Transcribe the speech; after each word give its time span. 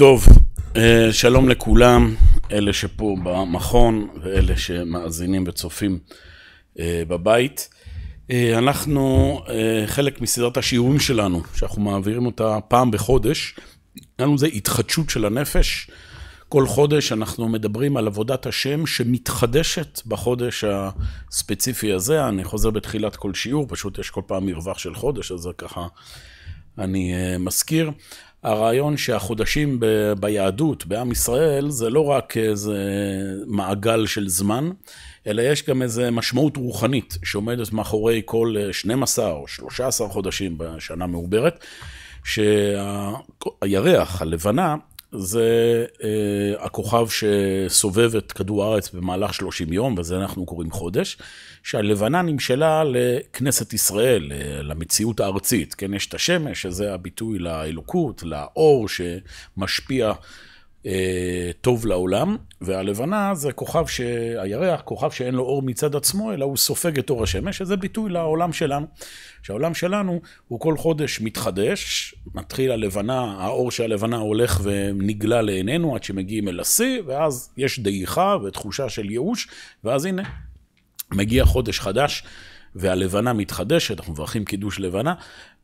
טוב, 0.00 0.26
אה, 0.76 1.08
שלום 1.12 1.48
לכולם, 1.48 2.14
אלה 2.52 2.72
שפה 2.72 3.16
במכון 3.22 4.08
ואלה 4.22 4.56
שמאזינים 4.56 5.44
וצופים 5.46 5.98
אה, 6.78 7.02
בבית. 7.08 7.68
אה, 8.30 8.58
אנחנו 8.58 9.40
חלק 9.86 10.20
מסדרת 10.20 10.56
השיעורים 10.56 11.00
שלנו, 11.00 11.42
שאנחנו 11.54 11.82
מעבירים 11.82 12.26
אותה 12.26 12.58
פעם 12.68 12.90
בחודש. 12.90 13.54
לנו 14.18 14.38
זה 14.38 14.46
התחדשות 14.46 15.10
של 15.10 15.24
הנפש. 15.24 15.90
כל 16.48 16.66
חודש 16.66 17.12
אנחנו 17.12 17.48
מדברים 17.48 17.96
על 17.96 18.06
עבודת 18.06 18.46
השם 18.46 18.86
שמתחדשת 18.86 20.00
בחודש 20.06 20.64
הספציפי 20.64 21.92
הזה. 21.92 22.28
אני 22.28 22.44
חוזר 22.44 22.70
בתחילת 22.70 23.16
כל 23.16 23.34
שיעור, 23.34 23.66
פשוט 23.68 23.98
יש 23.98 24.10
כל 24.10 24.22
פעם 24.26 24.46
מרווח 24.46 24.78
של 24.78 24.94
חודש, 24.94 25.32
אז 25.32 25.40
זה 25.40 25.50
ככה 25.58 25.86
אני 26.78 27.12
מזכיר. 27.38 27.90
הרעיון 28.42 28.96
שהחודשים 28.96 29.80
ב- 29.80 30.12
ביהדות, 30.20 30.86
בעם 30.86 31.12
ישראל, 31.12 31.70
זה 31.70 31.90
לא 31.90 32.04
רק 32.04 32.36
איזה 32.36 32.84
מעגל 33.46 34.06
של 34.06 34.28
זמן, 34.28 34.70
אלא 35.26 35.42
יש 35.42 35.68
גם 35.68 35.82
איזה 35.82 36.10
משמעות 36.10 36.56
רוחנית 36.56 37.18
שעומדת 37.24 37.72
מאחורי 37.72 38.22
כל 38.24 38.54
12 38.72 39.30
או 39.32 39.48
13 39.48 40.08
חודשים 40.08 40.58
בשנה 40.58 41.06
מעוברת, 41.06 41.64
שהירח, 42.24 44.22
הלבנה, 44.22 44.76
זה 45.12 45.84
uh, 45.92 46.02
הכוכב 46.64 47.06
שסובב 47.08 48.16
את 48.16 48.32
כדור 48.32 48.64
הארץ 48.64 48.90
במהלך 48.90 49.34
30 49.34 49.72
יום, 49.72 49.94
וזה 49.98 50.16
אנחנו 50.16 50.46
קוראים 50.46 50.70
חודש, 50.70 51.18
שהלבנה 51.62 52.22
נמשלה 52.22 52.82
לכנסת 52.84 53.72
ישראל, 53.72 54.32
למציאות 54.62 55.20
הארצית. 55.20 55.74
כן, 55.74 55.94
יש 55.94 56.06
את 56.06 56.14
השמש, 56.14 56.62
שזה 56.62 56.94
הביטוי 56.94 57.38
לאלוקות, 57.38 58.22
לאור 58.22 58.86
שמשפיע 58.88 60.06
אה, 60.06 60.14
טוב 61.60 61.86
לעולם, 61.86 62.36
והלבנה 62.60 63.34
זה 63.34 63.52
כוכב, 63.52 63.86
ש... 63.86 64.00
הירח, 64.38 64.80
כוכב 64.80 65.10
שאין 65.10 65.34
לו 65.34 65.42
אור 65.42 65.62
מצד 65.62 65.96
עצמו, 65.96 66.32
אלא 66.32 66.44
הוא 66.44 66.56
סופג 66.56 66.98
את 66.98 67.10
אור 67.10 67.22
השמש, 67.22 67.58
שזה 67.58 67.76
ביטוי 67.76 68.10
לעולם 68.10 68.52
שלנו. 68.52 68.86
שהעולם 69.42 69.74
שלנו 69.74 70.20
הוא 70.48 70.60
כל 70.60 70.76
חודש 70.76 71.20
מתחדש, 71.20 72.14
מתחיל 72.34 72.72
הלבנה, 72.72 73.36
האור 73.38 73.70
של 73.70 73.82
הלבנה 73.82 74.16
הולך 74.16 74.60
ונגלה 74.62 75.42
לעינינו 75.42 75.94
עד 75.94 76.04
שמגיעים 76.04 76.48
אל 76.48 76.60
השיא, 76.60 77.02
ואז 77.06 77.50
יש 77.56 77.80
דעיכה 77.80 78.36
ותחושה 78.44 78.88
של 78.88 79.10
ייאוש, 79.10 79.48
ואז 79.84 80.04
הנה, 80.04 80.22
מגיע 81.12 81.44
חודש 81.44 81.80
חדש. 81.80 82.24
והלבנה 82.74 83.32
מתחדשת, 83.32 83.98
אנחנו 83.98 84.12
מברכים 84.12 84.44
קידוש 84.44 84.80
לבנה. 84.80 85.14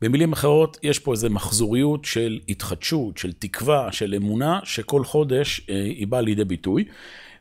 במילים 0.01 0.33
אחרות, 0.33 0.77
יש 0.83 0.99
פה 0.99 1.11
איזו 1.11 1.29
מחזוריות 1.29 2.05
של 2.05 2.39
התחדשות, 2.49 3.17
של 3.17 3.33
תקווה, 3.33 3.91
של 3.91 4.13
אמונה, 4.15 4.59
שכל 4.63 5.03
חודש 5.03 5.61
אה, 5.69 5.83
היא 5.83 6.07
באה 6.07 6.21
לידי 6.21 6.45
ביטוי. 6.45 6.85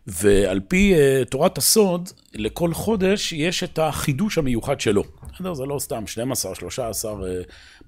ועל 0.07 0.61
פי 0.61 0.95
uh, 0.95 1.25
תורת 1.25 1.59
הסוד, 1.59 2.09
לכל 2.35 2.75
חודש 2.75 3.33
יש 3.33 3.65
את 3.65 3.79
החידוש 3.79 4.39
המיוחד 4.39 4.81
שלו. 4.81 5.05
זה 5.53 5.65
לא 5.65 5.79
סתם 5.79 6.07
12, 6.07 6.55
13 6.55 7.13
uh, 7.13 7.17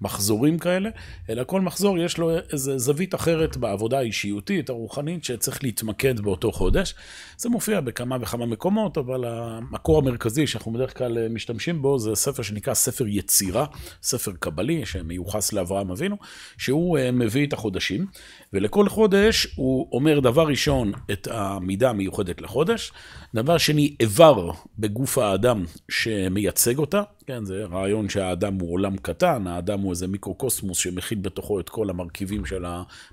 מחזורים 0.01 0.59
כאלה, 0.59 0.91
אלא 1.31 1.45
כל 1.45 1.61
מחזור 1.61 1.99
יש 1.99 2.19
לו 2.19 2.31
איזו 2.53 2.79
זווית 2.79 3.15
אחרת 3.15 3.57
בעבודה 3.57 3.99
האישיותית, 3.99 4.69
הרוחנית, 4.69 5.25
שצריך 5.25 5.65
להתמקד 5.65 6.21
באותו 6.21 6.53
חודש. 6.53 6.95
זה 7.37 7.49
מופיע 7.49 7.81
בכמה 7.81 8.17
וכמה 8.21 8.47
מקומות, 8.47 8.99
אבל 8.99 9.25
המקור 9.25 9.99
המרכזי 9.99 10.47
שאנחנו 10.47 10.73
בדרך 10.73 10.99
כלל 10.99 11.19
אה, 11.19 11.29
משתמשים 11.29 11.83
בו 11.83 11.99
זה 11.99 12.15
ספר 12.15 12.43
שנקרא 12.43 12.75
ספר 12.75 13.07
יצירה, 13.07 13.67
ספר 14.03 14.33
קבלי 14.39 14.87
שמיוחס 14.87 15.53
לאברהם 15.53 15.91
אבינו, 15.91 16.17
שהוא 16.59 16.99
uh, 16.99 17.01
מביא 17.13 17.47
את 17.47 17.53
החודשים, 17.53 18.07
ולכל 18.53 18.89
חודש 18.89 19.47
הוא 19.57 19.89
אומר 19.93 20.21
דבר 20.21 20.47
ראשון 20.47 20.93
את 21.13 21.29
המידה 21.31 21.91
המיוחדת 21.91 22.41
לחודש, 22.41 22.93
דבר 23.35 23.59
שני, 23.59 23.97
איבר 24.01 24.51
בגוף 24.79 25.19
האדם 25.19 25.65
שמייצג 25.89 26.79
אותה, 26.79 27.03
כן, 27.29 27.45
זה 27.45 27.65
רעיון 27.65 28.09
שהאדם 28.09 28.55
הוא 28.55 28.73
עולם 28.73 28.97
קטן, 28.97 29.47
האדם 29.47 29.81
הוא 29.81 29.91
איזה 29.91 30.07
מיקרוקוסמוס 30.07 30.79
שמכיל 30.79 31.19
בתוכו 31.19 31.61
את 31.61 31.69
כל 31.69 31.91
המרכיבים 31.91 32.47
של 32.47 32.65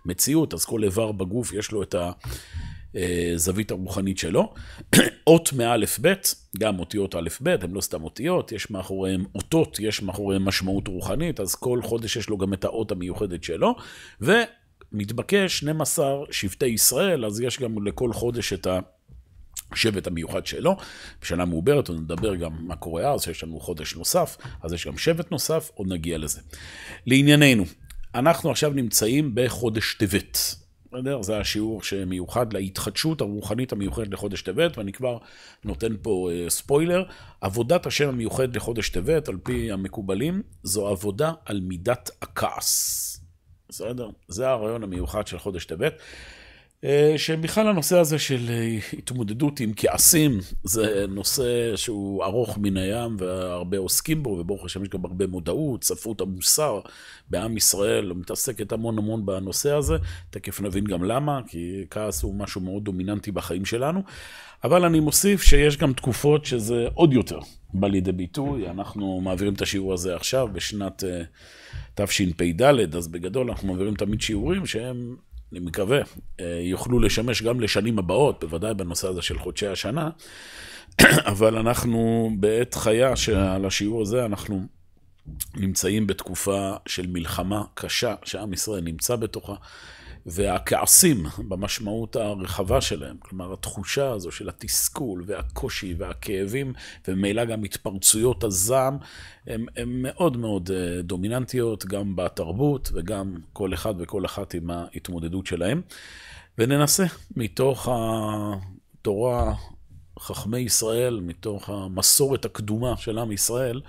המציאות, 0.05 0.53
אז 0.53 0.65
כל 0.65 0.83
איבר 0.83 1.11
בגוף 1.11 1.53
יש 1.53 1.71
לו 1.71 1.83
את 1.83 1.95
הזווית 2.95 3.71
הרוחנית 3.71 4.17
שלו. 4.17 4.53
אות 5.27 5.53
מאלף 5.53 5.99
בית, 5.99 6.35
גם 6.59 6.79
אותיות 6.79 7.15
א' 7.15 7.29
ב', 7.43 7.47
הן 7.47 7.71
לא 7.71 7.81
סתם 7.81 8.03
אותיות, 8.03 8.51
יש 8.51 8.71
מאחוריהן 8.71 9.25
אותות, 9.35 9.79
יש 9.79 10.01
מאחוריהן 10.01 10.41
משמעות 10.41 10.87
רוחנית, 10.87 11.39
אז 11.39 11.55
כל 11.55 11.81
חודש 11.81 12.15
יש 12.15 12.29
לו 12.29 12.37
גם 12.37 12.53
את 12.53 12.65
האות 12.65 12.91
המיוחדת 12.91 13.43
שלו, 13.43 13.75
ומתבקש 14.21 15.57
12 15.57 16.15
שבטי 16.31 16.65
ישראל, 16.65 17.25
אז 17.25 17.41
יש 17.41 17.59
גם 17.59 17.87
לכל 17.87 18.13
חודש 18.13 18.53
את 18.53 18.67
ה... 18.67 18.79
השבט 19.75 20.07
המיוחד 20.07 20.45
שלו. 20.45 20.77
בשנה 21.21 21.45
מעוברת, 21.45 21.87
עוד 21.87 21.99
נדבר 21.99 22.35
גם 22.35 22.51
מה 22.59 22.75
קורה 22.75 23.13
אז, 23.13 23.21
שיש 23.21 23.43
לנו 23.43 23.59
חודש 23.59 23.95
נוסף, 23.95 24.37
אז 24.63 24.73
יש 24.73 24.87
גם 24.87 24.97
שבט 24.97 25.31
נוסף, 25.31 25.71
עוד 25.73 25.87
נגיע 25.87 26.17
לזה. 26.17 26.41
לענייננו, 27.05 27.63
אנחנו 28.15 28.51
עכשיו 28.51 28.71
נמצאים 28.73 29.31
בחודש 29.33 29.93
טבת. 29.93 30.55
בסדר? 30.95 31.21
זה 31.21 31.37
השיעור 31.37 31.83
שמיוחד 31.83 32.53
להתחדשות 32.53 33.21
הרוחנית 33.21 33.71
המיוחדת 33.71 34.07
לחודש 34.13 34.41
טבת, 34.41 34.77
ואני 34.77 34.91
כבר 34.91 35.17
נותן 35.63 35.95
פה 36.01 36.29
uh, 36.31 36.49
ספוילר. 36.49 37.03
עבודת 37.41 37.85
השם 37.85 38.09
המיוחדת 38.09 38.55
לחודש 38.55 38.89
טבת, 38.89 39.27
על 39.27 39.37
פי 39.43 39.71
המקובלים, 39.71 40.41
זו 40.63 40.87
עבודה 40.87 41.31
על 41.45 41.59
מידת 41.59 42.09
הכעס. 42.21 43.19
בסדר? 43.69 44.09
זה 44.27 44.49
הרעיון 44.49 44.83
המיוחד 44.83 45.27
של 45.27 45.39
חודש 45.39 45.65
טבת. 45.65 45.93
שבכלל 47.17 47.67
הנושא 47.67 47.97
הזה 47.97 48.19
של 48.19 48.49
אה, 48.49 48.77
התמודדות 48.97 49.59
עם 49.59 49.71
כעסים, 49.75 50.39
זה 50.63 51.05
נושא 51.09 51.75
שהוא 51.75 52.23
ארוך 52.23 52.57
מן 52.57 52.77
הים 52.77 53.15
והרבה 53.19 53.77
עוסקים 53.77 54.23
בו, 54.23 54.29
וברוך 54.29 54.65
השם 54.65 54.83
יש 54.83 54.89
גם 54.89 55.05
הרבה 55.05 55.27
מודעות, 55.27 55.83
ספרות 55.83 56.21
המוסר 56.21 56.79
בעם 57.29 57.57
ישראל 57.57 58.13
מתעסקת 58.13 58.71
המון 58.71 58.97
המון 58.97 59.25
בנושא 59.25 59.71
הזה, 59.71 59.97
תכף 60.29 60.61
נבין 60.61 60.83
גם 60.83 61.03
למה, 61.03 61.39
כי 61.47 61.85
כעס 61.89 62.23
הוא 62.23 62.35
משהו 62.35 62.61
מאוד 62.61 62.83
דומיננטי 62.83 63.31
בחיים 63.31 63.65
שלנו, 63.65 64.03
אבל 64.63 64.85
אני 64.85 64.99
מוסיף 64.99 65.41
שיש 65.43 65.77
גם 65.77 65.93
תקופות 65.93 66.45
שזה 66.45 66.87
עוד 66.93 67.13
יותר 67.13 67.39
בא 67.73 67.87
לידי 67.87 68.11
ביטוי, 68.11 68.69
אנחנו 68.69 69.21
מעבירים 69.21 69.53
את 69.53 69.61
השיעור 69.61 69.93
הזה 69.93 70.15
עכשיו 70.15 70.47
בשנת 70.53 71.03
אה, 71.03 71.21
תשפ"ד, 71.95 72.95
אז 72.95 73.07
בגדול 73.07 73.49
אנחנו 73.49 73.67
מעבירים 73.67 73.95
תמיד 73.95 74.21
שיעורים 74.21 74.65
שהם 74.65 75.15
אני 75.51 75.59
מקווה, 75.59 75.99
אה, 76.39 76.59
יוכלו 76.61 76.99
לשמש 76.99 77.41
גם 77.41 77.59
לשנים 77.59 77.99
הבאות, 77.99 78.43
בוודאי 78.43 78.73
בנושא 78.73 79.07
הזה 79.07 79.21
של 79.21 79.39
חודשי 79.39 79.67
השנה, 79.67 80.09
אבל 81.33 81.57
אנחנו 81.57 82.29
בעת 82.39 82.73
חיה 82.73 83.15
שעל 83.15 83.65
השיעור 83.65 84.01
הזה 84.01 84.25
אנחנו 84.25 84.67
נמצאים 85.55 86.07
בתקופה 86.07 86.75
של 86.87 87.07
מלחמה 87.07 87.63
קשה 87.73 88.15
שעם 88.23 88.53
ישראל 88.53 88.81
נמצא 88.81 89.15
בתוכה. 89.15 89.55
והכעסים 90.25 91.25
במשמעות 91.47 92.15
הרחבה 92.15 92.81
שלהם, 92.81 93.17
כלומר 93.19 93.53
התחושה 93.53 94.11
הזו 94.11 94.31
של 94.31 94.49
התסכול 94.49 95.23
והקושי 95.25 95.95
והכאבים, 95.97 96.73
וממילא 97.07 97.45
גם 97.45 97.63
התפרצויות 97.63 98.43
הזעם, 98.43 98.97
הן 99.47 99.65
מאוד 99.87 100.37
מאוד 100.37 100.71
אה, 100.71 101.01
דומיננטיות, 101.01 101.85
גם 101.85 102.15
בתרבות 102.15 102.89
וגם 102.93 103.35
כל 103.53 103.73
אחד 103.73 103.93
וכל 103.97 104.25
אחת 104.25 104.53
עם 104.53 104.69
ההתמודדות 104.69 105.45
שלהם. 105.45 105.81
וננסה 106.57 107.05
מתוך 107.35 107.89
התורה, 107.91 109.53
חכמי 110.19 110.59
ישראל, 110.59 111.19
מתוך 111.19 111.69
המסורת 111.69 112.45
הקדומה 112.45 112.97
של 112.97 113.17
עם 113.17 113.31
ישראל, 113.31 113.81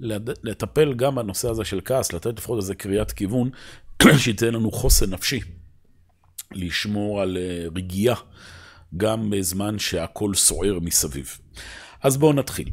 לטפל 0.00 0.94
גם 0.94 1.14
בנושא 1.14 1.50
הזה 1.50 1.64
של 1.64 1.80
כעס, 1.84 2.12
לתת 2.12 2.38
לפחות 2.38 2.56
איזה 2.56 2.74
קריאת 2.74 3.12
כיוון, 3.12 3.50
שייתן 4.18 4.54
לנו 4.54 4.72
חוסן 4.72 5.10
נפשי. 5.10 5.40
לשמור 6.52 7.22
על 7.22 7.36
אה, 7.36 7.66
רגיעה 7.76 8.16
גם 8.96 9.30
בזמן 9.30 9.78
שהכל 9.78 10.34
סוער 10.34 10.78
מסביב. 10.82 11.38
אז 12.02 12.16
בואו 12.16 12.32
נתחיל. 12.32 12.68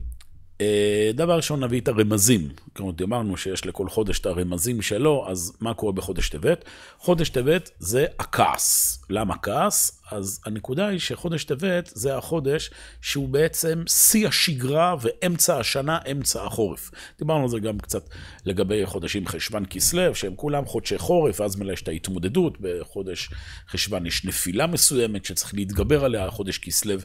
אה, 0.62 1.12
דבר 1.14 1.36
ראשון, 1.36 1.64
נביא 1.64 1.82
את 1.82 1.88
הרמזים. 1.88 2.50
כמו 2.76 2.94
אמרנו 3.04 3.38
שיש 3.38 3.66
לכל 3.66 3.90
חודש 3.90 4.20
את 4.20 4.26
הרמזים 4.26 4.82
שלו, 4.82 5.26
אז 5.28 5.54
מה 5.62 5.74
קורה 5.74 5.92
בחודש 5.92 6.30
טבת? 6.30 6.66
חודש 6.98 7.30
טבת 7.30 7.70
זה 7.80 8.06
הכעס. 8.20 9.00
למה 9.10 9.38
כעס? 9.38 10.02
אז 10.12 10.42
הנקודה 10.46 10.88
היא 10.88 11.00
שחודש 11.00 11.44
טבת 11.44 11.92
זה 11.94 12.18
החודש 12.18 12.72
שהוא 13.02 13.30
בעצם 13.30 13.84
שיא 13.88 14.28
השגרה 14.28 14.96
ואמצע 15.02 15.60
השנה, 15.60 16.00
אמצע 16.12 16.44
החורף. 16.44 16.92
דיברנו 17.20 17.44
על 17.44 17.50
זה 17.50 17.60
גם 17.60 17.78
קצת 17.78 18.10
לגבי 18.46 18.86
חודשים 18.86 19.28
חשוון 19.28 19.66
כסלו, 19.70 20.16
שהם 20.16 20.36
כולם 20.36 20.66
חודשי 20.66 20.98
חורף, 20.98 21.40
ואז 21.40 21.56
מלא 21.56 21.74
יש 21.74 21.82
את 21.82 21.88
ההתמודדות. 21.88 22.58
בחודש 22.62 23.30
חשוון 23.70 24.06
יש 24.06 24.26
נפילה 24.26 24.68
מסוימת 24.68 25.26
שצריך 25.26 25.54
להתגבר 25.54 26.06
עליה, 26.06 26.32
חודש 26.32 26.58
כסלו 26.58 26.96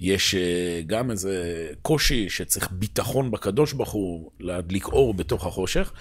יש 0.00 0.34
אה, 0.34 0.80
גם 0.86 1.10
איזה 1.10 1.68
קושי 1.82 2.28
שצריך 2.28 2.68
ביטחון 2.72 3.30
בקדוש 3.30 3.72
ברוך 3.72 3.90
הוא 3.90 4.30
להדליק 4.40 4.86
אור 4.86 5.14
בתוך 5.14 5.46
החושך, 5.46 5.92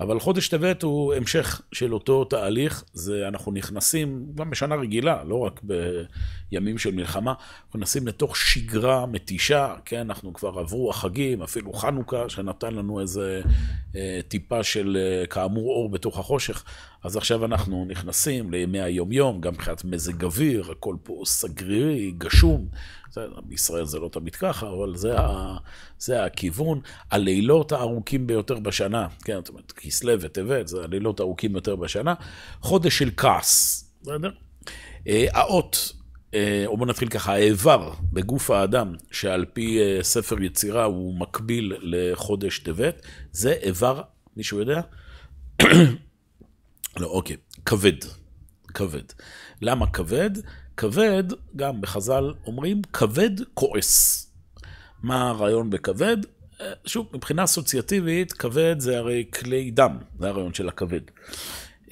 אבל 0.00 0.20
חודש 0.20 0.48
טבת 0.48 0.82
הוא 0.82 1.14
המשך 1.14 1.60
של 1.72 1.94
אותו 1.94 2.24
תהליך, 2.24 2.84
זה 2.92 3.28
אנחנו 3.28 3.52
נכנסים 3.52 4.26
גם 4.34 4.50
בשנה 4.50 4.74
רגילה, 4.74 5.24
לא 5.24 5.38
רק 5.38 5.60
בימים 6.50 6.78
של 6.78 6.94
מלחמה, 6.94 7.34
אנחנו 7.66 7.78
נכנסים 7.78 8.06
לתוך 8.06 8.36
שגרה 8.36 9.06
מתישה, 9.06 9.74
כן, 9.84 10.00
אנחנו 10.00 10.32
כבר 10.32 10.58
עברו 10.58 10.90
החגים, 10.90 11.42
אפילו 11.42 11.72
חנוכה, 11.72 12.28
שנתן 12.28 12.74
לנו 12.74 13.00
איזה 13.00 13.42
אה, 13.96 14.20
טיפה 14.28 14.62
של 14.62 14.96
אה, 15.00 15.26
כאמור 15.26 15.70
אור 15.70 15.90
בתוך 15.90 16.18
החושך, 16.18 16.64
אז 17.02 17.16
עכשיו 17.16 17.44
אנחנו 17.44 17.84
נכנסים 17.88 18.50
לימי 18.50 18.80
היומיום, 18.80 19.40
גם 19.40 19.52
מבחינת 19.52 19.84
מזג 19.84 20.24
אוויר, 20.24 20.70
הכל 20.70 20.96
פה 21.02 21.22
סגרירי, 21.24 22.12
גשום. 22.18 22.68
בישראל 23.44 23.84
זה 23.84 23.98
לא 23.98 24.08
תמיד 24.08 24.36
ככה, 24.36 24.68
אבל 24.68 24.96
זה, 24.96 25.20
ה, 25.20 25.56
זה 25.98 26.24
הכיוון. 26.24 26.80
הלילות 27.10 27.72
הארוכים 27.72 28.26
ביותר 28.26 28.58
בשנה, 28.58 29.08
כן, 29.24 29.36
זאת 29.36 29.48
אומרת, 29.48 29.72
כסלו 29.72 30.20
וטבת, 30.20 30.68
זה 30.68 30.84
הלילות 30.84 31.20
הארוכים 31.20 31.52
ביותר 31.52 31.76
בשנה. 31.76 32.14
חודש 32.60 32.98
של 32.98 33.10
כעס, 33.16 33.84
בסדר? 34.02 34.30
אה, 35.08 35.26
האות, 35.32 35.92
אה, 36.34 36.62
או 36.66 36.76
בוא 36.76 36.86
נתחיל 36.86 37.08
ככה, 37.08 37.32
האיבר 37.32 37.92
בגוף 38.12 38.50
האדם, 38.50 38.94
שעל 39.10 39.44
פי 39.52 39.80
אה, 39.80 40.02
ספר 40.02 40.42
יצירה 40.42 40.84
הוא 40.84 41.18
מקביל 41.18 41.76
לחודש 41.82 42.58
טבת, 42.58 43.06
זה 43.32 43.52
איבר, 43.52 44.02
מישהו 44.36 44.58
יודע? 44.58 44.80
לא, 46.96 47.06
אוקיי, 47.06 47.36
כבד. 47.66 47.96
כבד. 48.74 49.02
למה 49.62 49.86
כבד? 49.86 50.30
כבד, 50.76 51.24
גם 51.56 51.80
בחז"ל 51.80 52.32
אומרים, 52.46 52.82
כבד 52.92 53.30
כועס. 53.54 54.26
מה 55.02 55.28
הרעיון 55.28 55.70
בכבד? 55.70 56.16
אה, 56.60 56.72
שוב, 56.86 57.06
מבחינה 57.14 57.44
אסוציאטיבית, 57.44 58.32
כבד 58.32 58.76
זה 58.78 58.98
הרי 58.98 59.24
כלי 59.32 59.70
דם, 59.70 59.98
זה 60.18 60.28
הרעיון 60.28 60.54
של 60.54 60.68
הכבד. 60.68 61.00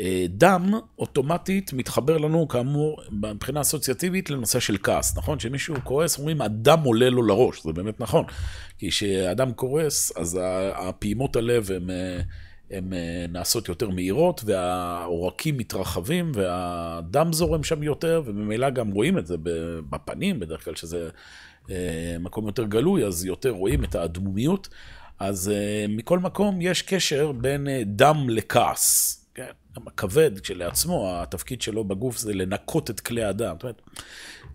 אה, 0.01 0.27
דם 0.29 0.75
אוטומטית 0.99 1.73
מתחבר 1.73 2.19
לנו, 2.19 2.49
כאמור, 2.49 3.01
מבחינה 3.11 3.61
אסוציאטיבית 3.61 4.31
לנושא 4.31 4.61
של 4.61 4.77
כעס, 4.83 5.17
נכון? 5.17 5.39
כשמישהו 5.39 5.75
כועס, 5.85 6.19
אומרים, 6.19 6.43
הדם 6.43 6.81
עולה 6.85 7.11
לו 7.11 7.23
לראש, 7.23 7.63
זה 7.63 7.73
באמת 7.73 8.01
נכון. 8.01 8.25
כי 8.79 8.91
כשאדם 8.91 9.53
כועס, 9.53 10.13
אז 10.17 10.39
הפעימות 10.75 11.37
הלב 11.37 11.71
הן... 11.71 11.91
הן 12.71 12.93
אה, 12.93 13.27
נעשות 13.29 13.69
יותר 13.69 13.89
מהירות, 13.89 14.43
והעורקים 14.45 15.57
מתרחבים, 15.57 16.33
והדם 16.35 17.33
זורם 17.33 17.65
שם 17.65 17.83
יותר, 17.83 18.23
וממילא 18.25 18.71
גם 18.71 18.91
רואים 18.91 19.19
את 19.19 19.27
זה 19.27 19.37
בפנים, 19.91 20.41
בדרך 20.41 20.65
כלל 20.65 20.75
שזה 20.75 21.09
אה, 21.71 22.17
מקום 22.21 22.47
יותר 22.47 22.65
גלוי, 22.65 23.05
אז 23.05 23.25
יותר 23.25 23.51
רואים 23.51 23.85
את 23.85 23.95
האדמומיות. 23.95 24.69
אז 25.19 25.49
אה, 25.55 25.87
מכל 25.89 26.19
מקום 26.19 26.61
יש 26.61 26.83
קשר 26.83 27.33
בין 27.33 27.67
דם 27.87 28.27
לכעס. 28.29 29.17
כן, 29.35 29.51
גם 29.77 29.83
הכבד 29.87 30.41
כשלעצמו, 30.41 31.13
התפקיד 31.15 31.63
שלו 31.63 31.85
בגוף 31.85 32.19
זה 32.19 32.35
לנקות 32.35 32.91
את 32.91 33.01
כלי 33.01 33.25
הדם. 33.25 33.55
זאת 33.55 33.63
אומרת, 33.63 33.83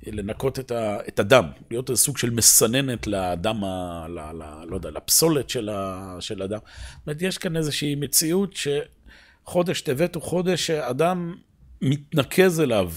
לנקות 0.06 0.60
את, 0.60 0.72
ה, 0.72 0.98
את 1.08 1.20
הדם, 1.20 1.46
להיות 1.72 1.90
איזה 1.90 2.02
סוג 2.02 2.18
של 2.18 2.30
מסננת 2.30 3.08
לדם, 3.08 3.64
ה, 3.64 4.06
ל, 4.10 4.20
ל, 4.20 4.64
לא 4.70 4.76
יודע, 4.76 4.90
לפסולת 4.90 5.50
של, 5.50 5.70
ה, 5.70 6.16
של 6.20 6.42
הדם. 6.42 6.60
זאת 6.66 7.08
אומרת, 7.08 7.22
יש 7.22 7.38
כאן 7.38 7.58
איזושהי 7.58 7.96
מציאות 7.96 8.56
שחודש 8.56 9.82
טבת 9.82 10.16
הוא 10.16 10.24
חודש 10.24 10.68
שאדם 10.68 11.36
מתנקז 11.82 12.62
אליו 12.62 12.92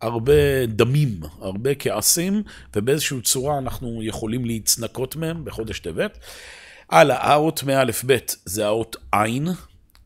הרבה 0.00 0.66
דמים, 0.66 1.20
הרבה 1.40 1.74
כעסים, 1.74 2.42
ובאיזושהי 2.76 3.20
צורה 3.22 3.58
אנחנו 3.58 4.02
יכולים 4.02 4.44
להצנקות 4.44 5.16
מהם 5.16 5.44
בחודש 5.44 5.80
טבת. 5.80 6.18
הלאה, 6.90 7.32
האות 7.32 7.62
מאלף 7.62 8.04
בית 8.04 8.36
זה 8.44 8.66
האות 8.66 8.96
עין. 9.12 9.48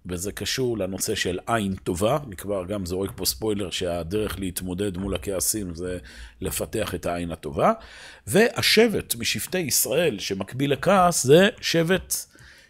וזה 0.06 0.32
קשור 0.32 0.78
לנושא 0.78 1.14
של 1.14 1.38
עין 1.46 1.74
טובה, 1.74 2.18
אני 2.26 2.36
כבר 2.36 2.64
גם 2.64 2.86
זורק 2.86 3.10
פה 3.16 3.24
ספוילר 3.24 3.70
שהדרך 3.70 4.38
להתמודד 4.38 4.98
מול 4.98 5.14
הכעסים 5.14 5.74
זה 5.74 5.98
לפתח 6.40 6.94
את 6.94 7.06
העין 7.06 7.30
הטובה. 7.30 7.72
והשבט 8.26 9.14
משבטי 9.14 9.58
ישראל 9.58 10.18
שמקביל 10.18 10.72
לכעס 10.72 11.24
זה 11.26 11.48
שבט, 11.60 12.14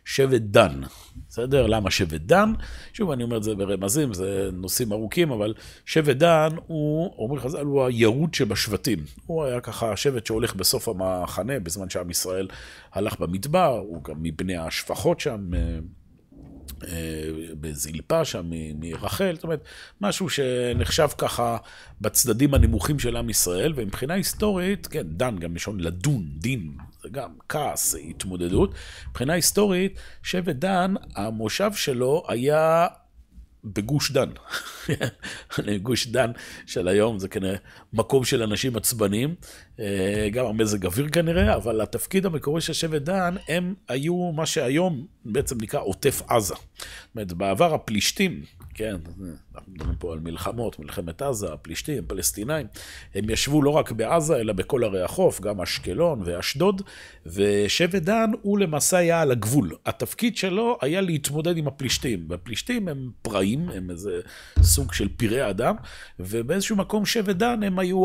שבט 0.04 0.40
דן. 0.40 0.80
בסדר? 1.28 1.66
למה 1.66 1.90
שבט 1.90 2.20
דן? 2.20 2.52
שוב, 2.92 3.10
אני 3.10 3.22
אומר 3.22 3.36
את 3.36 3.42
זה 3.42 3.54
ברמזים, 3.54 4.14
זה 4.14 4.50
נושאים 4.52 4.92
ארוכים, 4.92 5.30
אבל 5.30 5.54
שבט 5.86 6.16
דן 6.16 6.48
הוא, 6.66 7.14
אומרים 7.18 7.40
חז"ל, 7.40 7.64
הוא 7.64 7.84
הירוד 7.84 8.34
שבשבטים. 8.34 8.98
הוא 9.26 9.44
היה 9.44 9.60
ככה 9.60 9.92
השבט 9.92 10.26
שהולך 10.26 10.54
בסוף 10.54 10.88
המחנה, 10.88 11.60
בזמן 11.60 11.90
שעם 11.90 12.10
ישראל 12.10 12.48
הלך 12.92 13.20
במדבר, 13.20 13.78
הוא 13.78 14.04
גם 14.04 14.14
מבני 14.22 14.56
השפחות 14.56 15.20
שם. 15.20 15.50
אה, 16.88 17.30
בזלפה 17.60 18.24
שם 18.24 18.50
מרחל, 18.80 19.32
זאת 19.34 19.44
אומרת, 19.44 19.64
משהו 20.00 20.28
שנחשב 20.30 21.08
ככה 21.18 21.56
בצדדים 22.00 22.54
הנמוכים 22.54 22.98
של 22.98 23.16
עם 23.16 23.30
ישראל, 23.30 23.72
ומבחינה 23.76 24.14
היסטורית, 24.14 24.86
כן, 24.86 25.02
דן, 25.02 25.38
גם 25.38 25.54
לשון 25.54 25.80
לדון, 25.80 26.24
דין, 26.36 26.72
זה 27.02 27.08
גם 27.08 27.30
כעס, 27.48 27.94
התמודדות. 28.08 28.74
מבחינה 29.10 29.32
היסטורית, 29.32 29.98
שבט 30.22 30.56
דן, 30.56 30.94
המושב 31.16 31.72
שלו 31.72 32.22
היה 32.28 32.86
בגוש 33.64 34.10
דן. 34.10 34.28
גוש 35.82 36.06
דן 36.06 36.30
של 36.66 36.88
היום 36.88 37.18
זה 37.18 37.28
כנראה 37.28 37.56
מקום 37.92 38.24
של 38.24 38.42
אנשים 38.42 38.76
עצבניים, 38.76 39.34
אה, 39.80 40.28
גם 40.32 40.46
המזג 40.46 40.86
אוויר 40.86 41.08
כנראה, 41.08 41.54
אבל 41.56 41.80
התפקיד 41.80 42.26
המקורי 42.26 42.60
של 42.60 42.72
שבט 42.72 43.02
דן, 43.02 43.34
הם 43.48 43.74
היו 43.88 44.32
מה 44.32 44.46
שהיום 44.46 45.06
בעצם 45.24 45.56
נקרא 45.60 45.80
עוטף 45.80 46.22
עזה. 46.28 46.54
זאת 46.54 46.64
אומרת, 47.14 47.32
בעבר 47.32 47.74
הפלישתים, 47.74 48.42
כן, 48.74 48.96
אנחנו 49.54 49.72
מדברים 49.72 49.96
פה 49.98 50.12
על 50.12 50.20
מלחמות, 50.20 50.78
מלחמת 50.78 51.22
עזה, 51.22 51.52
הפלישתים, 51.52 52.04
פלסטינאים, 52.06 52.66
הם 53.14 53.30
ישבו 53.30 53.62
לא 53.62 53.70
רק 53.70 53.92
בעזה, 53.92 54.36
אלא 54.36 54.52
בכל 54.52 54.84
ערי 54.84 55.02
החוף, 55.02 55.40
גם 55.40 55.60
אשקלון 55.60 56.22
ואשדוד, 56.24 56.82
ושבט 57.26 58.02
דן 58.02 58.30
הוא 58.42 58.58
למעשה 58.58 58.96
היה 58.96 59.20
על 59.20 59.30
הגבול. 59.30 59.70
התפקיד 59.86 60.36
שלו 60.36 60.78
היה 60.80 61.00
להתמודד 61.00 61.56
עם 61.56 61.66
הפלישתים, 61.66 62.26
והפלישתים 62.28 62.88
הם 62.88 63.10
פראים, 63.22 63.68
הם 63.68 63.90
איזה 63.90 64.20
סוג 64.62 64.92
של 64.92 65.08
פראי 65.08 65.50
אדם, 65.50 65.74
ובאיזשהו 66.20 66.76
מקום 66.76 67.06
שבט 67.06 67.36
דן 67.36 67.62
הם 67.62 67.78
היו 67.78 68.04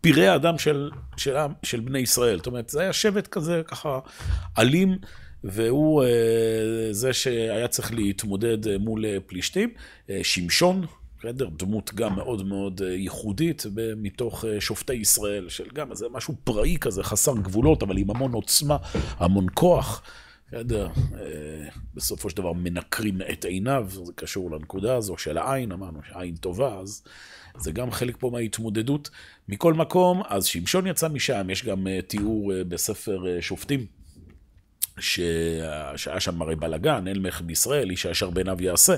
פראי 0.00 0.34
אדם 0.34 0.58
של, 0.58 0.90
של, 1.16 1.36
של 1.62 1.80
בני 1.80 1.98
ישראל. 1.98 2.36
זאת 2.36 2.46
אומרת, 2.46 2.68
זה 2.70 2.80
היה 2.80 2.92
שבט 2.92 3.26
כזה, 3.26 3.62
ככה, 3.66 3.98
אלים. 4.58 4.98
והוא 5.44 6.04
אה, 6.04 6.08
זה 6.90 7.12
שהיה 7.12 7.68
צריך 7.68 7.94
להתמודד 7.94 8.68
אה, 8.68 8.78
מול 8.78 9.06
אה, 9.06 9.16
פלישתים. 9.26 9.70
שמשון, 10.22 10.86
בסדר? 11.18 11.48
דמות 11.56 11.94
גם 11.94 12.14
מאוד 12.14 12.46
מאוד 12.46 12.80
ייחודית 12.80 13.66
מתוך 13.96 14.44
שופטי 14.60 14.94
ישראל, 14.94 15.48
של 15.48 15.64
גם 15.74 15.90
איזה 15.90 16.06
משהו 16.12 16.34
פראי 16.44 16.76
כזה, 16.80 17.02
חסר 17.02 17.34
גבולות, 17.36 17.82
אבל 17.82 17.98
עם 17.98 18.10
המון 18.10 18.32
עוצמה, 18.32 18.76
המון 19.16 19.46
כוח. 19.54 20.02
בסדר, 20.52 20.88
בסופו 21.94 22.30
של 22.30 22.36
דבר 22.36 22.52
מנקרים 22.52 23.18
את 23.32 23.44
עיניו, 23.44 23.86
זה 23.90 24.12
קשור 24.14 24.50
לנקודה 24.50 24.96
הזו 24.96 25.16
של 25.18 25.38
העין, 25.38 25.72
אמרנו 25.72 26.00
שעין 26.08 26.36
טובה, 26.36 26.78
אז 26.78 27.02
זה 27.58 27.72
גם 27.72 27.90
חלק 27.90 28.16
פה 28.18 28.30
מההתמודדות. 28.30 29.10
מכל 29.48 29.74
מקום, 29.74 30.22
אז 30.28 30.44
שמשון 30.44 30.86
יצא 30.86 31.08
משם, 31.08 31.50
יש 31.50 31.64
גם 31.64 31.86
תיאור 32.08 32.52
בספר 32.68 33.40
שופטים. 33.40 33.97
שהיה 35.00 36.20
שם 36.20 36.42
הרי 36.42 36.56
בלאגן, 36.56 37.08
אין 37.08 37.22
מלך 37.22 37.40
בישראל, 37.40 37.90
איש 37.90 38.06
הישר 38.06 38.30
בעיניו 38.30 38.62
יעשה. 38.62 38.94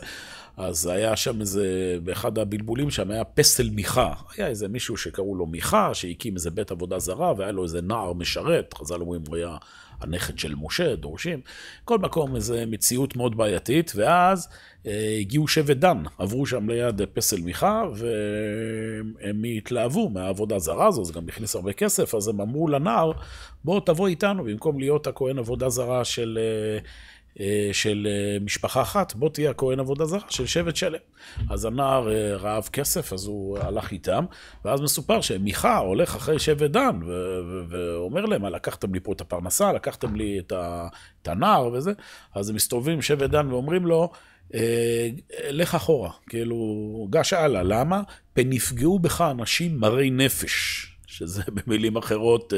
אז 0.57 0.87
היה 0.87 1.17
שם 1.17 1.41
איזה, 1.41 1.99
באחד 2.05 2.39
הבלבולים 2.39 2.91
שם 2.91 3.11
היה 3.11 3.25
פסל 3.25 3.71
מיכה. 3.71 4.13
היה 4.37 4.47
איזה 4.47 4.69
מישהו 4.69 4.97
שקראו 4.97 5.35
לו 5.35 5.47
מיכה, 5.47 5.95
שהקים 5.95 6.35
איזה 6.35 6.51
בית 6.51 6.71
עבודה 6.71 6.99
זרה, 6.99 7.33
והיה 7.37 7.53
לו 7.53 7.63
איזה 7.63 7.83
נער 7.83 8.13
משרת, 8.13 8.75
חז"ל 8.75 9.01
אומרים, 9.01 9.23
הוא 9.29 9.37
היה 9.37 9.57
הנכד 10.01 10.39
של 10.39 10.55
משה, 10.55 10.97
דורשים. 10.97 11.41
כל 11.85 11.99
מקום 11.99 12.37
איזו 12.37 12.55
מציאות 12.67 13.17
מאוד 13.17 13.37
בעייתית, 13.37 13.93
ואז 13.97 14.49
אה, 14.87 15.17
הגיעו 15.21 15.49
שבט 15.49 15.77
דן, 15.77 16.03
עברו 16.19 16.47
שם 16.47 16.71
ליד 16.71 17.03
פסל 17.13 17.41
מיכה, 17.41 17.83
והם 17.95 19.43
התלהבו 19.57 20.09
מהעבודה 20.09 20.57
הזרה 20.57 20.87
הזו, 20.87 21.05
זה 21.05 21.13
גם 21.13 21.29
הכניס 21.29 21.55
הרבה 21.57 21.73
כסף, 21.73 22.15
אז 22.15 22.29
הם 22.29 22.41
אמרו 22.41 22.69
לנער, 22.69 23.13
בוא 23.65 23.81
תבוא 23.81 24.09
איתנו, 24.09 24.45
במקום 24.45 24.79
להיות 24.79 25.07
הכהן 25.07 25.39
עבודה 25.39 25.69
זרה 25.69 26.05
של... 26.05 26.39
אה, 26.41 26.81
של 27.73 28.07
אה, 28.11 28.39
משפחה 28.41 28.83
אחת, 28.83 29.15
בוא 29.15 29.29
תהיה 29.29 29.51
הכהן 29.51 29.81
עבודה 29.81 30.05
זרה 30.05 30.21
של 30.29 30.47
שבט 30.47 30.77
שלם. 30.77 30.99
אז 31.51 31.65
הנער 31.65 32.13
אה, 32.13 32.37
רעב 32.37 32.69
כסף, 32.73 33.13
אז 33.13 33.27
הוא 33.27 33.59
הלך 33.59 33.91
איתם, 33.91 34.25
ואז 34.65 34.81
מסופר 34.81 35.21
שמיכה 35.21 35.79
הולך 35.79 36.17
אחרי 36.17 36.39
שבט 36.39 36.71
דן, 36.71 37.01
ואומר 37.69 38.25
להם, 38.25 38.45
לקחתם 38.45 38.95
לי 38.95 39.01
פה 39.01 39.13
את 39.13 39.21
הפרנסה, 39.21 39.73
לקחתם 39.73 40.17
לי 40.17 40.41
את 41.23 41.29
הנער 41.29 41.67
וזה, 41.73 41.93
אז 42.35 42.51
הם 42.51 42.57
מסתובבים 42.57 43.03
שבט 43.03 43.31
דן 43.31 43.53
ואומרים 43.53 43.87
לו, 43.87 44.11
לך 45.51 45.75
אחורה, 45.75 46.11
כאילו, 46.29 46.57
גש 47.11 47.33
הלאה, 47.33 47.63
למה? 47.63 48.03
פן 48.33 48.53
יפגעו 48.53 48.99
בך 48.99 49.21
אנשים 49.21 49.81
מרי 49.81 50.11
נפש, 50.11 50.87
שזה 51.07 51.43
במילים 51.49 51.97
אחרות... 51.97 52.53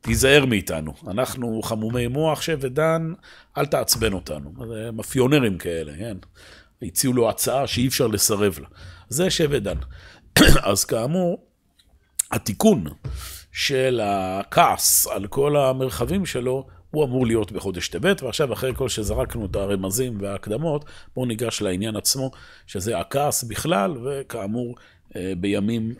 תיזהר 0.00 0.44
מאיתנו. 0.44 0.92
אנחנו 1.06 1.62
חמומי 1.62 2.06
מוח, 2.06 2.42
שב 2.42 2.58
ודן, 2.60 3.12
אל 3.58 3.66
תעצבן 3.66 4.12
אותנו. 4.12 4.52
זה 4.68 4.90
מאפיונרים 4.92 5.58
כאלה, 5.58 5.92
כן? 5.98 6.16
הציעו 6.82 7.12
לו 7.12 7.28
הצעה 7.28 7.66
שאי 7.66 7.88
אפשר 7.88 8.06
לסרב 8.06 8.58
לה. 8.58 8.68
זה 9.08 9.30
שב 9.30 9.48
ודן. 9.50 9.76
אז 10.70 10.84
כאמור, 10.84 11.44
התיקון 12.30 12.84
של 13.52 14.00
הכעס 14.04 15.06
על 15.06 15.26
כל 15.26 15.56
המרחבים 15.56 16.26
שלו, 16.26 16.66
הוא 16.90 17.04
אמור 17.04 17.26
להיות 17.26 17.52
בחודש 17.52 17.88
טבת, 17.88 18.22
ועכשיו 18.22 18.52
אחרי 18.52 18.74
כל 18.74 18.88
שזרקנו 18.88 19.46
את 19.46 19.56
הרמזים 19.56 20.18
וההקדמות, 20.20 20.84
בואו 21.14 21.26
ניגש 21.26 21.62
לעניין 21.62 21.96
עצמו, 21.96 22.30
שזה 22.66 22.98
הכעס 22.98 23.44
בכלל, 23.44 23.96
וכאמור, 24.04 24.74
אה, 25.16 25.32
בימים 25.38 25.94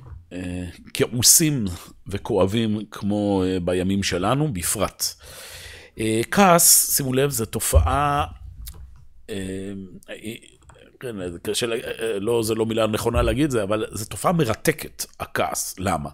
כעוסים 0.95 1.65
וכואבים 2.07 2.81
כמו 2.91 3.43
אה, 3.47 3.61
בימים 3.61 4.03
שלנו 4.03 4.53
בפרט. 4.53 5.05
כעס, 6.31 6.97
שימו 6.97 7.13
לב, 7.13 7.31
זו 7.31 7.45
תופעה, 7.45 8.27
כן, 11.01 11.17
קשה, 11.43 11.67
לא, 12.21 12.43
זו 12.43 12.55
לא 12.55 12.67
מילה 12.67 12.87
נכונה 12.87 13.23
להגיד 13.23 13.51
זה, 13.51 13.63
אבל 13.63 13.87
זו 13.93 14.05
תופעה 14.05 14.33
מרתקת, 14.33 15.05
הכעס. 15.21 15.75
למה? 15.79 16.11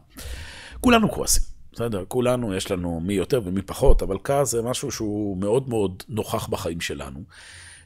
כולנו 0.81 1.11
כועסים, 1.11 1.43
בסדר? 1.73 2.05
כולנו, 2.09 2.55
יש 2.55 2.71
לנו 2.71 3.01
מי 3.01 3.15
יותר 3.15 3.41
ומי 3.45 3.63
פחות, 3.63 4.03
אבל 4.03 4.17
כעס 4.25 4.51
זה 4.51 4.63
משהו 4.63 4.91
שהוא 4.91 5.37
מאוד 5.37 5.69
מאוד 5.69 6.03
נוכח 6.09 6.47
בחיים 6.47 6.81
שלנו. 6.81 7.21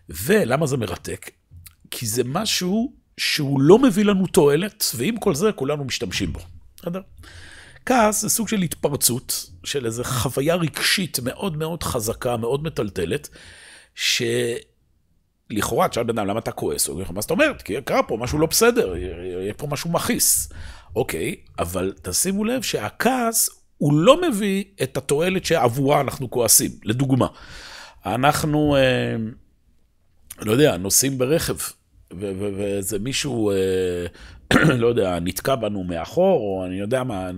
ולמה 0.08 0.66
זה 0.66 0.76
מרתק? 0.76 1.30
כי 1.90 2.06
זה 2.06 2.22
משהו 2.24 2.92
שהוא 3.18 3.60
לא 3.60 3.78
מביא 3.78 4.04
לנו 4.04 4.26
תועלת, 4.26 4.84
ועם 4.96 5.16
כל 5.16 5.34
זה 5.34 5.52
כולנו 5.52 5.84
משתמשים 5.84 6.32
בו. 6.32 6.40
בסדר? 6.76 7.00
כעס 7.86 8.22
זה 8.22 8.28
סוג 8.28 8.48
של 8.48 8.62
התפרצות, 8.62 9.50
של 9.64 9.86
איזו 9.86 10.04
חוויה 10.04 10.54
רגשית 10.54 11.18
מאוד 11.22 11.56
מאוד 11.56 11.82
חזקה, 11.82 12.36
מאוד 12.36 12.62
מטלטלת, 12.62 13.28
שלכאורה, 13.94 15.88
תשאל 15.88 16.02
בן 16.02 16.18
אדם, 16.18 16.28
למה 16.28 16.38
אתה 16.38 16.52
כועס? 16.52 16.88
הוא 16.88 16.94
אומר 16.94 17.10
מה 17.10 17.20
זאת 17.20 17.30
אומרת? 17.30 17.62
כי 17.62 17.74
קרה 17.84 18.02
פה 18.02 18.16
משהו 18.16 18.38
לא 18.38 18.46
בסדר, 18.46 18.96
יהיה 18.96 19.54
פה 19.54 19.66
משהו 19.66 19.90
מכעיס. 19.90 20.52
אוקיי, 20.96 21.36
אבל 21.58 21.92
תשימו 22.02 22.44
לב 22.44 22.62
שהכעס, 22.62 23.50
הוא 23.78 23.94
לא 23.94 24.20
מביא 24.28 24.64
את 24.82 24.96
התועלת 24.96 25.44
שעבורה 25.44 26.00
אנחנו 26.00 26.30
כועסים. 26.30 26.70
לדוגמה, 26.84 27.26
אנחנו, 28.06 28.76
אה, 28.76 29.16
לא 30.40 30.52
יודע, 30.52 30.76
נוסעים 30.76 31.18
ברכב, 31.18 31.56
ואיזה 32.16 32.98
מישהו, 32.98 33.50
אה, 33.50 34.06
לא 34.82 34.86
יודע, 34.86 35.20
נתקע 35.20 35.54
בנו 35.54 35.84
מאחור, 35.84 36.40
או 36.40 36.66
אני 36.66 36.74
יודע 36.74 37.04
מה, 37.04 37.30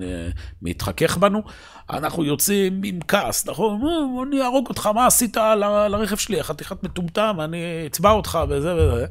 מתחכך 0.63 1.17
בנו, 1.17 1.43
אנחנו 1.91 2.25
יוצאים 2.25 2.81
עם 2.85 2.99
כעס, 3.09 3.49
נכון? 3.49 3.81
אה, 3.83 4.23
אני 4.23 4.43
אהרוג 4.43 4.67
אותך, 4.69 4.87
מה 4.87 5.07
עשית 5.07 5.37
לרכב 5.91 6.17
שלי? 6.17 6.43
חתיכת 6.43 6.83
מטומטם, 6.83 7.37
אני 7.41 7.59
אצבע 7.87 8.11
אותך 8.11 8.39
וזה 8.49 8.75
וזה. 8.75 9.07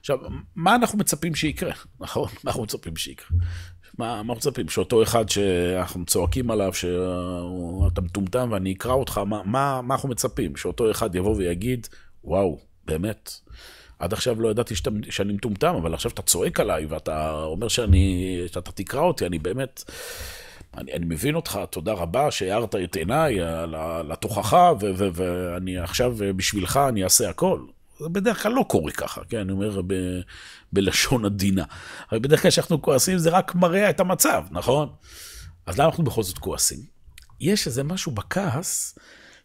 עכשיו, 0.00 0.18
מה 0.56 0.74
אנחנו 0.74 0.98
מצפים 0.98 1.34
שיקרה, 1.34 1.72
נכון? 2.00 2.28
מה 2.44 2.50
אנחנו 2.50 2.62
מצפים 2.62 2.96
שיקרה? 2.96 3.38
מה, 3.98 4.06
מה 4.06 4.20
אנחנו 4.20 4.34
מצפים? 4.34 4.68
שאותו 4.68 5.02
אחד 5.02 5.28
שאנחנו 5.28 6.04
צועקים 6.06 6.50
עליו, 6.50 6.72
שאתה 6.74 8.00
מטומטם 8.00 8.48
ואני 8.52 8.72
אקרא 8.72 8.92
אותך, 8.92 9.18
מה, 9.18 9.42
מה, 9.44 9.82
מה 9.82 9.94
אנחנו 9.94 10.08
מצפים? 10.08 10.56
שאותו 10.56 10.90
אחד 10.90 11.14
יבוא 11.14 11.36
ויגיד, 11.36 11.86
וואו, 12.24 12.58
באמת, 12.84 13.30
עד 14.04 14.12
עכשיו 14.12 14.40
לא 14.40 14.48
ידעתי 14.48 14.74
שאתה, 14.76 14.90
שאני 15.10 15.32
מטומטם, 15.32 15.74
אבל 15.74 15.94
עכשיו 15.94 16.10
אתה 16.10 16.22
צועק 16.22 16.60
עליי 16.60 16.86
ואתה 16.86 17.32
אומר 17.32 17.68
שאני, 17.68 18.38
שאתה 18.52 18.72
תקרא 18.72 19.00
אותי, 19.00 19.26
אני 19.26 19.38
באמת... 19.38 19.84
אני, 20.76 20.92
אני 20.92 21.04
מבין 21.04 21.34
אותך, 21.34 21.60
תודה 21.70 21.92
רבה 21.92 22.30
שהארת 22.30 22.74
את 22.74 22.96
עיניי 22.96 23.38
לתוכחה, 24.08 24.72
ואני 24.96 25.78
עכשיו 25.78 26.14
בשבילך 26.36 26.80
אני 26.88 27.04
אעשה 27.04 27.30
הכל. 27.30 27.60
זה 27.98 28.08
בדרך 28.08 28.42
כלל 28.42 28.52
לא 28.52 28.64
קורה 28.68 28.92
ככה, 28.92 29.20
כן? 29.28 29.38
אני 29.38 29.52
אומר 29.52 29.82
ב, 29.86 29.94
בלשון 30.72 31.24
עדינה. 31.24 31.64
אבל 32.12 32.18
בדרך 32.18 32.42
כלל 32.42 32.50
כשאנחנו 32.50 32.82
כועסים 32.82 33.18
זה 33.18 33.30
רק 33.30 33.54
מראה 33.54 33.90
את 33.90 34.00
המצב, 34.00 34.44
נכון? 34.50 34.88
אז 35.66 35.78
למה 35.78 35.88
אנחנו 35.88 36.04
בכל 36.04 36.22
זאת 36.22 36.38
כועסים? 36.38 36.80
יש 37.40 37.66
איזה 37.66 37.84
משהו 37.84 38.12
בכעס 38.12 38.98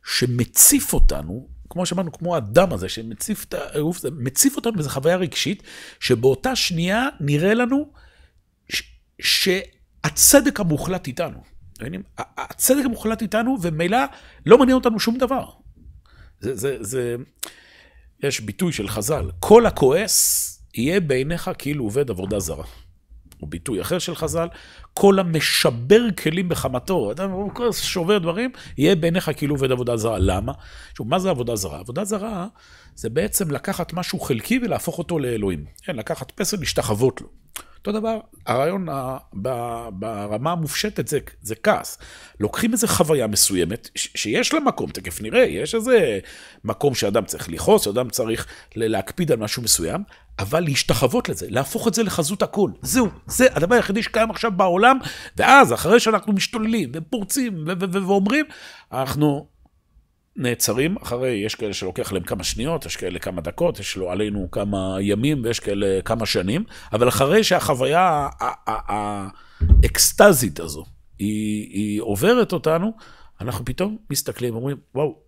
שמציף 0.05 0.93
אותנו 0.93 1.47
כמו 1.69 1.85
שאמרנו, 1.85 2.11
כמו 2.11 2.35
האדם 2.35 2.73
הזה 2.73 2.89
שמציף 2.89 3.45
את 3.45 3.55
הגוף, 3.73 3.97
זה 3.97 4.09
מציף 4.11 4.55
אותנו 4.55 4.73
באיזו 4.73 4.89
חוויה 4.89 5.15
רגשית, 5.15 5.63
שבאותה 5.99 6.55
שנייה 6.55 7.07
נראה 7.19 7.53
לנו 7.53 7.91
ש- 8.69 8.83
שהצדק 9.21 10.59
המוחלט 10.59 11.07
איתנו. 11.07 11.43
מבינים? 11.79 12.03
הצדק 12.17 12.85
המוחלט 12.85 13.21
איתנו, 13.21 13.57
וממילא 13.61 13.97
לא 14.45 14.57
מעניין 14.57 14.75
אותנו 14.75 14.99
שום 14.99 15.17
דבר. 15.17 15.45
זה, 16.39 16.55
זה, 16.55 16.77
זה, 16.81 17.15
יש 18.23 18.41
ביטוי 18.41 18.73
של 18.73 18.87
חז"ל, 18.87 19.31
כל 19.39 19.65
הכועס 19.65 20.45
יהיה 20.73 20.99
בעיניך 20.99 21.51
כאילו 21.57 21.83
עובד 21.83 22.09
עבודה 22.09 22.39
זרה. 22.39 22.65
או 23.41 23.47
ביטוי 23.47 23.81
אחר 23.81 23.99
של 23.99 24.15
חז"ל, 24.15 24.47
כל 24.93 25.19
המשבר 25.19 26.01
כלים 26.23 26.49
בחמתו, 26.49 27.11
אדם 27.11 27.31
שובר 27.71 28.17
דברים, 28.17 28.51
יהיה 28.77 28.95
בעיניך 28.95 29.31
כאילו 29.37 29.55
עובד 29.55 29.71
עבודה 29.71 29.97
זרה. 29.97 30.19
למה? 30.19 30.53
שוב, 30.97 31.07
מה 31.07 31.19
זה 31.19 31.29
עבודה 31.29 31.55
זרה? 31.55 31.79
עבודה 31.79 32.03
זרה 32.03 32.47
זה 32.95 33.09
בעצם 33.09 33.51
לקחת 33.51 33.93
משהו 33.93 34.19
חלקי 34.19 34.59
ולהפוך 34.63 34.97
אותו 34.97 35.19
לאלוהים. 35.19 35.65
כן, 35.83 35.95
לקחת 35.95 36.31
פסל, 36.31 36.57
להשתחוות 36.59 37.21
לו. 37.21 37.38
אותו 37.79 37.91
דבר, 37.91 38.19
הרעיון 38.45 38.87
ברמה 39.91 40.51
המופשטת 40.51 41.07
זה, 41.07 41.19
זה 41.41 41.55
כעס. 41.55 41.97
לוקחים 42.39 42.71
איזו 42.71 42.87
חוויה 42.87 43.27
מסוימת, 43.27 43.89
שיש 43.95 44.53
לה 44.53 44.59
מקום, 44.59 44.89
תכף 44.91 45.21
נראה, 45.21 45.43
יש 45.43 45.75
איזה 45.75 46.19
מקום 46.63 46.95
שאדם 46.95 47.25
צריך 47.25 47.49
לכעוס, 47.49 47.83
שאדם 47.85 48.09
צריך 48.09 48.47
להקפיד 48.75 49.31
על 49.31 49.37
משהו 49.37 49.63
מסוים, 49.63 50.03
אבל 50.39 50.59
להשתחוות 50.59 51.29
לזה, 51.29 51.47
להפוך 51.49 51.87
את 51.87 51.93
זה 51.93 52.03
לחזות 52.03 52.41
הכל. 52.41 52.71
זהו, 52.81 53.07
זה 53.27 53.47
הדבר 53.51 53.75
היחידי 53.75 54.03
שקיים 54.03 54.31
עכשיו 54.31 54.51
בעולם, 54.51 54.97
ואז, 55.37 55.73
אחרי 55.73 55.99
שאנחנו 55.99 56.33
משתוללים 56.33 56.91
ופורצים 56.93 57.65
ואומרים, 57.91 58.45
אנחנו 58.91 59.47
נעצרים 60.35 60.97
אחרי, 60.97 61.29
יש 61.45 61.55
כאלה 61.55 61.73
שלוקח 61.73 62.11
להם 62.11 62.23
כמה 62.23 62.43
שניות, 62.43 62.85
יש 62.85 62.95
כאלה 62.95 63.19
כמה 63.19 63.41
דקות, 63.41 63.79
יש 63.79 63.97
לו 63.97 64.11
עלינו 64.11 64.51
כמה 64.51 64.97
ימים 65.01 65.41
ויש 65.43 65.59
כאלה 65.59 66.01
כמה 66.05 66.25
שנים, 66.25 66.63
אבל 66.93 67.07
אחרי 67.07 67.43
שהחוויה 67.43 68.29
האקסטזית 69.57 70.59
הזו, 70.59 70.85
היא, 71.19 71.69
היא 71.69 72.01
עוברת 72.01 72.53
אותנו, 72.53 72.91
אנחנו 73.41 73.65
פתאום 73.65 73.97
מסתכלים 74.09 74.53
ואומרים, 74.53 74.77
וואו, 74.95 75.19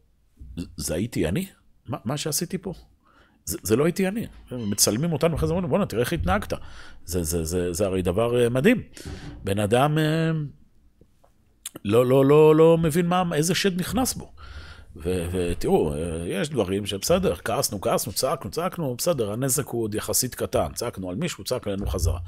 זה 0.77 0.95
הייתי 0.95 1.27
אני? 1.27 1.45
מה, 1.87 1.97
מה 2.05 2.17
שעשיתי 2.17 2.57
פה? 2.57 2.73
זה, 3.45 3.57
זה 3.63 3.75
לא 3.75 3.85
הייתי 3.85 4.07
אני. 4.07 4.27
מצלמים 4.51 5.13
אותנו 5.13 5.35
אחרי 5.35 5.47
זה, 5.47 5.53
אומרים, 5.53 5.69
בואנה, 5.69 5.85
תראה 5.85 6.01
איך 6.01 6.13
התנהגת. 6.13 6.53
זה, 7.05 7.23
זה, 7.23 7.43
זה, 7.43 7.73
זה 7.73 7.85
הרי 7.85 8.01
דבר 8.01 8.43
אה, 8.43 8.49
מדהים. 8.49 8.81
בן 9.43 9.59
אדם 9.59 9.97
אה, 9.97 10.31
לא, 11.85 12.05
לא, 12.05 12.25
לא, 12.25 12.55
לא 12.55 12.77
מבין 12.77 13.07
מה, 13.07 13.23
איזה 13.33 13.55
שד 13.55 13.79
נכנס 13.79 14.13
בו. 14.13 14.31
ותראו, 14.95 15.93
יש 16.25 16.49
דברים 16.49 16.85
שבסדר, 16.85 17.35
כעסנו, 17.35 17.81
כעסנו, 17.81 18.13
צעקנו, 18.13 18.51
צעקנו, 18.51 18.95
בסדר, 18.95 19.31
הנזק 19.31 19.67
הוא 19.67 19.83
עוד 19.83 19.95
יחסית 19.95 20.35
קטן, 20.35 20.73
צעקנו 20.73 21.09
על 21.09 21.15
מישהו, 21.15 21.43
צעק 21.43 21.67
עלינו 21.67 21.87
חזרה. 21.87 22.19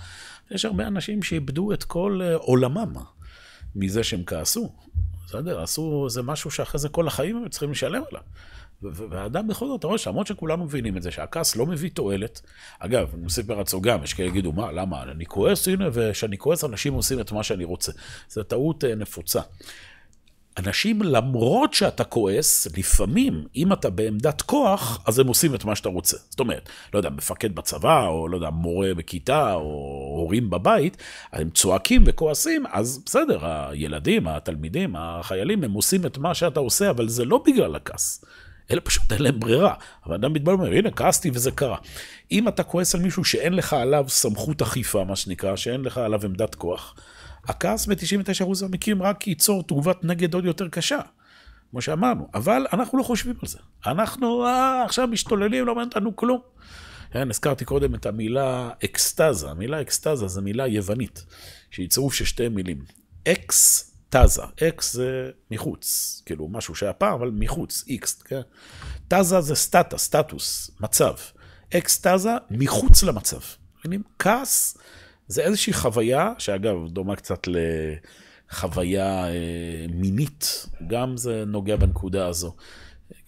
יש 0.52 0.66
הרבה 0.66 0.88
אנשים 0.88 1.24
שאיבדו 1.24 1.74
את 1.74 1.84
כל 1.84 2.20
אה, 2.24 2.36
עולמם 2.36 2.94
מזה 3.76 4.04
שהם 4.04 4.24
כעסו. 4.24 4.74
בסדר, 5.26 5.62
עשו 5.62 6.06
איזה 6.06 6.22
משהו 6.22 6.52
שאחרי 6.52 6.80
זה 6.80 6.90
כל 6.90 7.08
החיים 7.08 7.38
הם 7.38 7.50
צריכים 7.50 7.72
לשלם 7.72 8.04
עליו. 8.12 8.22
והאדם 8.82 9.48
בכל 9.48 9.68
זאת, 9.68 9.80
אתה 9.80 9.88
רואה 9.88 9.98
שלמרות 9.98 10.28
שכולנו 10.28 10.66
מבינים 10.66 10.98
את 10.98 11.02
זה, 11.02 11.12
שהכעס 11.12 11.56
לא 11.56 11.66
מביא 11.66 11.90
תועלת. 11.94 12.42
אגב, 12.80 13.10
אני 13.14 13.26
מספר 13.26 13.60
עצמו 13.60 13.82
גם, 13.82 14.04
יש 14.04 14.14
כאלה 14.14 14.28
יגידו, 14.28 14.52
מה, 14.52 14.72
למה, 14.72 15.04
אני 15.04 15.26
כועס, 15.26 15.68
הנה, 15.68 15.90
וכשאני 15.94 16.38
כועס 16.38 16.64
אנשים 16.64 16.94
עושים 16.94 17.20
את 17.20 17.32
מה 17.32 17.44
שאני 17.44 17.64
רוצה. 17.64 17.92
זו 18.30 18.44
טעות 18.44 18.84
אה, 18.84 18.96
נפוצה. 18.96 19.42
אנשים, 20.58 21.02
למרות 21.02 21.74
שאתה 21.74 22.04
כועס, 22.04 22.68
לפעמים, 22.78 23.46
אם 23.56 23.74
אתה 23.74 23.90
בעמדת 23.90 24.42
כוח, 24.42 25.02
אז 25.06 25.20
הם 25.20 25.28
עושים 25.28 25.56
את 25.56 25.66
מה 25.66 25.76
שאתה 25.76 25.90
רוצה. 25.90 26.18
זאת 26.30 26.40
אומרת, 26.40 26.70
לא 26.94 27.00
יודע, 27.00 27.10
מפקד 27.10 27.56
בצבא, 27.56 28.08
או 28.08 28.28
לא 28.28 28.36
יודע, 28.36 28.50
מורה 28.50 28.94
בכיתה, 28.94 29.54
או 29.54 29.62
הורים 30.18 30.50
בבית, 30.50 30.98
הם 31.32 31.50
צועקים 31.50 32.04
וכועסים, 32.06 32.64
אז 32.72 33.04
בסדר, 33.06 33.40
הילדים, 33.46 34.28
התלמידים, 34.28 34.96
החיילים, 34.98 35.64
הם 35.64 35.72
עושים 35.72 36.06
את 36.06 36.18
מה 36.18 36.34
שאתה 36.34 36.60
עושה, 36.60 36.90
אבל 36.90 37.08
זה 37.08 37.26
לא 37.26 37.44
בגלל 37.46 37.76
הכעס. 37.76 38.26
אלא 38.72 38.82
פשוט 38.84 39.12
אין 39.12 39.22
להם 39.22 39.40
ברירה. 39.40 39.74
אבל 40.06 40.16
אדם 40.16 40.34
מתבלבל, 40.34 40.64
אומר, 40.64 40.78
הנה, 40.78 40.92
כעסתי 40.92 41.32
וזה 41.34 41.52
קרה. 41.52 41.78
אם 42.32 42.48
אתה 42.48 42.64
כועס 42.64 42.96
על 42.96 43.02
מישהו 43.02 43.24
שאין 43.24 43.54
לך 43.54 43.74
עליו 43.74 44.06
סמכות 44.08 44.62
אכיפה, 44.62 45.04
מה 45.04 45.16
שנקרא, 45.16 45.56
שאין 45.56 45.82
לך 45.82 45.98
עליו 45.98 46.26
עמדת 46.26 46.56
כוח, 46.56 46.96
הכעס 47.48 47.86
ב-99% 47.86 48.46
מהמקרים 48.62 49.04
רק 49.04 49.28
ייצור 49.28 49.64
תגובת 49.64 50.04
נגד 50.04 50.34
עוד 50.34 50.46
יותר 50.46 50.68
קשה, 50.68 51.00
כמו 51.72 51.82
שאמרנו, 51.82 52.28
אבל 52.34 52.68
אנחנו 52.74 52.98
לא 52.98 53.04
חושבים 53.04 53.36
על 53.42 53.50
זה. 53.50 53.60
אנחנו 53.86 54.46
אה, 54.46 54.84
עכשיו 54.84 55.08
משתוללים, 55.08 55.66
לא 55.66 55.76
מעניין 55.76 55.90
אותנו 55.90 56.16
כלום. 56.16 56.42
כן, 57.12 57.30
הזכרתי 57.30 57.66
קודם 57.66 57.96
את 57.96 58.06
המילה 58.06 58.70
אקסטזה. 58.86 59.50
המילה 59.50 59.82
אקסטזה 59.82 60.28
זו 60.28 60.42
מילה 60.42 60.68
יוונית, 60.68 61.26
שהיא 61.72 61.90
צירוף 61.90 62.14
של 62.14 62.26
שתי 62.26 62.50
מילים. 62.50 62.80
אקס 63.28 63.90
תזה. 64.10 64.42
אקס 64.68 64.94
זה 64.94 65.30
מחוץ, 65.52 66.22
כאילו 66.26 66.48
משהו 66.48 66.76
שהיה 66.76 66.94
פעם, 66.94 67.14
אבל 67.14 67.32
מחוץ, 67.34 67.84
איקס, 67.88 68.22
כן? 68.22 68.42
תזה 69.08 69.42
זה 69.42 69.56
סטטה, 69.56 69.98
סטטוס, 69.98 70.72
מצב. 70.80 71.14
אקסטזה 71.78 72.32
מחוץ 72.52 73.04
למצב. 73.04 73.40
מבינים? 73.80 74.04
כעס 74.20 74.78
זה 75.34 75.42
איזושהי 75.42 75.74
חוויה, 75.74 76.34
שאגב, 76.38 76.76
דומה 76.88 77.16
קצת 77.16 77.48
לחוויה 78.52 79.28
אה, 79.28 79.86
מינית, 79.90 80.66
גם 80.88 81.18
זה 81.18 81.44
נוגע 81.46 81.76
בנקודה 81.76 82.28
הזו. 82.28 82.56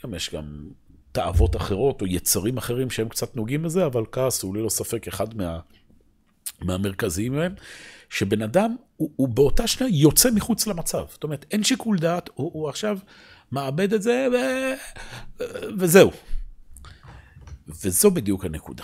גם 0.03 0.13
יש 0.13 0.33
גם 0.33 0.69
תאוות 1.11 1.55
אחרות 1.55 2.01
או 2.01 2.07
יצרים 2.07 2.57
אחרים 2.57 2.89
שהם 2.89 3.09
קצת 3.09 3.35
נוגעים 3.35 3.63
בזה, 3.63 3.85
אבל 3.85 4.03
כעס 4.11 4.43
הוא 4.43 4.55
ללא 4.55 4.69
ספק 4.69 5.07
אחד 5.07 5.37
מה, 5.37 5.59
מהמרכזיים 6.61 7.35
מהם, 7.35 7.53
שבן 8.09 8.41
אדם 8.41 8.75
הוא, 8.97 9.11
הוא 9.15 9.27
באותה 9.27 9.67
שנייה 9.67 10.01
יוצא 10.01 10.31
מחוץ 10.31 10.67
למצב. 10.67 11.05
זאת 11.09 11.23
אומרת, 11.23 11.45
אין 11.51 11.63
שיקול 11.63 11.99
דעת, 11.99 12.29
הוא, 12.33 12.51
הוא 12.53 12.69
עכשיו 12.69 12.97
מאבד 13.51 13.93
את 13.93 14.01
זה 14.01 14.27
ו... 14.33 14.37
וזהו. 15.79 16.11
וזו 17.67 18.11
בדיוק 18.11 18.45
הנקודה. 18.45 18.83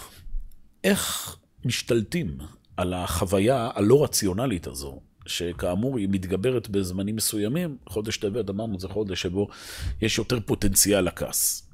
איך 0.83 1.35
משתלטים 1.65 2.37
על 2.81 2.93
החוויה 2.93 3.69
הלא 3.73 4.03
רציונלית 4.03 4.67
הזו, 4.67 4.99
שכאמור 5.25 5.97
היא 5.97 6.07
מתגברת 6.11 6.69
בזמנים 6.69 7.15
מסוימים, 7.15 7.77
חודש 7.89 8.17
טבת 8.17 8.49
אמרנו 8.49 8.79
זה 8.79 8.87
חודש 8.87 9.21
שבו 9.21 9.47
יש 10.01 10.17
יותר 10.17 10.39
פוטנציאל 10.39 11.01
לכעס. 11.01 11.69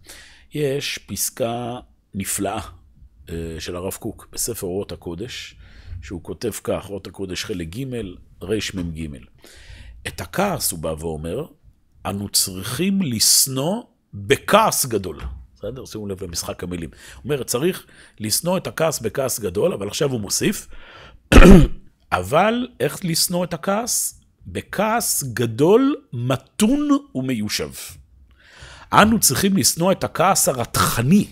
יש 0.54 0.98
פסקה 0.98 1.80
נפלאה 2.14 2.60
אה, 3.30 3.56
של 3.60 3.76
הרב 3.76 3.94
קוק 3.94 4.28
בספר 4.32 4.68
אורות 4.68 4.92
הקודש, 4.92 5.56
שהוא 6.02 6.24
כותב 6.24 6.52
כך, 6.64 6.86
אורות 6.90 7.08
הקודש 7.08 7.46
חלק 7.46 7.68
ג', 7.68 7.84
רמ"ג. 8.44 9.08
את 10.08 10.22
הכעס, 10.22 10.72
הוא 10.72 10.80
בא 10.80 10.96
ואומר, 11.00 11.46
אנו 12.06 12.30
צריכים 12.30 13.02
לשנוא 13.02 13.84
בכעס 14.14 14.86
גדול. 14.86 15.20
בסדר? 15.60 15.86
שימו 15.86 16.08
לב 16.08 16.24
למשחק 16.24 16.64
המילים. 16.64 16.90
הוא 16.90 17.24
אומר, 17.24 17.44
צריך 17.44 17.86
לשנוא 18.20 18.58
את 18.58 18.68
הכעס 18.68 19.00
בכעס 19.00 19.40
גדול, 19.40 19.74
אבל 19.74 19.88
עכשיו 19.88 20.12
הוא 20.12 20.20
מוסיף, 20.20 20.68
אבל 22.12 22.68
איך 22.80 23.06
לשנוא 23.06 23.44
את 23.44 23.54
הכעס? 23.54 24.22
בכעס 24.48 25.24
גדול, 25.24 25.96
מתון 26.14 26.90
ומיושב. 27.16 27.70
אנו 28.94 29.20
צריכים 29.20 29.58
לשנוא 29.58 29.92
את 29.92 30.04
הכעס 30.04 30.50
הרתחני, 30.50 31.28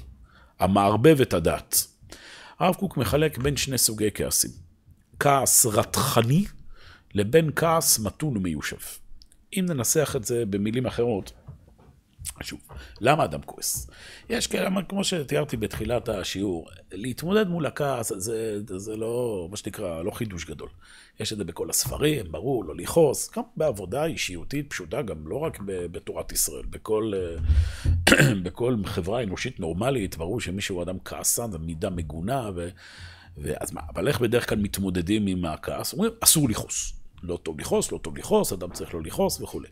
המערבב 0.59 1.21
את 1.21 1.33
הדת. 1.33 1.87
הרב 2.59 2.75
קוק 2.75 2.97
מחלק 2.97 3.37
בין 3.37 3.57
שני 3.57 3.77
סוגי 3.77 4.09
כעסים. 4.13 4.51
כעס 5.19 5.65
רתחני 5.65 6.45
לבין 7.13 7.49
כעס 7.55 7.99
מתון 7.99 8.37
ומיושב. 8.37 8.77
אם 9.53 9.65
ננסח 9.69 10.15
את 10.15 10.25
זה 10.25 10.43
במילים 10.49 10.85
אחרות, 10.85 11.31
שוב, 12.41 12.59
למה 13.01 13.25
אדם 13.25 13.41
כועס? 13.41 13.87
יש 14.29 14.47
כאלה, 14.47 14.69
כמו 14.89 15.03
שתיארתי 15.03 15.57
בתחילת 15.57 16.09
השיעור, 16.09 16.69
להתמודד 16.91 17.47
מול 17.47 17.65
הכעס 17.65 18.11
זה, 18.17 18.59
זה 18.77 18.97
לא, 18.97 19.47
מה 19.51 19.57
שנקרא, 19.57 20.01
לא 20.01 20.11
חידוש 20.11 20.45
גדול. 20.45 20.69
יש 21.19 21.33
את 21.33 21.37
זה 21.37 21.43
בכל 21.43 21.69
הספרים, 21.69 22.31
ברור, 22.31 22.65
לא 22.65 22.75
לכעוס, 22.75 23.31
גם 23.37 23.43
בעבודה 23.57 24.05
אישיותית 24.05 24.69
פשוטה, 24.69 25.01
גם 25.01 25.27
לא 25.27 25.35
רק 25.35 25.59
בתורת 25.65 26.31
ישראל, 26.31 26.65
בכל, 26.69 27.11
בכל 28.43 28.75
חברה 28.85 29.23
אנושית 29.23 29.59
נורמלית, 29.59 30.17
ברור 30.17 30.41
שמישהו 30.41 30.81
אדם 30.81 30.97
כעסן, 31.05 31.51
זו 31.51 31.59
מידה 31.59 31.89
מגונה, 31.89 32.49
ו, 32.55 32.69
ואז 33.37 33.71
מה, 33.71 33.81
אבל 33.95 34.07
איך 34.07 34.21
בדרך 34.21 34.49
כלל 34.49 34.57
מתמודדים 34.57 35.27
עם 35.27 35.45
הכעס? 35.45 35.93
אומרים, 35.93 36.11
אסור 36.19 36.49
לכעוס. 36.49 36.93
לא 37.23 37.37
טוב 37.43 37.59
לכעוס, 37.59 37.91
לא 37.91 37.97
טוב 37.97 38.17
לכעוס, 38.17 38.53
אדם 38.53 38.71
צריך 38.71 38.93
לא 38.93 39.01
לכעוס 39.01 39.41
וכולי. 39.41 39.67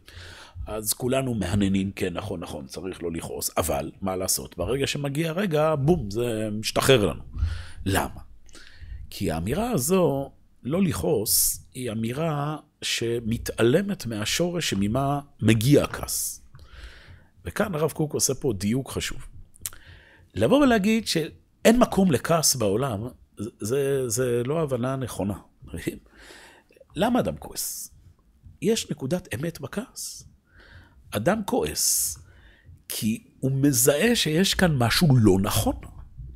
אז 0.67 0.93
כולנו 0.93 1.33
מהנהנים, 1.33 1.91
כן, 1.91 2.13
נכון, 2.13 2.39
נכון, 2.39 2.67
צריך 2.67 3.03
לא 3.03 3.11
לכעוס, 3.11 3.51
אבל 3.57 3.91
מה 4.01 4.15
לעשות? 4.15 4.57
ברגע 4.57 4.87
שמגיע 4.87 5.29
הרגע, 5.29 5.75
בום, 5.75 6.11
זה 6.11 6.49
משתחרר 6.51 7.05
לנו. 7.05 7.23
למה? 7.85 8.19
כי 9.09 9.31
האמירה 9.31 9.71
הזו, 9.71 10.31
לא 10.63 10.81
לכעוס, 10.81 11.65
היא 11.73 11.91
אמירה 11.91 12.57
שמתעלמת 12.81 14.05
מהשורש 14.05 14.69
שממה 14.69 15.19
מגיע 15.41 15.83
הכעס. 15.83 16.41
וכאן 17.45 17.75
הרב 17.75 17.91
קוק 17.91 18.13
עושה 18.13 18.33
פה 18.33 18.53
דיוק 18.53 18.91
חשוב. 18.91 19.27
לבוא 20.35 20.63
ולהגיד 20.63 21.07
שאין 21.07 21.79
מקום 21.79 22.11
לכעס 22.11 22.55
בעולם, 22.55 23.07
זה, 23.37 24.09
זה 24.09 24.41
לא 24.45 24.61
הבנה 24.61 24.95
נכונה. 24.95 25.37
למה 26.95 27.19
אדם 27.19 27.37
כועס? 27.37 27.89
יש 28.61 28.91
נקודת 28.91 29.35
אמת 29.35 29.61
בכעס. 29.61 30.32
אדם 31.15 31.41
כועס 31.45 32.17
כי 32.89 33.23
הוא 33.39 33.51
מזהה 33.51 34.15
שיש 34.15 34.53
כאן 34.53 34.75
משהו 34.75 35.17
לא 35.17 35.37
נכון. 35.41 35.75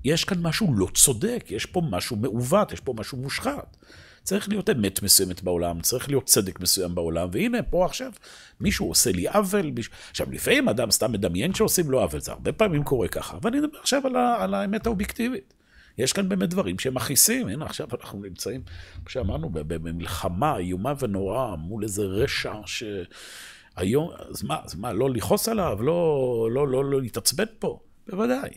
יש 0.04 0.24
כאן 0.24 0.38
משהו 0.42 0.74
לא 0.74 0.88
צודק, 0.94 1.46
יש 1.50 1.66
פה 1.66 1.82
משהו 1.90 2.16
מעוות, 2.16 2.72
יש 2.72 2.80
פה 2.80 2.94
משהו 2.98 3.18
מושחת. 3.18 3.78
צריך 4.24 4.50
להיות 4.50 4.70
אמת 4.70 5.02
מסוימת 5.02 5.44
בעולם, 5.44 5.82
צריך 5.82 6.10
להיות 6.10 6.26
צדק 6.26 6.60
מסוים 6.60 6.96
בעולם, 6.96 7.30
והנה, 7.32 7.64
פה 7.64 7.86
עכשיו 7.86 8.12
מישהו 8.60 8.88
עושה 8.88 9.12
לי 9.12 9.28
עוול. 9.28 9.72
מישהו... 9.72 9.94
עכשיו, 10.12 10.28
לפעמים 10.32 10.70
אדם 10.70 10.92
סתם 10.92 11.12
מדמיין 11.12 11.54
שעושים 11.54 11.92
לו 11.92 12.02
עוול, 12.02 12.22
זה 12.22 12.32
הרבה 12.32 12.52
פעמים 12.52 12.84
קורה 12.84 13.08
ככה, 13.08 13.38
אבל 13.38 13.50
אני 13.50 13.60
מדבר 13.60 13.80
עכשיו 13.80 14.08
על, 14.08 14.16
ה... 14.16 14.44
על 14.44 14.54
האמת 14.54 14.86
האובייקטיבית. 14.86 15.54
יש 15.98 16.14
כאן 16.14 16.30
באמת 16.30 16.50
דברים 16.50 16.80
שהם 16.80 16.94
מכעיסים, 16.94 17.48
הנה 17.48 17.66
עכשיו 17.66 17.88
אנחנו 18.00 18.22
נמצאים, 18.22 18.62
כמו 18.96 19.10
שאמרנו, 19.10 19.50
במלחמה 19.50 20.58
איומה 20.58 20.94
ונוראה 21.00 21.56
מול 21.56 21.84
איזה 21.84 22.04
רשע 22.04 22.54
ש... 22.66 22.84
היום, 23.78 24.12
אז 24.30 24.44
מה, 24.44 24.58
אז 24.64 24.76
מה, 24.76 24.94
לא 24.94 25.10
לכעוס 25.10 25.50
עליו? 25.50 25.78
לא, 25.82 26.48
לא, 26.52 26.68
לא, 26.68 26.86
לא 26.86 27.02
להתעצבן 27.02 27.46
פה? 27.60 27.80
בוודאי. 28.10 28.50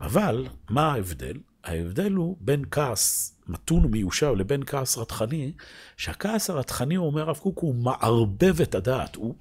אבל, 0.00 0.46
מה 0.70 0.92
ההבדל? 0.92 1.36
ההבדל 1.64 2.12
הוא 2.12 2.36
בין 2.40 2.64
כעס 2.70 3.34
מתון 3.46 3.84
ומיושב 3.84 4.32
לבין 4.36 4.62
כעס 4.66 4.98
רתחני, 4.98 5.52
שהכעס 5.96 6.50
הרתחני, 6.50 6.94
הוא 6.94 7.06
אומר 7.06 7.22
הרב 7.22 7.36
קוק, 7.36 7.58
הוא 7.58 7.74
מערבב 7.74 8.60
את 8.62 8.74
הדעת. 8.74 9.16
הוא, 9.16 9.34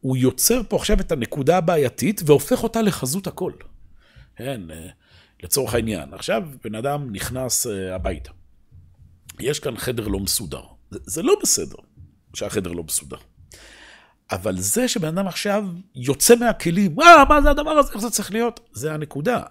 הוא 0.00 0.16
יוצר 0.16 0.60
פה 0.68 0.76
עכשיו 0.76 1.00
את 1.00 1.12
הנקודה 1.12 1.56
הבעייתית 1.56 2.20
והופך 2.26 2.62
אותה 2.62 2.82
לחזות 2.82 3.26
הכל. 3.26 3.52
כן, 4.36 4.70
אה, 4.70 4.88
לצורך 5.42 5.74
העניין. 5.74 6.14
עכשיו 6.14 6.42
בן 6.64 6.74
אדם 6.74 7.12
נכנס 7.12 7.66
אה, 7.66 7.94
הביתה. 7.94 8.30
יש 9.40 9.60
כאן 9.60 9.76
חדר 9.76 10.08
לא 10.08 10.20
מסודר. 10.20 10.62
זה, 10.90 10.98
זה 11.04 11.22
לא 11.22 11.34
בסדר 11.42 11.76
שהחדר 12.34 12.72
לא 12.72 12.82
מסודר. 12.82 13.16
אבל 14.32 14.58
זה 14.58 14.88
שבן 14.88 15.08
אדם 15.08 15.28
עכשיו 15.28 15.64
יוצא 15.94 16.36
מהכלים, 16.36 17.00
אה, 17.00 17.24
מה 17.28 17.42
זה 17.42 17.50
הדבר 17.50 17.70
הזה, 17.70 17.92
איך 17.92 18.00
זה 18.00 18.10
צריך 18.10 18.32
להיות? 18.32 18.60
זה 18.72 18.94
הנקודה. 18.94 19.42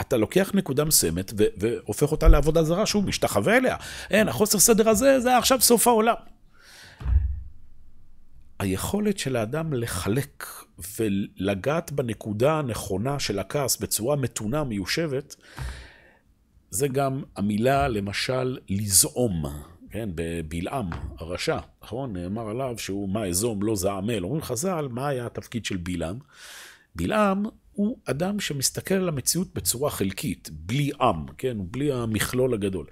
אתה 0.00 0.16
לוקח 0.16 0.50
נקודה 0.54 0.84
מסוימת 0.84 1.32
והופך 1.36 2.12
אותה 2.12 2.28
לעבודה 2.28 2.62
זרה, 2.62 2.86
שהוא 2.86 3.04
משתחווה 3.04 3.56
אליה. 3.56 3.76
אין, 4.10 4.28
החוסר 4.28 4.58
סדר 4.58 4.88
הזה, 4.88 5.20
זה 5.20 5.38
עכשיו 5.38 5.60
סוף 5.60 5.86
העולם. 5.86 6.14
היכולת 8.58 9.18
של 9.18 9.36
האדם 9.36 9.72
לחלק 9.72 10.46
ולגעת 10.98 11.92
בנקודה 11.92 12.58
הנכונה 12.58 13.18
של 13.18 13.38
הכעס 13.38 13.76
בצורה 13.76 14.16
מתונה, 14.16 14.64
מיושבת, 14.64 15.36
זה 16.70 16.88
גם 16.88 17.22
המילה, 17.36 17.88
למשל, 17.88 18.58
לזעום. 18.68 19.44
כן, 19.96 20.08
בבלעם 20.14 20.90
הרשע, 21.18 21.58
נכון? 21.82 22.12
נאמר 22.12 22.48
עליו 22.48 22.74
שהוא 22.78 23.08
מה 23.08 23.26
אזום 23.26 23.62
לא 23.62 23.76
זעמל. 23.76 24.24
אומרים 24.24 24.42
חז"ל, 24.42 24.88
מה 24.90 25.08
היה 25.08 25.26
התפקיד 25.26 25.64
של 25.64 25.76
בלעם? 25.76 26.18
בלעם 26.96 27.44
הוא 27.72 27.98
אדם 28.04 28.40
שמסתכל 28.40 28.94
על 28.94 29.08
המציאות 29.08 29.54
בצורה 29.54 29.90
חלקית, 29.90 30.50
בלי 30.52 30.90
עם, 31.00 31.26
כן? 31.38 31.56
בלי 31.60 31.92
המכלול 31.92 32.54
הגדול. 32.54 32.86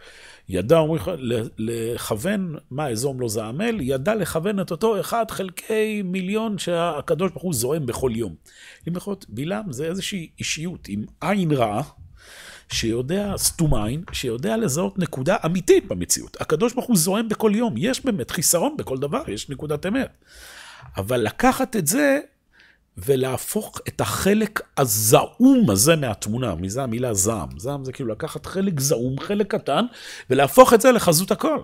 ידע, 0.49 0.79
אומרים 0.79 1.01
לך, 1.03 1.11
לכוון 1.59 2.57
מה 2.71 2.89
אזום 2.89 3.21
לא 3.21 3.29
זעמל, 3.29 3.81
ידע 3.81 4.15
לכוון 4.15 4.61
את 4.61 4.71
אותו 4.71 5.01
אחד 5.01 5.31
חלקי 5.31 6.03
מיליון 6.03 6.59
שהקדוש 6.59 7.31
ברוך 7.31 7.43
הוא 7.43 7.55
זועם 7.55 7.87
בכל 7.87 8.13
יום. 8.15 8.35
אם 8.89 8.97
יכול 8.97 9.11
להיות, 9.11 9.27
בלעם 9.29 9.73
זה 9.73 9.87
איזושהי 9.87 10.31
אישיות 10.39 10.89
עם 10.89 11.05
עין 11.21 11.53
רעה. 11.53 11.83
שיודע, 12.75 13.35
סתום 13.37 13.75
עין, 13.75 14.03
שיודע 14.13 14.57
לזהות 14.57 14.99
נקודה 14.99 15.37
אמיתית 15.47 15.89
במציאות. 15.89 16.37
הקדוש 16.41 16.73
ברוך 16.73 16.87
הוא 16.87 16.97
זועם 16.97 17.29
בכל 17.29 17.53
יום, 17.55 17.75
יש 17.77 18.05
באמת 18.05 18.31
חיסרון 18.31 18.77
בכל 18.77 18.99
דבר, 18.99 19.23
יש 19.29 19.51
נקודת 19.51 19.87
אמת. 19.87 20.25
אבל 20.97 21.21
לקחת 21.21 21.77
את 21.77 21.87
זה 21.87 22.19
ולהפוך 22.99 23.81
את 23.89 24.01
החלק 24.01 24.61
הזעום 24.77 25.71
הזה 25.71 25.97
מהתמונה, 25.97 26.55
מזה 26.55 26.83
המילה 26.83 27.15
זעם. 27.15 27.49
זעם 27.59 27.85
זה 27.85 27.93
כאילו 27.93 28.09
לקחת 28.09 28.47
חלק 28.47 28.81
זעום, 28.81 29.21
חלק 29.21 29.55
קטן, 29.55 29.85
ולהפוך 30.31 30.75
את 30.75 30.81
זה 30.81 30.93
לחזות 30.93 31.31
הכל. 31.31 31.59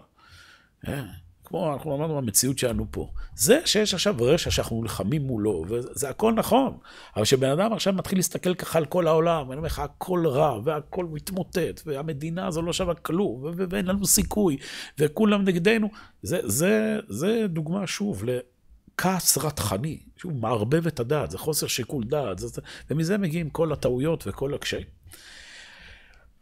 כמו 1.50 1.72
אנחנו 1.72 1.94
אמרנו 1.94 2.16
במציאות 2.16 2.58
שלנו 2.58 2.86
פה. 2.90 3.10
זה 3.34 3.60
שיש 3.64 3.94
עכשיו 3.94 4.14
רשע 4.20 4.50
שאנחנו 4.50 4.82
נלחמים 4.82 5.22
מולו, 5.22 5.64
וזה 5.68 6.08
הכל 6.08 6.32
נכון. 6.32 6.76
אבל 7.16 7.24
כשבן 7.24 7.50
אדם 7.50 7.72
עכשיו 7.72 7.92
מתחיל 7.92 8.18
להסתכל 8.18 8.54
ככה 8.54 8.78
על 8.78 8.84
כל 8.84 9.06
העולם, 9.06 9.48
ואני 9.48 9.56
אומר 9.56 9.66
לך, 9.66 9.78
הכל 9.78 10.26
רע, 10.26 10.60
והכל 10.64 11.04
מתמוטט, 11.04 11.82
והמדינה 11.86 12.46
הזו 12.46 12.62
לא 12.62 12.72
שווה 12.72 12.94
כלום, 12.94 13.42
ואין 13.70 13.86
לנו 13.86 14.06
סיכוי, 14.06 14.56
וכולם 14.98 15.44
נגדנו, 15.44 15.88
זה, 16.22 16.40
זה, 16.44 16.98
זה 17.08 17.46
דוגמה 17.48 17.86
שוב 17.86 18.24
לכעס 18.24 19.38
רתחני, 19.38 19.98
שהוא 20.16 20.32
מערבב 20.32 20.86
את 20.86 21.00
הדעת, 21.00 21.30
זה 21.30 21.38
חוסר 21.38 21.66
שיקול 21.66 22.04
דעת, 22.04 22.38
זה, 22.38 22.60
ומזה 22.90 23.18
מגיעים 23.18 23.50
כל 23.50 23.72
הטעויות 23.72 24.24
וכל 24.26 24.54
הקשיים. 24.54 24.86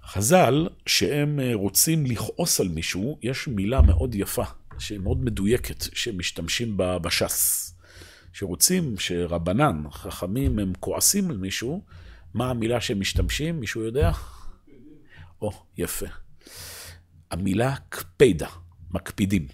חז"ל, 0.06 0.68
שהם 0.86 1.40
אה, 1.40 1.50
רוצים 1.54 2.06
לכעוס 2.06 2.60
על 2.60 2.68
מישהו, 2.68 3.18
יש 3.22 3.48
מילה 3.48 3.80
מאוד 3.80 4.14
יפה, 4.14 4.44
שהיא 4.78 4.98
מאוד 4.98 5.24
מדויקת, 5.24 5.84
שמשתמשים 5.94 6.76
בה 6.76 6.98
בש"ס. 6.98 7.74
שרוצים, 8.32 8.94
שרבנן, 8.98 9.82
חכמים, 9.90 10.58
הם 10.58 10.72
כועסים 10.80 11.30
על 11.30 11.36
מישהו, 11.36 11.84
מה 12.34 12.50
המילה 12.50 12.80
שהם 12.80 13.00
משתמשים? 13.00 13.60
מישהו 13.60 13.82
יודע? 13.82 14.10
או, 15.42 15.52
יפה. 15.78 16.06
המילה 17.30 17.74
קפידה, 17.88 18.48
מקפידים. 18.90 19.46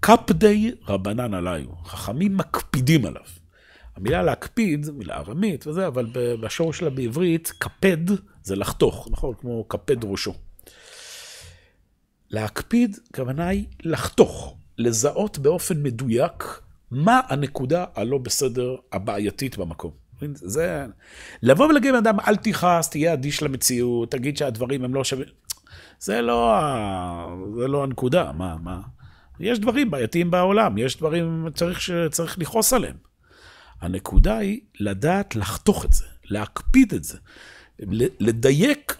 קפדי 0.00 0.72
רבנן 0.88 1.34
עליו, 1.34 1.64
חכמים 1.84 2.36
מקפידים 2.36 3.06
עליו. 3.06 3.22
המילה 3.96 4.22
להקפיד, 4.22 4.90
מילה 4.90 5.16
ארמית 5.16 5.66
וזה, 5.66 5.86
אבל 5.86 6.06
בשור 6.42 6.72
שלה 6.72 6.90
בעברית, 6.90 7.52
קפד 7.58 8.14
זה 8.42 8.56
לחתוך, 8.56 9.08
נכון? 9.10 9.34
כמו 9.40 9.64
קפד 9.68 10.04
ראשו. 10.04 10.34
להקפיד, 12.30 12.96
הכוונה 13.10 13.48
היא 13.48 13.66
לחתוך, 13.82 14.56
לזהות 14.78 15.38
באופן 15.38 15.82
מדויק 15.82 16.60
מה 16.90 17.20
הנקודה 17.28 17.84
הלא 17.94 18.18
בסדר 18.18 18.76
הבעייתית 18.92 19.58
במקום. 19.58 19.90
זה... 20.34 20.86
לבוא 21.42 21.66
ולהגיד 21.66 21.94
לאדם, 21.94 22.20
אל 22.20 22.36
תכעס, 22.36 22.90
תהיה 22.90 23.12
אדיש 23.12 23.42
למציאות, 23.42 24.10
תגיד 24.10 24.36
שהדברים 24.36 24.84
הם 24.84 24.94
לא 24.94 25.04
שווים. 25.04 25.28
זה 26.00 26.22
לא, 26.22 26.60
זה 27.60 27.68
לא 27.68 27.84
הנקודה, 27.84 28.32
מה, 28.32 28.56
מה? 28.62 28.80
יש 29.40 29.58
דברים 29.58 29.90
בעייתיים 29.90 30.30
בעולם, 30.30 30.78
יש 30.78 30.96
דברים 30.96 31.46
צריך, 31.54 31.80
שצריך 31.80 32.38
לכעוס 32.38 32.72
עליהם. 32.72 32.96
הנקודה 33.80 34.38
היא 34.38 34.60
לדעת 34.80 35.36
לחתוך 35.36 35.84
את 35.84 35.92
זה, 35.92 36.04
להקפיד 36.24 36.94
את 36.94 37.04
זה, 37.04 37.18
לדייק 38.20 38.96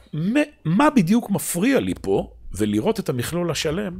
מה 0.65 0.91
בדיוק 0.91 1.31
מפריע 1.31 1.81
לי 1.81 1.95
פה, 2.01 2.33
ולראות 2.53 3.01
את 3.01 3.09
המכלול 3.09 3.51
השלם, 3.51 3.99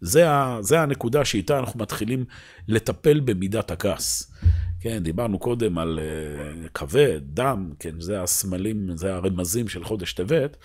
זה, 0.00 0.30
ה, 0.30 0.58
זה 0.60 0.80
הנקודה 0.80 1.24
שאיתה 1.24 1.58
אנחנו 1.58 1.80
מתחילים 1.80 2.24
לטפל 2.68 3.20
במידת 3.20 3.70
הכעס. 3.70 4.32
כן, 4.80 5.02
דיברנו 5.02 5.38
קודם 5.38 5.78
על 5.78 5.98
uh, 5.98 6.68
כבד, 6.68 7.20
דם, 7.24 7.72
כן, 7.78 8.00
זה 8.00 8.22
הסמלים, 8.22 8.96
זה 8.96 9.14
הרמזים 9.14 9.68
של 9.68 9.84
חודש 9.84 10.12
טבת. 10.12 10.56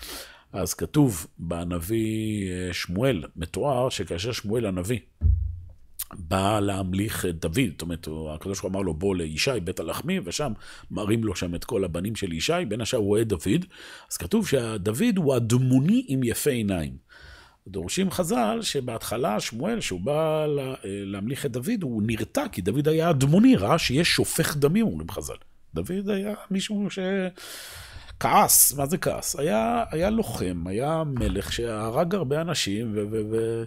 אז 0.52 0.74
כתוב 0.74 1.26
בנביא 1.38 2.50
אה, 2.50 2.72
שמואל, 2.72 3.24
מתואר 3.36 3.88
שכאשר 3.88 4.32
שמואל 4.32 4.66
הנביא 4.66 4.98
בא 6.14 6.60
להמליך 6.60 7.26
את 7.26 7.40
דוד, 7.40 7.70
זאת 7.70 7.82
אומרת, 7.82 8.08
הקדוש 8.34 8.60
ברוך 8.60 8.62
הוא 8.62 8.70
אמר 8.70 8.80
לו, 8.80 8.94
בוא 8.94 9.16
לישי, 9.16 9.50
בית 9.64 9.80
הלחמי, 9.80 10.20
ושם 10.24 10.52
מראים 10.90 11.24
לו 11.24 11.36
שם 11.36 11.54
את 11.54 11.64
כל 11.64 11.84
הבנים 11.84 12.16
של 12.16 12.32
ישי, 12.32 12.52
בין 12.68 12.80
השאר 12.80 12.98
הוא 12.98 13.06
רואה 13.06 13.24
דוד, 13.24 13.64
אז 14.10 14.16
כתוב 14.16 14.48
שהדוד 14.48 15.16
הוא 15.16 15.34
הדמוני 15.34 16.04
עם 16.08 16.22
יפה 16.24 16.50
עיניים. 16.50 16.96
דורשים 17.68 18.10
חז"ל 18.10 18.58
שבהתחלה 18.62 19.40
שמואל, 19.40 19.80
שהוא 19.80 20.00
בא 20.00 20.46
להמליך 20.84 21.46
את 21.46 21.52
דוד, 21.52 21.82
הוא 21.82 22.02
נרתע, 22.06 22.44
כי 22.52 22.62
דוד 22.62 22.88
היה 22.88 23.10
אדמוני, 23.10 23.56
ראה 23.56 23.78
שיש 23.78 24.08
שופך 24.08 24.56
דמים, 24.56 24.86
אומרים 24.86 25.10
חז"ל. 25.10 25.36
דוד 25.74 26.08
היה 26.08 26.34
מישהו 26.50 26.90
ש... 26.90 26.98
כעס, 28.20 28.72
מה 28.72 28.86
זה 28.86 28.98
כעס? 28.98 29.36
היה, 29.38 29.84
היה 29.90 30.10
לוחם, 30.10 30.64
היה 30.66 31.02
מלך 31.06 31.52
שהרג 31.52 32.14
הרבה 32.14 32.40
אנשים, 32.40 32.92
ו... 32.94 33.06
ו, 33.10 33.16
ו 33.30 33.64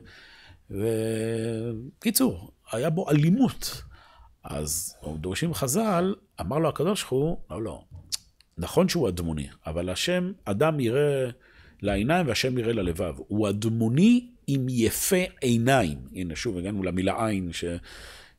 וקיצור, 1.99 2.51
היה 2.71 2.89
בו 2.89 3.09
אלימות. 3.09 3.81
אז 4.43 4.95
דורשים 5.15 5.53
חז"ל, 5.53 6.15
אמר 6.41 6.57
לו 6.57 6.69
הקדוש 6.69 7.01
ברוך 7.01 7.11
הוא, 7.11 7.37
לא, 7.49 7.63
לא, 7.63 7.83
נכון 8.57 8.89
שהוא 8.89 9.09
אדמוני, 9.09 9.47
אבל 9.65 9.89
השם, 9.89 10.31
אדם 10.45 10.79
יראה 10.79 11.29
לעיניים 11.81 12.27
והשם 12.27 12.57
יראה 12.57 12.73
ללבב. 12.73 13.13
הוא 13.17 13.49
אדמוני 13.49 14.27
עם 14.47 14.65
יפה 14.69 15.23
עיניים. 15.41 15.97
הנה, 16.15 16.35
שוב, 16.35 16.57
הגענו 16.57 16.83
למילה 16.83 17.27
עין, 17.27 17.53
ש, 17.53 17.65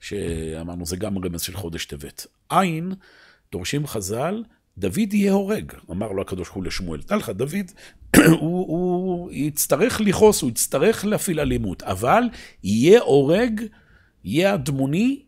שאמרנו, 0.00 0.86
זה 0.86 0.96
גם 0.96 1.18
רמז 1.18 1.40
של 1.40 1.56
חודש 1.56 1.84
טבת. 1.84 2.26
עין, 2.50 2.92
דורשים 3.52 3.86
חז"ל, 3.86 4.44
דוד 4.78 5.12
יהיה 5.12 5.32
הורג, 5.32 5.72
אמר 5.90 6.12
לו 6.12 6.22
הקדוש 6.22 6.48
ברוך 6.48 6.56
הוא 6.56 6.64
לשמואל. 6.64 7.02
תדע 7.02 7.16
לך, 7.16 7.28
דוד, 7.30 7.70
הוא, 8.40 8.66
הוא 8.66 9.32
יצטרך 9.32 10.00
לכעוס, 10.00 10.42
הוא 10.42 10.50
יצטרך 10.50 11.04
להפעיל 11.04 11.40
אלימות, 11.40 11.82
אבל 11.82 12.22
יהיה 12.64 13.00
הורג, 13.00 13.62
יהיה 14.24 14.54
אדמוני 14.54 15.22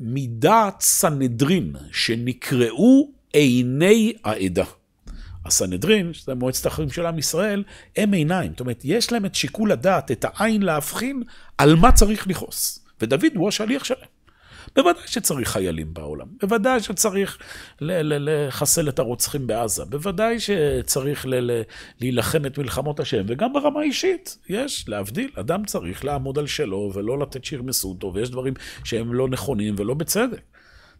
מדעת 0.00 0.80
סנהדרין, 0.80 1.76
שנקראו 1.92 3.10
עיני 3.32 4.12
העדה. 4.24 4.64
הסנהדרין, 5.44 6.12
שזה 6.12 6.34
מועצת 6.34 6.66
החיים 6.66 6.90
של 6.90 7.06
עם 7.06 7.18
ישראל, 7.18 7.64
הם 7.96 8.12
עיניים. 8.12 8.50
זאת 8.50 8.60
אומרת, 8.60 8.80
יש 8.84 9.12
להם 9.12 9.26
את 9.26 9.34
שיקול 9.34 9.72
הדעת, 9.72 10.10
את 10.10 10.24
העין 10.28 10.62
להבחין 10.62 11.22
על 11.58 11.76
מה 11.76 11.92
צריך 11.92 12.26
לכעוס. 12.26 12.86
ודוד 13.00 13.32
הוא 13.34 13.48
השליח 13.48 13.84
שלהם. 13.84 14.08
בוודאי 14.76 15.02
שצריך 15.06 15.48
חיילים 15.48 15.94
בעולם, 15.94 16.26
בוודאי 16.40 16.80
שצריך 16.80 17.38
לחסל 17.80 18.88
את 18.88 18.98
הרוצחים 18.98 19.46
בעזה, 19.46 19.84
בוודאי 19.84 20.40
שצריך 20.40 21.26
להילחם 22.00 22.46
את 22.46 22.58
מלחמות 22.58 23.00
השם, 23.00 23.22
וגם 23.26 23.52
ברמה 23.52 23.80
האישית, 23.80 24.38
יש, 24.48 24.88
להבדיל, 24.88 25.30
אדם 25.34 25.64
צריך 25.64 26.04
לעמוד 26.04 26.38
על 26.38 26.46
שלו 26.46 26.90
ולא 26.94 27.18
לתת 27.18 27.44
שירמסו 27.44 27.88
אותו, 27.88 28.14
ויש 28.14 28.30
דברים 28.30 28.54
שהם 28.84 29.14
לא 29.14 29.28
נכונים 29.28 29.74
ולא 29.78 29.94
בצדק. 29.94 30.40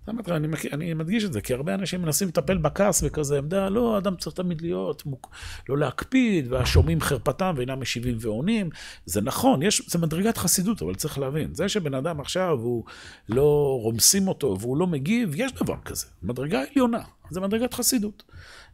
אני, 0.08 0.48
אני 0.72 0.94
מדגיש 0.94 1.24
את 1.24 1.32
זה, 1.32 1.40
כי 1.40 1.54
הרבה 1.54 1.74
אנשים 1.74 2.02
מנסים 2.02 2.28
לטפל 2.28 2.58
בכעס 2.58 3.02
וכזה 3.06 3.38
עמדה, 3.38 3.68
לא, 3.68 3.98
אדם 3.98 4.16
צריך 4.16 4.36
תמיד 4.36 4.60
להיות, 4.60 5.06
מוק, 5.06 5.30
לא 5.68 5.78
להקפיד, 5.78 6.52
והשומעים 6.52 7.00
חרפתם 7.00 7.54
ואינם 7.56 7.80
משיבים 7.80 8.16
ועונים. 8.20 8.70
זה 9.04 9.20
נכון, 9.20 9.62
יש, 9.62 9.82
זה 9.90 9.98
מדרגת 9.98 10.38
חסידות, 10.38 10.82
אבל 10.82 10.94
צריך 10.94 11.18
להבין, 11.18 11.54
זה 11.54 11.68
שבן 11.68 11.94
אדם 11.94 12.20
עכשיו, 12.20 12.58
הוא 12.60 12.84
לא 13.28 13.78
רומסים 13.82 14.28
אותו 14.28 14.56
והוא 14.60 14.76
לא 14.76 14.86
מגיב, 14.86 15.32
יש 15.36 15.52
דבר 15.52 15.76
כזה, 15.84 16.06
מדרגה 16.22 16.62
עליונה, 16.70 17.02
זה 17.30 17.40
מדרגת 17.40 17.74
חסידות. 17.74 18.22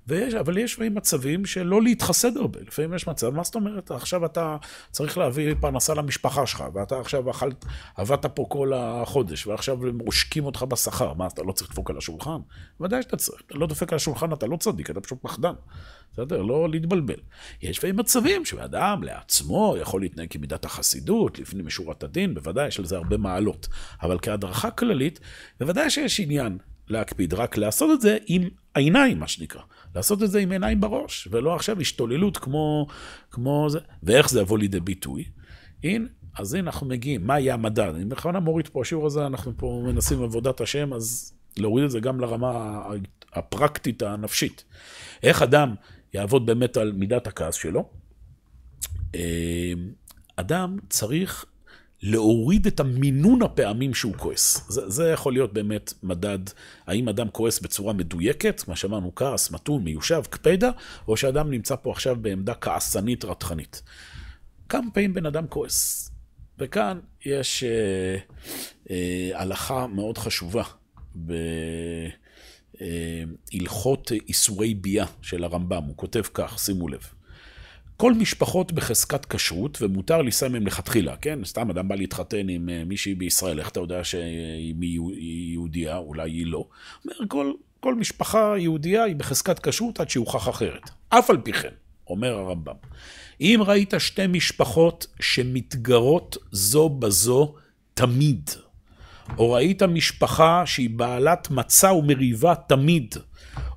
ויש, 0.07 0.35
אבל 0.35 0.59
יש 0.59 0.75
לפעמים 0.75 0.95
מצבים 0.95 1.47
שלא 1.47 1.83
להתחסד 1.83 2.37
הרבה. 2.37 2.61
לפעמים 2.67 2.95
יש 2.95 3.07
מצב, 3.07 3.31
מה 3.31 3.45
זאת 3.45 3.55
אומרת, 3.55 3.91
עכשיו 3.91 4.25
אתה 4.25 4.57
צריך 4.91 5.19
להביא 5.19 5.55
פרנסה 5.61 5.95
למשפחה 5.95 6.47
שלך, 6.47 6.65
ואתה 6.75 7.01
עכשיו 7.01 7.31
אכלת, 7.31 7.65
עבדת 7.97 8.27
פה 8.27 8.47
כל 8.49 8.73
החודש, 8.75 9.47
ועכשיו 9.47 9.87
הם 9.87 9.99
עושקים 9.99 10.45
אותך 10.45 10.63
בשכר, 10.63 11.13
מה, 11.15 11.27
אתה 11.27 11.43
לא 11.43 11.53
צריך 11.53 11.71
לדפוק 11.71 11.91
על 11.91 11.99
השולחן? 11.99 12.39
ודאי 12.81 13.03
שאתה 13.03 13.17
צריך. 13.17 13.43
אתה 13.47 13.55
לא 13.55 13.67
דופק 13.67 13.93
על 13.93 13.97
השולחן, 13.97 14.33
אתה 14.33 14.47
לא 14.47 14.57
צדיק, 14.57 14.91
אתה 14.91 15.01
פשוט 15.01 15.19
פחדן. 15.23 15.55
בסדר? 16.13 16.43
לא 16.43 16.69
להתבלבל. 16.69 17.21
יש 17.63 17.79
לפעמים 17.79 17.97
מצבים 17.97 18.45
שאדם 18.45 19.03
לעצמו 19.03 19.77
יכול 19.81 20.01
להתנהג 20.01 20.29
כמידת 20.31 20.65
החסידות, 20.65 21.39
לפנים 21.39 21.67
משורת 21.67 22.03
הדין, 22.03 22.35
בוודאי 22.35 22.69
יש 22.69 22.81
לזה 22.81 22.97
הרבה 22.97 23.17
מעלות. 23.17 23.69
אבל 24.03 24.19
כהדרכה 24.23 24.71
כללית, 24.71 25.21
בוודאי 25.61 25.91
שיש 25.91 26.21
עניין 26.21 26.59
להקפיד, 26.89 27.35
רק 27.35 27.57
לעשות 27.57 27.91
את 27.95 28.01
זה 28.01 28.19
עם 28.27 28.49
העיניים, 28.75 29.19
מה 29.19 29.29
שנקרא. 29.29 29.63
לעשות 29.97 30.23
את 30.23 30.31
זה 30.31 30.39
עם 30.39 30.53
עיניים 30.53 30.81
בראש, 30.81 31.29
ולא 31.31 31.55
עכשיו 31.55 31.81
השתוללות 31.81 32.39
כמו, 32.39 32.87
כמו 33.31 33.67
זה. 33.71 33.79
ואיך 34.03 34.31
זה 34.31 34.41
יבוא 34.41 34.59
לידי 34.59 34.81
ביטוי? 34.81 35.25
הנה, 35.85 36.07
אז 36.39 36.55
הנה 36.55 36.67
אנחנו 36.67 36.87
מגיעים, 36.87 37.27
מה 37.27 37.41
יהיה 37.41 37.55
המדד? 37.55 37.93
אני 37.95 38.05
בכוונה 38.05 38.41
מוריד 38.41 38.69
פה, 38.69 38.81
השיעור 38.81 39.07
הזה, 39.07 39.27
אנחנו 39.27 39.53
פה 39.57 39.83
מנסים 39.87 40.23
עבודת 40.23 40.61
השם, 40.61 40.93
אז 40.93 41.33
להוריד 41.57 41.85
את 41.85 41.91
זה 41.91 42.01
גם 42.01 42.21
לרמה 42.21 42.83
הפרקטית 43.33 44.03
הנפשית. 44.03 44.65
איך 45.23 45.43
אדם 45.43 45.75
יעבוד 46.15 46.47
באמת 46.47 46.77
על 46.77 46.93
מידת 46.93 47.27
הכעס 47.27 47.55
שלו? 47.55 47.89
אה, 49.15 49.73
אדם 50.37 50.79
צריך 50.89 51.45
להוריד 52.03 52.67
את 52.67 52.81
המינון 52.81 53.43
הפעמים 53.43 53.95
שהוא 53.95 54.15
כועס. 54.17 54.67
זה, 54.69 54.91
זה 54.91 55.09
יכול 55.09 55.33
להיות 55.33 55.53
באמת 55.53 55.93
מדד, 56.03 56.39
האם 56.87 57.09
אדם 57.09 57.29
כועס 57.29 57.61
בצורה 57.61 57.93
מדויקת, 57.93 58.63
מה 58.69 58.77
שאמרנו, 58.77 59.15
כעס, 59.15 59.51
מתון, 59.51 59.85
מיושב, 59.85 60.23
קפדה, 60.31 60.71
או 61.09 61.17
שאדם 61.17 61.51
נמצא 61.51 61.77
פה 61.77 61.91
עכשיו 61.91 62.17
בעמדה 62.17 62.55
כעסנית, 62.55 63.25
רתחנית. 63.25 63.83
כמה 64.69 64.91
פעמים 64.93 65.15
בן 65.15 65.27
אדם 65.27 65.47
כועס? 65.47 66.11
וכאן 66.59 67.01
יש 67.25 67.65
אה, 67.65 68.17
אה, 68.91 69.31
הלכה 69.41 69.87
מאוד 69.87 70.19
חשובה 70.19 70.63
בהלכות 72.75 74.13
אה, 74.13 74.17
איסורי 74.29 74.75
ביאה 74.75 75.07
של 75.23 75.45
הרמב"ם, 75.45 75.83
הוא 75.83 75.97
כותב 75.97 76.23
כך, 76.35 76.59
שימו 76.59 76.89
לב. 76.89 77.16
כל 77.97 78.13
משפחות 78.15 78.73
בחזקת 78.73 79.25
כשרות, 79.25 79.79
ומותר 79.83 80.23
לישא 80.23 80.49
מהם 80.49 80.67
לכתחילה, 80.67 81.17
כן? 81.17 81.39
סתם 81.45 81.71
אדם 81.71 81.89
בא 81.89 81.95
להתחתן 81.95 82.49
עם 82.49 82.69
אה, 82.69 82.83
מישהי 82.87 83.15
בישראל, 83.15 83.59
איך 83.59 83.69
אתה 83.69 83.81
יודע 83.81 84.05
שהיא 84.05 84.75
יהודייה? 85.53 85.97
אולי 85.97 86.31
היא 86.31 86.47
לא. 86.47 86.69
אומר, 87.05 87.17
כל, 87.29 87.53
כל 87.81 87.95
משפחה 87.95 88.55
יהודייה 88.59 89.05
היא 89.05 89.17
בחזקת 89.17 89.59
כשרות 89.59 90.01
עד 90.01 90.11
שיוכח 90.11 90.49
אחרת. 90.49 90.91
אף 91.09 91.31
על 91.31 91.41
פי 91.41 91.53
כן, 91.53 91.73
אומר 92.11 92.39
הרמב"ם, 92.39 92.75
אם 93.41 93.61
ראית 93.67 93.95
שתי 93.99 94.27
משפחות 94.27 95.07
שמתגרות 95.21 96.37
זו 96.53 96.89
בזו 96.89 97.55
תמיד, 97.95 98.51
או 99.39 99.53
ראית 99.53 99.83
משפחה 99.83 100.63
שהיא 100.67 100.91
בעלת 100.91 101.51
מצה 101.51 101.93
ומריבה 101.93 102.55
תמיד, 102.55 103.15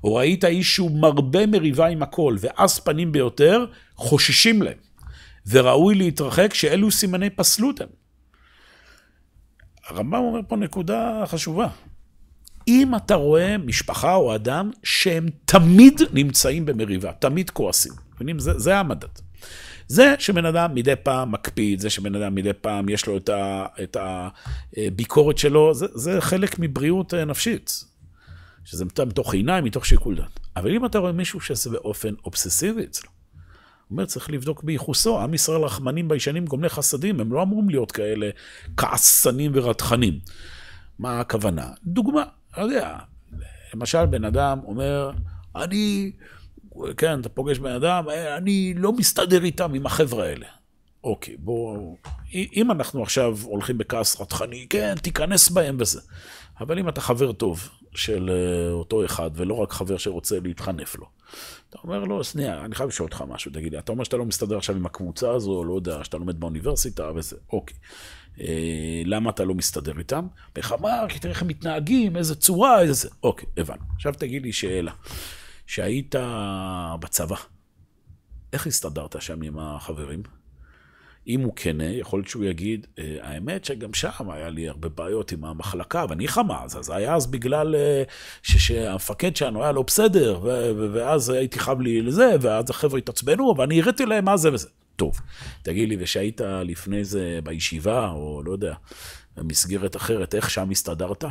או 0.04 0.14
ראית 0.14 0.44
איש 0.44 0.74
שהוא 0.74 1.00
מרבה 1.00 1.46
מריבה 1.46 1.86
עם 1.86 2.02
הכל, 2.02 2.36
ואז 2.40 2.78
פנים 2.78 3.12
ביותר, 3.12 3.66
חוששים 4.00 4.62
להם. 4.62 4.78
וראוי 5.46 5.94
להתרחק 5.94 6.54
שאלו 6.54 6.90
סימני 6.90 7.30
פסלות 7.30 7.80
הם. 7.80 7.88
הרמב"ם 9.86 10.18
אומר 10.18 10.40
פה 10.48 10.56
נקודה 10.56 11.24
חשובה. 11.26 11.68
אם 12.68 12.96
אתה 12.96 13.14
רואה 13.14 13.58
משפחה 13.58 14.14
או 14.14 14.34
אדם 14.34 14.70
שהם 14.82 15.26
תמיד 15.44 16.00
נמצאים 16.12 16.66
במריבה, 16.66 17.12
תמיד 17.12 17.50
כועסים, 17.50 17.92
מבינים? 18.14 18.38
זה, 18.38 18.58
זה 18.58 18.78
המדד. 18.78 19.08
זה 19.88 20.14
שבן 20.18 20.44
אדם 20.44 20.74
מדי 20.74 20.96
פעם 21.02 21.32
מקפיד, 21.32 21.80
זה 21.80 21.90
שבן 21.90 22.14
אדם 22.14 22.34
מדי 22.34 22.52
פעם 22.52 22.88
יש 22.88 23.06
לו 23.06 23.16
את 23.82 23.96
הביקורת 23.96 25.38
שלו, 25.38 25.74
זה, 25.74 25.86
זה 25.94 26.20
חלק 26.20 26.58
מבריאות 26.58 27.14
נפשית. 27.14 27.84
שזה 28.64 28.84
מתוך 29.06 29.34
עיניים, 29.34 29.64
מתוך 29.64 29.86
שיקול 29.86 30.16
דעת. 30.16 30.40
אבל 30.56 30.74
אם 30.74 30.86
אתה 30.86 30.98
רואה 30.98 31.12
מישהו 31.12 31.40
שעושה 31.40 31.70
באופן 31.70 32.14
אובססיבי 32.24 32.84
אצלו, 32.84 33.10
אומר, 33.90 34.04
צריך 34.06 34.30
לבדוק 34.30 34.62
בייחוסו. 34.62 35.20
עם 35.20 35.34
ישראל 35.34 35.60
רחמנים 35.60 36.08
ביישנים 36.08 36.44
גומלי 36.44 36.68
חסדים, 36.68 37.20
הם 37.20 37.32
לא 37.32 37.42
אמורים 37.42 37.70
להיות 37.70 37.92
כאלה 37.92 38.30
כעסנים 38.76 39.52
ורתחנים. 39.54 40.18
מה 40.98 41.20
הכוונה? 41.20 41.68
דוגמה, 41.84 42.24
לא 42.58 42.62
יודע, 42.62 42.96
למשל 43.74 44.06
בן 44.06 44.24
אדם 44.24 44.60
אומר, 44.64 45.10
אני, 45.56 46.12
כן, 46.96 47.20
אתה 47.20 47.28
פוגש 47.28 47.58
בן 47.58 47.72
אדם, 47.72 48.04
אני 48.36 48.74
לא 48.76 48.92
מסתדר 48.92 49.44
איתם, 49.44 49.74
עם 49.74 49.86
החבר'ה 49.86 50.24
האלה. 50.24 50.46
אוקיי, 51.04 51.36
בואו, 51.38 51.96
אם 52.34 52.70
אנחנו 52.70 53.02
עכשיו 53.02 53.38
הולכים 53.42 53.78
בכעס 53.78 54.20
רתחני, 54.20 54.66
כן, 54.70 54.94
תיכנס 54.94 55.50
בהם 55.50 55.76
וזה. 55.80 56.00
אבל 56.60 56.78
אם 56.78 56.88
אתה 56.88 57.00
חבר 57.00 57.32
טוב 57.32 57.68
של 57.94 58.30
אה, 58.30 58.72
אותו 58.72 59.04
אחד, 59.04 59.30
ולא 59.34 59.54
רק 59.54 59.72
חבר 59.72 59.96
שרוצה 59.96 60.38
להתחנף 60.44 60.96
לו, 60.98 61.06
אתה 61.70 61.78
אומר 61.84 62.04
לו, 62.04 62.24
שנייה, 62.24 62.64
אני 62.64 62.74
חייב 62.74 62.88
לשאול 62.88 63.06
אותך 63.06 63.24
משהו, 63.28 63.50
תגיד 63.52 63.72
לי, 63.72 63.78
אתה 63.78 63.92
אומר 63.92 64.04
שאתה 64.04 64.16
לא 64.16 64.24
מסתדר 64.24 64.56
עכשיו 64.56 64.76
עם 64.76 64.86
הקבוצה 64.86 65.30
הזו, 65.30 65.64
לא 65.64 65.74
יודע, 65.74 66.04
שאתה 66.04 66.16
לומד 66.16 66.40
באוניברסיטה 66.40 67.10
וזה, 67.14 67.36
אוקיי. 67.52 67.76
אה, 68.40 69.02
למה 69.04 69.30
אתה 69.30 69.44
לא 69.44 69.54
מסתדר 69.54 69.98
איתם? 69.98 70.26
איך 70.56 70.72
אמר, 70.72 71.06
כי 71.08 71.18
תראה 71.18 71.32
איך 71.32 71.42
הם 71.42 71.48
מתנהגים, 71.48 72.16
איזה 72.16 72.34
צורה, 72.34 72.80
איזה 72.80 72.92
זה. 72.92 73.08
אוקיי, 73.22 73.48
הבנו. 73.56 73.82
עכשיו 73.96 74.12
תגיד 74.18 74.42
לי 74.42 74.52
שאלה. 74.52 74.92
שהיית 75.66 76.14
בצבא, 77.00 77.36
איך 78.52 78.66
הסתדרת 78.66 79.22
שם 79.22 79.42
עם 79.42 79.58
החברים? 79.58 80.22
אם 81.30 81.40
הוא 81.40 81.52
כנה, 81.56 81.84
יכול 81.84 82.18
להיות 82.18 82.28
שהוא 82.28 82.44
יגיד, 82.44 82.86
אה, 82.98 83.16
האמת 83.20 83.64
שגם 83.64 83.94
שם 83.94 84.30
היה 84.30 84.48
לי 84.48 84.68
הרבה 84.68 84.88
בעיות 84.88 85.32
עם 85.32 85.44
המחלקה, 85.44 86.04
ואני 86.08 86.28
חמאס, 86.28 86.76
אז 86.76 86.90
היה 86.90 87.14
אז 87.14 87.26
בגלל 87.26 87.74
אה, 87.74 88.02
שהמפקד 88.42 89.36
שלנו 89.36 89.62
היה 89.62 89.72
לא 89.72 89.82
בסדר, 89.82 90.40
ואז 90.92 91.30
הייתי 91.30 91.58
חייב 91.58 91.80
לי 91.80 92.02
לזה, 92.02 92.36
ואז 92.40 92.70
החבר'ה 92.70 92.98
התעצבנו, 92.98 93.54
ואני 93.58 93.80
הראיתי 93.80 94.06
להם 94.06 94.24
מה 94.24 94.36
זה 94.36 94.52
וזה. 94.52 94.68
טוב, 94.96 95.20
תגיד 95.62 95.88
לי, 95.88 95.96
ושהיית 95.98 96.40
לפני 96.64 97.04
זה 97.04 97.38
בישיבה, 97.44 98.10
או 98.10 98.42
לא 98.44 98.52
יודע, 98.52 98.74
במסגרת 99.36 99.96
אחרת, 99.96 100.34
איך 100.34 100.50
שם 100.50 100.70
הסתדרת? 100.70 101.24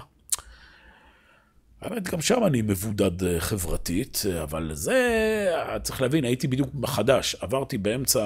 האמת, 1.81 2.09
גם 2.11 2.21
שם 2.21 2.45
אני 2.45 2.61
מבודד 2.61 3.23
אה, 3.23 3.39
חברתית, 3.39 4.23
אבל 4.43 4.69
זה, 4.73 4.99
צריך 5.83 6.01
להבין, 6.01 6.23
הייתי 6.23 6.47
בדיוק 6.47 6.69
חדש, 6.85 7.35
עברתי 7.41 7.77
באמצע 7.77 8.21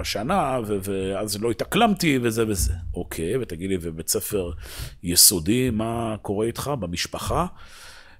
השנה, 0.00 0.58
ואז 0.66 1.42
לא 1.42 1.50
התאקלמתי 1.50 2.18
וזה 2.22 2.44
וזה. 2.48 2.72
אוקיי, 2.94 3.36
ותגיד 3.36 3.70
לי, 3.70 3.78
ובית 3.80 4.08
ספר 4.08 4.50
יסודי, 5.02 5.70
מה 5.70 6.16
קורה 6.22 6.46
איתך 6.46 6.70
במשפחה? 6.80 7.46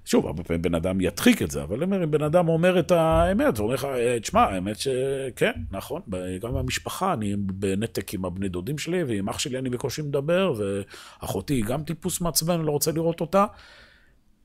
שוב, 0.05 0.25
הרבה 0.25 0.43
פעמים 0.43 0.61
בן 0.61 0.75
אדם 0.75 1.01
ידחיק 1.01 1.41
את 1.41 1.51
זה, 1.51 1.63
אבל 1.63 1.83
אם 1.83 2.11
בן 2.11 2.23
אדם 2.23 2.47
אומר 2.47 2.79
את 2.79 2.91
האמת, 2.91 3.57
הוא 3.57 3.63
אומר 3.63 3.75
לך, 3.75 3.85
אה, 3.85 4.19
תשמע, 4.19 4.41
האמת 4.41 4.75
שכן, 4.79 5.51
נכון, 5.71 6.01
גם 6.41 6.53
במשפחה, 6.53 7.13
אני 7.13 7.35
בנתק 7.37 8.13
עם 8.13 8.25
הבני 8.25 8.49
דודים 8.49 8.77
שלי, 8.77 9.03
ועם 9.03 9.29
אח 9.29 9.39
שלי 9.39 9.57
אני 9.57 9.69
בקושי 9.69 10.01
מדבר, 10.01 10.53
ואחותי 10.57 11.53
היא 11.53 11.65
גם 11.65 11.83
טיפוס 11.83 12.21
מעצבן, 12.21 12.61
לא 12.61 12.71
רוצה 12.71 12.91
לראות 12.91 13.21
אותה. 13.21 13.45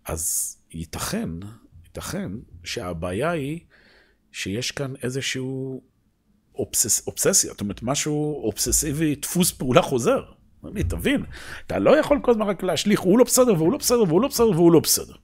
אז 0.07 0.57
ייתכן, 0.71 1.31
ייתכן 1.85 2.33
שהבעיה 2.65 3.31
היא 3.31 3.61
שיש 4.33 4.71
כאן 4.71 4.95
איזשהו 5.03 5.83
אובסס, 6.55 7.07
אובססיה, 7.07 7.51
זאת 7.51 7.61
אומרת, 7.61 7.83
משהו 7.83 8.43
אובססיבי, 8.45 9.15
דפוס 9.15 9.53
פעולה 9.53 9.83
חוזר. 9.83 10.23
לי, 10.75 10.83
תבין, 10.85 11.25
אתה 11.67 11.79
לא 11.79 11.97
יכול 11.97 12.19
כל 12.23 12.31
הזמן 12.31 12.47
רק 12.47 12.63
להשליך, 12.63 13.01
הוא 13.01 13.19
לא 13.19 13.25
בסדר, 13.25 13.55
והוא 13.55 13.73
לא 13.73 13.79
בסדר, 13.79 14.03
והוא 14.03 14.23
לא 14.23 14.29
בסדר, 14.29 14.51
והוא 14.51 14.73
לא 14.73 14.81
בסדר. 14.81 15.15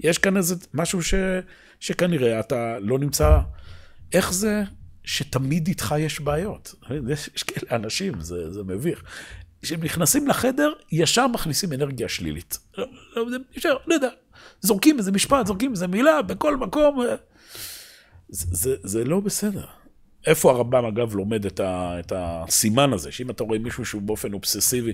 יש 0.00 0.18
כאן 0.18 0.36
איזה 0.36 0.54
משהו 0.74 1.02
ש, 1.02 1.14
שכנראה 1.80 2.40
אתה 2.40 2.78
לא 2.80 2.98
נמצא... 2.98 3.38
איך 4.12 4.32
זה 4.32 4.62
שתמיד 5.04 5.68
איתך 5.68 5.94
יש 5.98 6.20
בעיות? 6.20 6.74
יש 7.34 7.42
כאלה 7.42 7.76
אנשים, 7.76 8.20
זה, 8.20 8.50
זה 8.50 8.62
מביך. 8.62 9.04
כשהם 9.64 9.84
נכנסים 9.84 10.28
לחדר, 10.28 10.72
ישר 10.92 11.26
מכניסים 11.26 11.72
אנרגיה 11.72 12.08
שלילית. 12.08 12.58
לא, 12.78 12.86
לא, 13.16 13.38
ישר, 13.56 13.76
לא 13.86 13.94
יודע, 13.94 14.08
זורקים 14.60 14.98
איזה 14.98 15.12
משפט, 15.12 15.46
זורקים 15.46 15.70
איזה 15.70 15.86
מילה, 15.86 16.22
בכל 16.22 16.56
מקום. 16.56 17.00
זה, 18.28 18.46
זה, 18.50 18.76
זה 18.82 19.04
לא 19.04 19.20
בסדר. 19.20 19.64
איפה 20.26 20.50
הרמב"ם, 20.50 20.84
אגב, 20.84 21.14
לומד 21.14 21.46
את, 21.46 21.60
ה, 21.60 22.00
את 22.00 22.12
הסימן 22.16 22.92
הזה, 22.92 23.12
שאם 23.12 23.30
אתה 23.30 23.44
רואה 23.44 23.58
מישהו 23.58 23.84
שהוא 23.84 24.02
באופן 24.02 24.32
אובססיבי, 24.32 24.92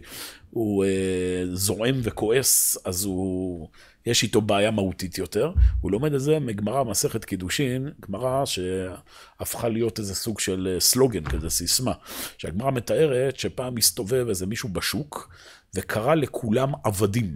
הוא 0.50 0.84
אה, 0.84 1.42
זועם 1.52 2.00
וכועס, 2.02 2.78
אז 2.84 3.04
הוא, 3.04 3.68
יש 4.06 4.22
איתו 4.22 4.40
בעיה 4.40 4.70
מהותית 4.70 5.18
יותר. 5.18 5.52
הוא 5.80 5.90
לומד 5.90 6.14
את 6.14 6.20
זה 6.20 6.38
מגמרא 6.38 6.84
מסכת 6.84 7.24
קידושין, 7.24 7.88
גמרא 8.00 8.44
שהפכה 8.44 9.68
להיות 9.68 9.98
איזה 9.98 10.14
סוג 10.14 10.40
של 10.40 10.68
אה, 10.74 10.80
סלוגן, 10.80 11.24
כזה 11.24 11.50
סיסמה. 11.50 11.92
שהגמרא 12.38 12.70
מתארת 12.70 13.38
שפעם 13.38 13.76
הסתובב 13.76 14.26
איזה 14.28 14.46
מישהו 14.46 14.68
בשוק, 14.68 15.34
וקרא 15.74 16.14
לכולם 16.14 16.72
עבדים. 16.84 17.34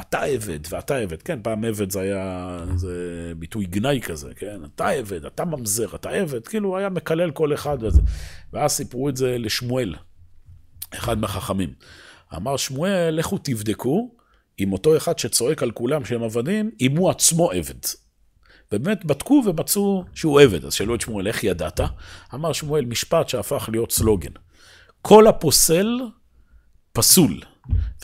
אתה 0.00 0.22
עבד 0.22 0.58
ואתה 0.70 0.96
עבד, 0.96 1.22
כן, 1.22 1.38
פעם 1.42 1.64
עבד 1.64 1.90
זה 1.90 2.00
היה 2.00 2.56
איזה 2.72 3.32
ביטוי 3.36 3.64
גנאי 3.66 4.00
כזה, 4.00 4.34
כן, 4.36 4.60
אתה 4.64 4.88
עבד, 4.88 5.24
אתה 5.24 5.44
ממזר, 5.44 5.94
אתה 5.94 6.10
עבד, 6.10 6.46
כאילו 6.46 6.78
היה 6.78 6.88
מקלל 6.88 7.30
כל 7.30 7.54
אחד 7.54 7.78
וזה. 7.80 8.00
ואז 8.52 8.72
סיפרו 8.72 9.08
את 9.08 9.16
זה 9.16 9.38
לשמואל, 9.38 9.94
אחד 10.94 11.18
מהחכמים. 11.18 11.72
אמר 12.36 12.56
שמואל, 12.56 13.14
לכו 13.18 13.38
תבדקו 13.38 14.14
עם 14.58 14.72
אותו 14.72 14.96
אחד 14.96 15.18
שצועק 15.18 15.62
על 15.62 15.70
כולם 15.70 16.04
שהם 16.04 16.22
עבדים, 16.22 16.70
אם 16.80 16.96
הוא 16.96 17.10
עצמו 17.10 17.50
עבד. 17.50 17.74
ובאמת 18.72 19.04
בדקו 19.04 19.42
ומצאו 19.46 20.04
שהוא 20.14 20.40
עבד. 20.40 20.64
אז 20.64 20.74
שאלו 20.74 20.94
את 20.94 21.00
שמואל, 21.00 21.26
איך 21.26 21.44
ידעת? 21.44 21.80
אמר 22.34 22.52
שמואל, 22.52 22.84
משפט 22.84 23.28
שהפך 23.28 23.68
להיות 23.72 23.92
סלוגן. 23.92 24.30
כל 25.02 25.26
הפוסל 25.26 26.00
פסול. 26.92 27.40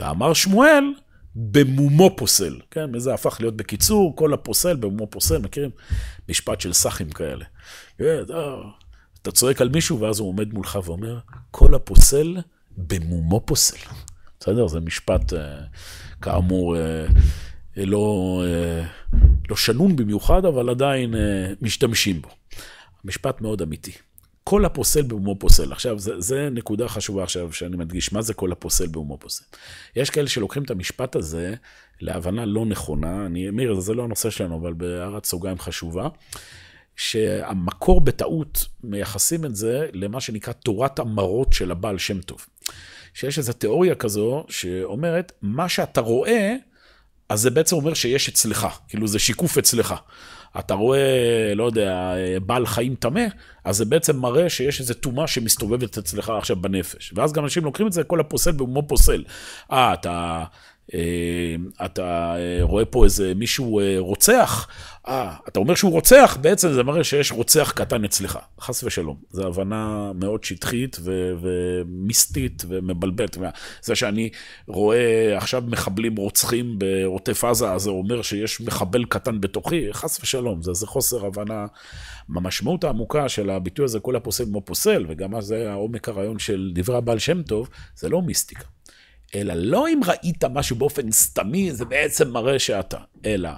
ואמר 0.01 0.35
שמואל, 0.35 0.85
במומו 1.37 2.17
פוסל. 2.17 2.61
כן, 2.71 2.95
וזה 2.95 3.15
הפך 3.15 3.37
להיות 3.41 3.57
בקיצור, 3.57 4.17
כל 4.17 4.35
הפוסל 4.35 4.77
במומו 4.77 5.07
פוסל, 5.07 5.39
מכירים? 5.39 5.71
משפט 6.29 6.61
של 6.61 6.73
סאחים 6.73 7.11
כאלה. 7.11 7.45
כן, 7.99 8.23
אתה 9.23 9.33
צועק 9.33 9.61
על 9.61 9.69
מישהו, 9.69 10.01
ואז 10.01 10.19
הוא 10.19 10.29
עומד 10.29 10.55
מולך 10.55 10.79
ואומר, 10.85 11.19
כל 11.51 11.75
הפוסל 11.75 12.37
במומו 12.77 13.41
פוסל. 13.41 13.77
בסדר? 14.41 14.67
זה 14.67 14.81
משפט, 14.81 15.33
אה, 15.33 15.59
כאמור, 16.23 16.77
אה, 16.77 17.07
לא, 17.77 18.43
אה, 18.47 18.85
לא 19.51 19.57
שנון 19.57 19.97
במיוחד, 19.97 20.45
אבל 20.45 20.71
עדיין 20.71 21.15
משתמשים 21.61 22.23
בו. 22.23 22.29
משפט 23.05 23.41
מאוד 23.41 23.63
אמיתי. 23.63 23.93
כל 24.49 24.65
הפוסל 24.65 25.03
באומו 25.03 25.39
פוסל. 25.39 25.73
עכשיו, 25.73 25.99
זה 25.99 26.49
נקודה 26.53 26.89
חשובה 26.89 27.23
עכשיו, 27.23 27.53
שאני 27.53 27.77
מדגיש, 27.77 28.13
מה 28.13 28.23
זה 28.23 28.35
כל 28.35 28.53
הפוסל 28.53 28.87
באומו 28.87 29.19
פוסל? 29.19 29.45
יש 29.97 30.11
כאלה 30.11 30.29
שלוקחים 30.29 30.63
את 30.63 30.71
המשפט 30.71 31.17
הזה 31.17 31.55
להבנה 32.01 32.45
לא 32.45 32.67
נכונה, 32.67 33.27
אני, 33.27 33.51
מיר, 33.51 33.81
זה 33.81 33.95
לא 33.95 34.05
הנושא 34.05 34.31
שלנו, 34.31 34.59
אבל 34.61 34.73
בהערת 34.73 35.25
סוגריים 35.25 35.59
חשובה, 35.59 36.09
שהמקור 36.97 38.01
בטעות 38.01 38.67
מייחסים 38.85 39.45
את 39.45 39.57
זה 39.57 39.89
למה 39.93 40.21
שנקרא 40.21 40.53
תורת 40.53 40.99
המרות 40.99 41.53
של 41.53 41.71
הבעל 41.71 41.99
שם 41.99 42.21
טוב. 42.21 42.47
שיש 43.15 43.39
איזו 43.39 43.53
תיאוריה 43.53 43.95
כזו 43.95 44.45
שאומרת, 44.49 45.33
מה 45.43 45.69
שאתה 45.69 46.01
רואה, 46.01 46.55
אז 47.29 47.41
זה 47.41 47.51
בעצם 47.51 47.77
אומר 47.77 47.95
שיש 47.95 48.29
אצלך, 48.29 48.67
כאילו 48.89 49.07
זה 49.09 49.19
שיקוף 49.19 49.59
אצלך. 49.59 49.95
אתה 50.59 50.75
רואה, 50.75 51.53
לא 51.55 51.65
יודע, 51.65 52.15
בעל 52.47 52.67
חיים 52.67 52.95
טמא, 52.95 53.25
אז 53.65 53.77
זה 53.77 53.85
בעצם 53.85 54.17
מראה 54.17 54.49
שיש 54.49 54.81
איזו 54.81 54.95
טומאה 54.95 55.27
שמסתובבת 55.27 55.99
אצלך 55.99 56.31
עכשיו 56.39 56.57
בנפש. 56.57 57.13
ואז 57.17 57.33
גם 57.33 57.45
אנשים 57.45 57.65
לוקחים 57.65 57.87
את 57.87 57.93
זה, 57.93 58.05
כל 58.05 58.21
הפוסל 58.21 58.53
במומו 58.53 58.89
פוסל. 58.89 59.25
אה, 59.73 59.95
אתה... 59.95 60.45
אתה 61.85 62.37
אה, 62.37 62.59
רואה 62.63 62.85
פה 62.85 63.05
איזה 63.05 63.33
מישהו 63.35 63.81
אה, 63.81 63.97
רוצח, 63.99 64.69
אה, 65.09 65.35
אתה 65.49 65.61
אומר 65.61 65.75
שהוא 65.75 65.93
רוצח, 65.93 66.39
בעצם 66.41 66.73
זה 66.73 66.83
מראה 66.83 67.05
שיש 67.05 67.33
רוצח 67.33 67.73
קטן 67.77 68.05
אצלך, 68.05 68.39
חס 68.61 68.85
ושלום. 68.85 69.17
זו 69.31 69.47
הבנה 69.47 70.13
מאוד 70.15 70.45
שטחית 70.45 70.97
ו- 71.01 71.33
ומיסטית 71.41 72.65
ומבלבלת. 72.69 73.39
זה 73.83 73.95
שאני 73.95 74.31
רואה 74.67 75.37
עכשיו 75.37 75.63
מחבלים 75.67 76.17
רוצחים 76.17 76.79
בעוטף 76.79 77.45
עזה, 77.45 77.73
אז 77.73 77.83
זה 77.83 77.91
אומר 77.91 78.23
שיש 78.23 78.61
מחבל 78.61 79.05
קטן 79.05 79.41
בתוכי, 79.41 79.93
חס 79.93 80.23
ושלום, 80.23 80.63
זה, 80.63 80.73
זה 80.73 80.87
חוסר 80.87 81.27
הבנה. 81.27 81.67
המשמעות 82.37 82.85
העמוקה 82.85 83.29
של 83.29 83.51
הביטוי 83.51 83.85
הזה, 83.85 84.01
כל 84.01 84.17
הפוסל 84.17 84.45
כמו 84.45 84.61
פוסל, 84.61 85.05
וגם 85.09 85.35
אז 85.35 85.45
זה 85.45 85.71
העומק 85.71 86.09
הרעיון 86.09 86.39
של 86.39 86.73
דברי 86.75 86.97
הבעל 86.97 87.19
שם 87.19 87.43
טוב, 87.43 87.69
זה 87.97 88.09
לא 88.09 88.23
מיסטיקה. 88.23 88.76
אלא 89.35 89.55
לא 89.55 89.89
אם 89.89 90.01
ראית 90.07 90.45
משהו 90.45 90.77
באופן 90.77 91.11
סתמי, 91.11 91.73
זה 91.73 91.85
בעצם 91.85 92.31
מראה 92.31 92.59
שאתה, 92.59 92.99
אלא... 93.25 93.51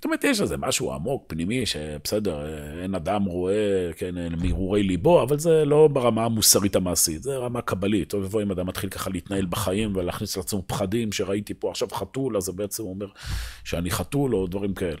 זאת 0.00 0.04
אומרת, 0.04 0.24
יש 0.24 0.40
איזה 0.40 0.56
משהו 0.56 0.92
עמוק, 0.92 1.24
פנימי, 1.26 1.66
שבסדר, 1.66 2.46
אין 2.82 2.94
אדם 2.94 3.24
רואה, 3.24 3.90
כן, 3.96 4.14
מהרהורי 4.36 4.82
ליבו, 4.82 5.22
אבל 5.22 5.38
זה 5.38 5.64
לא 5.64 5.88
ברמה 5.88 6.24
המוסרית 6.24 6.76
המעשית, 6.76 7.22
זה 7.22 7.36
רמה 7.36 7.62
קבלית. 7.62 8.08
טוב 8.08 8.24
ובוא 8.24 8.42
אם 8.42 8.50
אדם 8.50 8.66
מתחיל 8.66 8.90
ככה 8.90 9.10
להתנהל 9.10 9.46
בחיים 9.46 9.96
ולהכניס 9.96 10.36
לעצמו 10.36 10.62
פחדים, 10.66 11.12
שראיתי 11.12 11.54
פה 11.54 11.70
עכשיו 11.70 11.88
חתול, 11.92 12.36
אז 12.36 12.42
זה 12.42 12.52
בעצם 12.52 12.82
אומר 12.82 13.06
שאני 13.64 13.90
חתול, 13.90 14.34
או 14.34 14.46
דברים 14.46 14.74
כאלה. 14.74 15.00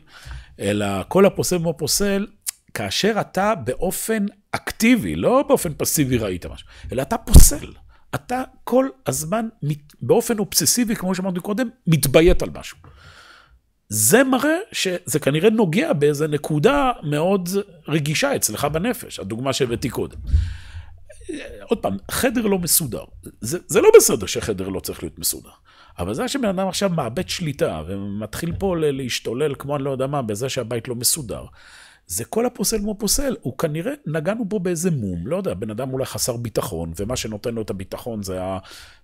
אלא 0.60 0.86
כל 1.08 1.26
הפוסל 1.26 1.58
כמו 1.58 1.76
פוסל, 1.76 2.26
כאשר 2.74 3.16
אתה 3.20 3.54
באופן 3.54 4.26
אקטיבי, 4.52 5.16
לא 5.16 5.44
באופן 5.48 5.72
פסיבי 5.76 6.18
ראית 6.18 6.46
משהו, 6.46 6.68
אלא 6.92 7.02
אתה 7.02 7.18
פוסל. 7.18 7.72
אתה 8.14 8.42
כל 8.64 8.88
הזמן, 9.06 9.48
באופן 10.02 10.38
אובססיבי, 10.38 10.96
כמו 10.96 11.14
שאמרתי 11.14 11.40
קודם, 11.40 11.68
מתביית 11.86 12.42
על 12.42 12.48
משהו. 12.54 12.78
זה 13.88 14.24
מראה 14.24 14.56
שזה 14.72 15.18
כנראה 15.18 15.50
נוגע 15.50 15.92
באיזה 15.92 16.28
נקודה 16.28 16.92
מאוד 17.02 17.48
רגישה 17.88 18.36
אצלך 18.36 18.64
בנפש, 18.64 19.20
הדוגמה 19.20 19.52
שהבאתי 19.52 19.88
קודם. 19.88 20.18
עוד 21.64 21.78
פעם, 21.78 21.96
חדר 22.10 22.46
לא 22.46 22.58
מסודר. 22.58 23.04
זה, 23.40 23.58
זה 23.66 23.80
לא 23.80 23.90
בסדר 23.96 24.26
שחדר 24.26 24.68
לא 24.68 24.80
צריך 24.80 25.02
להיות 25.02 25.18
מסודר. 25.18 25.50
אבל 25.98 26.14
זה 26.14 26.28
שבן 26.28 26.48
אדם 26.48 26.68
עכשיו 26.68 26.90
מאבד 26.90 27.28
שליטה 27.28 27.82
ומתחיל 27.86 28.52
פה 28.58 28.76
להשתולל, 28.78 29.54
כמו 29.58 29.76
אני 29.76 29.84
לא 29.84 29.90
יודע 29.90 30.06
מה, 30.06 30.22
בזה 30.22 30.48
שהבית 30.48 30.88
לא 30.88 30.94
מסודר. 30.94 31.44
זה 32.10 32.24
כל 32.24 32.46
הפוסל 32.46 32.78
כמו 32.78 32.94
פוסל. 32.98 33.36
הוא 33.40 33.58
כנראה, 33.58 33.92
נגענו 34.06 34.44
פה 34.48 34.58
באיזה 34.58 34.90
מום, 34.90 35.26
לא 35.26 35.36
יודע, 35.36 35.54
בן 35.54 35.70
אדם 35.70 35.92
אולי 35.92 36.04
חסר 36.04 36.36
ביטחון, 36.36 36.92
ומה 36.96 37.16
שנותן 37.16 37.54
לו 37.54 37.62
את 37.62 37.70
הביטחון 37.70 38.22
זה, 38.22 38.42
ה, 38.42 38.58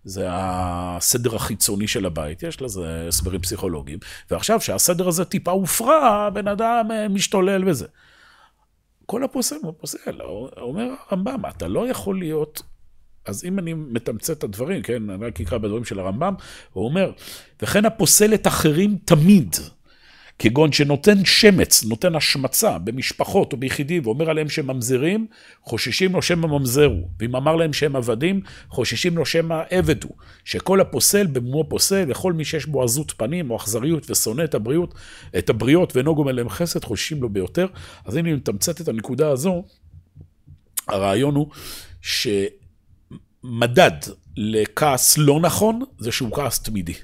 זה 0.05 0.27
הסדר 0.31 1.37
החיצוני 1.37 1.89
של 1.89 2.07
הבית, 2.07 2.43
יש 2.43 2.63
לזה 2.63 3.05
הסברים 3.09 3.41
פסיכולוגיים. 3.41 3.99
ועכשיו, 4.31 4.61
שהסדר 4.61 5.09
הזה 5.09 5.25
טיפה 5.25 5.51
הופרע, 5.51 6.07
הבן 6.07 6.49
אדם 6.49 6.89
אה, 6.91 7.09
משתולל 7.09 7.69
וזה. 7.69 7.87
כל 9.07 9.25
הפוסל 9.25 9.57
כמו 9.61 9.73
פוסל, 9.73 10.21
אומר 10.57 10.95
הרמב"ם, 11.09 11.43
אתה 11.57 11.69
לא 11.69 11.89
יכול 11.89 12.19
להיות 12.19 12.63
אז 13.27 13.45
אם 13.45 13.59
אני 13.59 13.75
מתמצת 13.75 14.39
את 14.39 14.45
הדברים, 14.45 14.83
כן, 14.83 15.11
אני 15.11 15.27
רק 15.27 15.41
אקרא 15.41 15.59
בדברים 15.59 15.85
של 15.85 15.99
הרמב"ם, 15.99 16.35
הוא 16.73 16.85
אומר, 16.85 17.13
וכן 17.63 17.85
הפוסל 17.85 18.35
את 18.35 18.47
אחרים 18.47 18.99
תמיד. 19.05 19.57
כגון 20.39 20.73
שנותן 20.73 21.25
שמץ, 21.25 21.85
נותן 21.85 22.15
השמצה 22.15 22.79
במשפחות 22.79 23.53
או 23.53 23.59
ביחידים 23.59 24.07
ואומר 24.07 24.31
עליהם 24.31 24.49
שהם 24.49 24.67
ממזרים, 24.67 25.27
חוששים 25.63 26.13
לו 26.13 26.23
שמא 26.23 26.47
ממזרו. 26.47 27.09
ואם 27.19 27.37
אמר 27.37 27.57
להם 27.57 27.73
שהם 27.73 27.97
עבדים, 27.97 28.41
חוששים 28.69 29.17
לו 29.17 29.27
שמא 29.27 29.63
עבד 29.71 30.05
הוא. 30.05 30.13
שכל 30.45 30.81
הפוסל 30.81 31.27
במומו 31.27 31.69
פוסל, 31.69 32.05
לכל 32.05 32.33
מי 32.33 32.45
שיש 32.45 32.67
בו 32.67 32.85
עזות 32.85 33.13
פנים 33.17 33.51
או 33.51 33.57
אכזריות 33.57 34.11
ושונא 34.11 34.45
את 34.45 34.55
הבריאות, 34.55 34.95
את 35.39 35.51
הבריות 35.51 35.97
ואינו 35.97 36.15
גומל 36.15 36.33
להם 36.33 36.49
חסד, 36.49 36.85
חוששים 36.85 37.23
לו 37.23 37.29
ביותר. 37.29 37.67
אז 38.05 38.17
אם 38.17 38.27
אני 38.27 38.35
את 38.81 38.89
הנקודה 38.89 39.31
הזו, 39.31 39.65
הרעיון 40.89 41.35
הוא 41.35 41.51
שמדד 42.03 43.91
לכעס 44.37 45.19
לא 45.19 45.41
נכון 45.41 45.81
זה 45.99 46.13
שהוא 46.13 46.37
כעס 46.37 46.63
תמידי. 46.63 46.95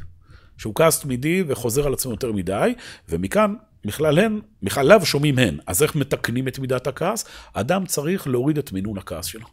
שהוא 0.59 0.75
כעס 0.75 1.01
תמידי 1.01 1.45
וחוזר 1.47 1.87
על 1.87 1.93
עצמו 1.93 2.13
יותר 2.13 2.33
מדי, 2.33 2.75
ומכאן 3.09 3.55
בכלל 3.85 4.19
הן, 4.19 4.41
לאו 4.83 5.07
שומעים 5.07 5.39
הן. 5.39 5.59
אז 5.67 5.83
איך 5.83 5.97
מתקנים 5.97 6.49
את 6.49 6.59
מידת 6.59 6.87
הכעס? 6.87 7.25
אדם 7.53 7.87
צריך 7.87 8.29
להוריד 8.29 8.59
את 8.59 8.73
מינון 8.73 8.99
הכעס 8.99 9.27
שלו. 9.27 9.47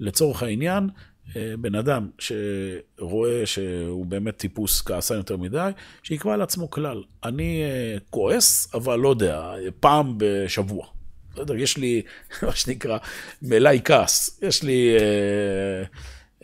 לצורך 0.00 0.42
העניין, 0.42 0.88
אה, 1.36 1.54
בן 1.58 1.74
אדם 1.74 2.08
שרואה 2.18 3.46
שהוא 3.46 4.06
באמת 4.06 4.36
טיפוס 4.36 4.82
כעסן 4.82 5.14
יותר 5.14 5.36
מדי, 5.36 5.70
שיקבע 6.02 6.36
לעצמו 6.36 6.70
כלל. 6.70 7.02
אני 7.24 7.62
אה, 7.62 7.98
כועס, 8.10 8.74
אבל 8.74 8.98
לא 8.98 9.08
יודע, 9.08 9.52
פעם 9.80 10.14
בשבוע. 10.16 10.86
בסדר, 11.34 11.56
יש 11.56 11.76
לי, 11.76 12.02
מה 12.46 12.56
שנקרא, 12.56 12.98
מלאי 13.42 13.80
כעס. 13.84 14.40
יש 14.42 14.62
לי... 14.62 14.96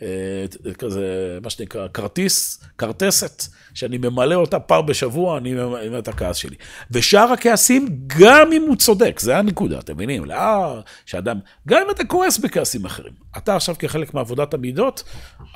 אה, 0.01 0.73
כזה, 0.77 1.37
מה 1.43 1.49
שנקרא, 1.49 1.87
כרטיס, 1.87 2.63
כרטסת, 2.77 3.43
שאני 3.73 3.97
ממלא 3.97 4.35
אותה 4.35 4.59
פעם 4.59 4.85
בשבוע, 4.85 5.37
אני 5.37 5.53
ממלא 5.53 5.99
את 5.99 6.07
הכעס 6.07 6.35
שלי. 6.35 6.55
ושאר 6.91 7.31
הכעסים, 7.33 7.87
גם 8.19 8.51
אם 8.53 8.61
הוא 8.67 8.75
צודק, 8.75 9.19
זה 9.19 9.37
הנקודה, 9.37 9.79
אתם 9.79 9.93
מבינים? 9.93 10.25
לא, 10.25 10.79
שאדם, 11.05 11.39
גם 11.67 11.81
אם 11.85 11.91
אתה 11.91 12.03
כועס 12.03 12.37
בכעסים 12.37 12.85
אחרים, 12.85 13.13
אתה 13.37 13.55
עכשיו 13.55 13.75
כחלק 13.79 14.13
מעבודת 14.13 14.53
המידות, 14.53 15.03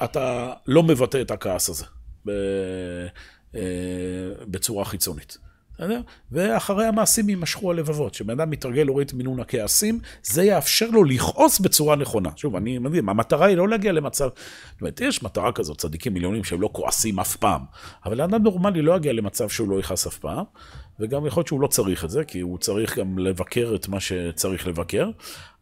אתה 0.03 0.53
לא 0.67 0.83
מבטא 0.83 1.21
את 1.21 1.31
הכעס 1.31 1.69
הזה 1.69 1.85
אה, 3.55 3.61
בצורה 4.47 4.85
חיצונית. 4.85 5.37
ואחרי 6.31 6.85
המעשים 6.85 7.29
יימשכו 7.29 7.71
הלבבות. 7.71 8.11
כשבן 8.11 8.39
אדם 8.39 8.49
מתרגל 8.49 8.83
להוריד 8.83 9.07
את 9.07 9.13
מינון 9.13 9.39
הכעסים, 9.39 9.99
זה 10.23 10.43
יאפשר 10.43 10.89
לו 10.89 11.03
לכעוס 11.03 11.59
בצורה 11.59 11.95
נכונה. 11.95 12.29
שוב, 12.35 12.55
אני 12.55 12.77
מבין, 12.77 13.09
המטרה 13.09 13.45
היא 13.45 13.57
לא 13.57 13.69
להגיע 13.69 13.91
למצב... 13.91 14.29
זאת 14.71 14.81
אומרת, 14.81 15.01
יש 15.01 15.23
מטרה 15.23 15.51
כזאת, 15.51 15.77
צדיקים 15.77 16.13
מיליונים 16.13 16.43
שהם 16.43 16.61
לא 16.61 16.69
כועסים 16.71 17.19
אף 17.19 17.35
פעם, 17.35 17.61
אבל 18.05 18.21
אדם 18.21 18.43
נורמלי 18.43 18.81
לא 18.81 18.95
יגיע 18.95 19.13
למצב 19.13 19.49
שהוא 19.49 19.69
לא 19.69 19.79
יכעס 19.79 20.07
אף 20.07 20.17
פעם, 20.17 20.43
וגם 20.99 21.25
יכול 21.25 21.41
להיות 21.41 21.47
שהוא 21.47 21.61
לא 21.61 21.67
צריך 21.67 22.05
את 22.05 22.09
זה, 22.09 22.23
כי 22.23 22.39
הוא 22.39 22.57
צריך 22.57 22.99
גם 22.99 23.17
לבקר 23.17 23.71
את 23.75 23.87
מה 23.87 23.99
שצריך 23.99 24.67
לבקר, 24.67 25.09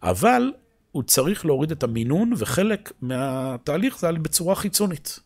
אבל 0.03 0.51
הוא 0.91 1.03
צריך 1.03 1.45
להוריד 1.45 1.71
את 1.71 1.83
המינון, 1.83 2.33
וחלק 2.37 2.91
מהתהליך 3.01 3.99
זה 3.99 4.11
בצורה 4.11 4.55
חיצונית. 4.55 5.19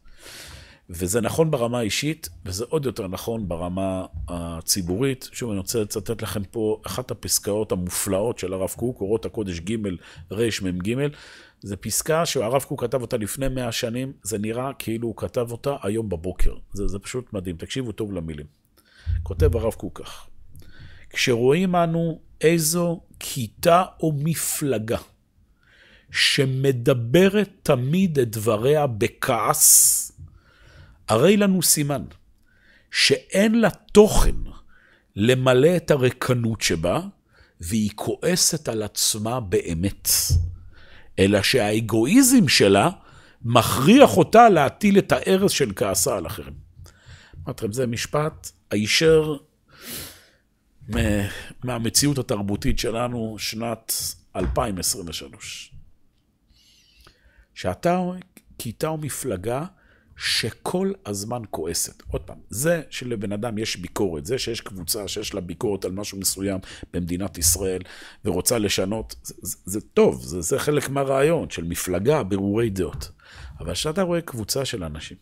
וזה 0.89 1.21
נכון 1.21 1.51
ברמה 1.51 1.79
האישית, 1.79 2.29
וזה 2.45 2.65
עוד 2.69 2.85
יותר 2.85 3.07
נכון 3.07 3.47
ברמה 3.47 4.05
הציבורית. 4.27 5.29
שוב, 5.31 5.49
אני 5.49 5.59
רוצה 5.59 5.81
לצטט 5.81 6.21
לכם 6.21 6.43
פה 6.43 6.81
אחת 6.87 7.11
הפסקאות 7.11 7.71
המופלאות 7.71 8.39
של 8.39 8.53
הרב 8.53 8.69
קוק, 8.75 9.01
אורות 9.01 9.25
הקודש 9.25 9.59
ג' 9.59 9.75
רמ"ג. 10.31 11.07
זו 11.61 11.75
פסקה 11.81 12.25
שהרב 12.25 12.63
קוק 12.63 12.83
כתב 12.83 13.01
אותה 13.01 13.17
לפני 13.17 13.47
מאה 13.47 13.71
שנים, 13.71 14.13
זה 14.23 14.37
נראה 14.37 14.71
כאילו 14.79 15.07
הוא 15.07 15.15
כתב 15.17 15.51
אותה 15.51 15.75
היום 15.83 16.09
בבוקר. 16.09 16.55
זה, 16.73 16.87
זה 16.87 16.99
פשוט 16.99 17.33
מדהים, 17.33 17.57
תקשיבו 17.57 17.91
טוב 17.91 18.13
למילים. 18.13 18.45
כותב 19.23 19.55
הרב 19.55 19.73
קוק 19.73 20.01
כך: 20.03 20.27
כשרואים 21.09 21.75
אנו 21.75 22.19
איזו 22.41 23.01
כיתה 23.19 23.83
או 23.99 24.13
מפלגה 24.17 24.97
שמדברת 26.11 27.49
תמיד 27.63 28.19
את 28.19 28.31
דבריה 28.31 28.87
בכעס, 28.87 30.11
הרי 31.09 31.37
לנו 31.37 31.61
סימן 31.61 32.03
שאין 32.91 33.61
לה 33.61 33.69
תוכן 33.69 34.35
למלא 35.15 35.75
את 35.77 35.91
הריקנות 35.91 36.61
שבה, 36.61 37.01
והיא 37.59 37.89
כועסת 37.95 38.69
על 38.69 38.83
עצמה 38.83 39.39
באמת. 39.39 40.09
אלא 41.19 41.41
שהאגואיזם 41.41 42.47
שלה 42.47 42.89
מכריח 43.41 44.17
אותה 44.17 44.49
להטיל 44.49 44.97
את 44.97 45.11
הארז 45.11 45.51
של 45.51 45.71
כעסה 45.75 46.17
על 46.17 46.27
אחרים. 46.27 46.53
אמרתי 47.45 47.65
לכם, 47.65 47.73
זה 47.73 47.87
משפט 47.87 48.51
הישר 48.71 49.35
מהמציאות 51.63 52.17
התרבותית 52.17 52.79
שלנו, 52.79 53.35
שנת 53.39 53.93
2023. 54.35 55.71
שאתה, 57.53 58.01
כיתה 58.57 58.87
או 58.87 58.97
מפלגה, 58.97 59.65
שכל 60.17 60.91
הזמן 61.05 61.41
כועסת. 61.49 62.03
עוד 62.11 62.21
פעם, 62.21 62.37
זה 62.49 62.81
שלבן 62.89 63.31
אדם 63.31 63.57
יש 63.57 63.77
ביקורת, 63.77 64.25
זה 64.25 64.37
שיש 64.37 64.61
קבוצה 64.61 65.07
שיש 65.07 65.33
לה 65.33 65.41
ביקורת 65.41 65.85
על 65.85 65.91
משהו 65.91 66.17
מסוים 66.17 66.59
במדינת 66.93 67.37
ישראל 67.37 67.81
ורוצה 68.25 68.57
לשנות, 68.57 69.15
זה, 69.23 69.33
זה, 69.41 69.57
זה 69.65 69.81
טוב, 69.81 70.23
זה, 70.23 70.41
זה 70.41 70.59
חלק 70.59 70.89
מהרעיון 70.89 71.49
של 71.49 71.63
מפלגה, 71.63 72.23
ברורי 72.23 72.69
דעות. 72.69 73.11
אבל 73.59 73.73
כשאתה 73.73 74.01
רואה 74.01 74.21
קבוצה 74.21 74.65
של 74.65 74.83
אנשים 74.83 75.17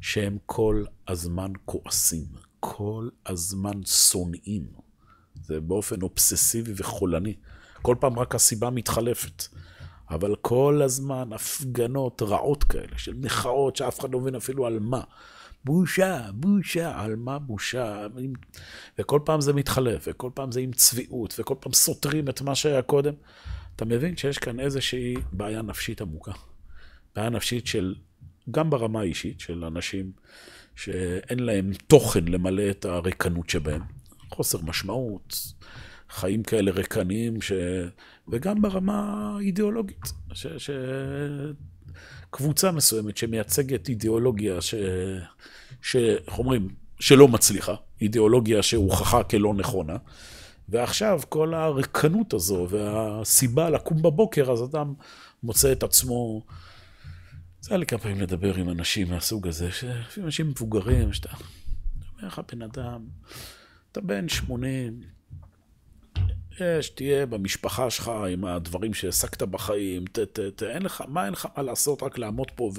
שהם 0.00 0.38
כל 0.46 0.84
הזמן 1.08 1.52
כועסים, 1.64 2.26
כל 2.60 3.08
הזמן 3.26 3.84
שונאים, 3.84 4.66
זה 5.34 5.60
באופן 5.60 6.02
אובססיבי 6.02 6.72
וחולני. 6.76 7.34
כל 7.82 7.96
פעם 8.00 8.18
רק 8.18 8.34
הסיבה 8.34 8.70
מתחלפת. 8.70 9.44
אבל 10.10 10.34
כל 10.40 10.80
הזמן 10.84 11.32
הפגנות 11.32 12.22
רעות 12.22 12.64
כאלה, 12.64 12.98
של 12.98 13.14
מחאות 13.14 13.76
שאף 13.76 14.00
אחד 14.00 14.12
לא 14.12 14.20
מבין 14.20 14.34
אפילו 14.34 14.66
על 14.66 14.78
מה. 14.78 15.00
בושה, 15.64 16.30
בושה, 16.32 17.00
על 17.00 17.16
מה 17.16 17.38
בושה? 17.38 18.06
וכל 18.98 19.20
פעם 19.24 19.40
זה 19.40 19.52
מתחלף, 19.52 20.04
וכל 20.06 20.30
פעם 20.34 20.52
זה 20.52 20.60
עם 20.60 20.72
צביעות, 20.72 21.34
וכל 21.38 21.54
פעם 21.60 21.72
סותרים 21.72 22.28
את 22.28 22.40
מה 22.40 22.54
שהיה 22.54 22.82
קודם. 22.82 23.14
אתה 23.76 23.84
מבין 23.84 24.16
שיש 24.16 24.38
כאן 24.38 24.60
איזושהי 24.60 25.14
בעיה 25.32 25.62
נפשית 25.62 26.00
עמוקה. 26.00 26.32
בעיה 27.16 27.28
נפשית 27.28 27.66
של, 27.66 27.94
גם 28.50 28.70
ברמה 28.70 29.00
האישית, 29.00 29.40
של 29.40 29.64
אנשים 29.64 30.12
שאין 30.76 31.38
להם 31.38 31.70
תוכן 31.86 32.24
למלא 32.24 32.70
את 32.70 32.84
הריקנות 32.84 33.50
שבהם. 33.50 33.82
חוסר 34.30 34.58
משמעות, 34.62 35.36
חיים 36.10 36.42
כאלה 36.42 36.70
ריקניים, 36.70 37.42
ש... 37.42 37.52
וגם 38.28 38.62
ברמה 38.62 39.32
האידיאולוגית, 39.36 40.12
ש... 40.32 40.46
ש... 40.46 40.70
קבוצה 42.30 42.72
מסוימת 42.72 43.16
שמייצגת 43.16 43.88
אידיאולוגיה 43.88 44.60
ש... 44.60 44.74
ש... 45.82 45.96
איך 45.96 46.38
אומרים? 46.38 46.68
שלא 47.00 47.28
מצליחה, 47.28 47.74
אידיאולוגיה 48.00 48.62
שהוכחה 48.62 49.22
כלא 49.22 49.54
נכונה. 49.54 49.96
ועכשיו 50.68 51.20
כל 51.28 51.54
הריקנות 51.54 52.34
הזו 52.34 52.66
והסיבה 52.70 53.70
לקום 53.70 54.02
בבוקר, 54.02 54.52
אז 54.52 54.64
אדם 54.64 54.94
מוצא 55.42 55.72
את 55.72 55.82
עצמו... 55.82 56.42
זה 57.60 57.70
היה 57.70 57.78
לי 57.78 57.86
כמה 57.86 57.98
פעמים 57.98 58.20
לדבר 58.20 58.54
עם 58.54 58.70
אנשים 58.70 59.08
מהסוג 59.10 59.48
הזה, 59.48 59.68
לפעמים 59.68 60.26
אנשים 60.26 60.48
מבוגרים, 60.48 61.12
שאתה 61.12 61.28
אומר 62.16 62.28
לך 62.28 62.40
בן 62.52 62.62
אדם, 62.62 63.06
אתה 63.92 64.00
בן 64.00 64.28
80, 64.28 65.00
יש, 66.60 66.88
תהיה 66.90 67.26
במשפחה 67.26 67.90
שלך 67.90 68.10
עם 68.32 68.44
הדברים 68.44 68.94
שהעסקת 68.94 69.42
בחיים, 69.42 70.04
ת, 70.06 70.18
ת, 70.18 70.40
ת, 70.56 70.62
אין 70.62 70.82
לך, 70.82 71.04
מה 71.08 71.24
אין 71.24 71.32
לך 71.32 71.48
מה 71.56 71.62
לעשות, 71.62 72.02
רק 72.02 72.18
לעמוד 72.18 72.50
פה 72.50 72.70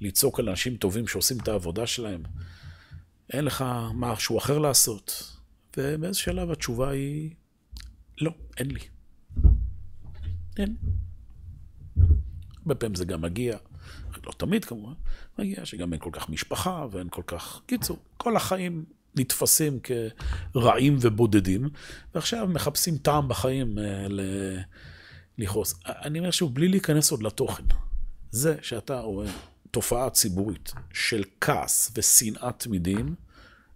ולצעוק 0.00 0.40
על 0.40 0.48
אנשים 0.48 0.76
טובים 0.76 1.08
שעושים 1.08 1.38
את 1.42 1.48
העבודה 1.48 1.86
שלהם. 1.86 2.22
אין 3.32 3.44
לך 3.44 3.64
משהו 3.94 4.38
אחר 4.38 4.58
לעשות. 4.58 5.36
ובאיזה 5.76 6.18
שלב 6.18 6.50
התשובה 6.50 6.90
היא, 6.90 7.34
לא, 8.20 8.30
אין 8.56 8.70
לי. 8.70 8.80
אין. 10.58 10.76
הרבה 12.56 12.74
פעמים 12.74 12.94
זה 12.94 13.04
גם 13.04 13.20
מגיע, 13.20 13.58
לא 14.26 14.32
תמיד 14.32 14.64
כמובן, 14.64 14.92
מגיע 15.38 15.64
שגם 15.64 15.92
אין 15.92 16.00
כל 16.00 16.10
כך 16.12 16.28
משפחה 16.28 16.86
ואין 16.90 17.08
כל 17.10 17.22
כך... 17.26 17.60
קיצור, 17.66 17.98
כל 18.16 18.36
החיים 18.36 18.84
נתפסים 19.16 19.78
כרעים 20.52 20.96
ובודדים, 21.00 21.68
ועכשיו 22.14 22.46
מחפשים 22.46 22.98
טעם 22.98 23.28
בחיים 23.28 23.78
אה, 23.78 24.06
לכעוס. 25.38 25.74
אני 25.86 26.18
אומר 26.18 26.30
שוב, 26.30 26.54
בלי 26.54 26.68
להיכנס 26.68 27.10
עוד 27.10 27.22
לתוכן, 27.22 27.64
זה 28.30 28.56
שאתה 28.62 29.00
רואה 29.00 29.26
תופעה 29.70 30.10
ציבורית 30.10 30.72
של 30.92 31.22
כעס 31.40 31.92
ושנאה 31.96 32.52
תמידים, 32.52 33.14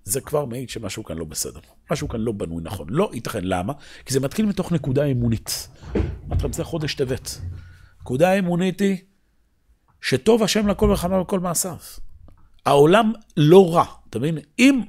זה 0.04 0.20
כבר 0.20 0.44
מעיד 0.44 0.70
שמשהו 0.70 1.04
כאן 1.04 1.18
לא 1.18 1.24
בסדר. 1.24 1.60
משהו 1.90 2.08
כאן 2.08 2.20
לא 2.20 2.32
בנוי 2.32 2.62
נכון. 2.62 2.86
לא 2.90 3.10
ייתכן. 3.14 3.44
למה? 3.44 3.72
כי 4.06 4.14
זה 4.14 4.20
מתחיל 4.20 4.46
מתוך 4.46 4.72
נקודה 4.72 5.04
אמונית. 5.04 5.68
אמרתי 5.94 6.38
לכם, 6.38 6.52
זה 6.52 6.64
חודש 6.64 6.94
טבת. 6.94 7.40
נקודה 8.00 8.30
האמונית 8.30 8.80
היא 8.80 8.96
שטוב 10.00 10.42
השם 10.42 10.68
לכל 10.68 10.88
מלחמה 10.88 11.20
וכל 11.20 11.40
מעשיו. 11.40 11.76
העולם 12.66 13.12
לא 13.36 13.74
רע, 13.74 13.84
אתה 14.10 14.18
מבין? 14.18 14.38
אם 14.58 14.80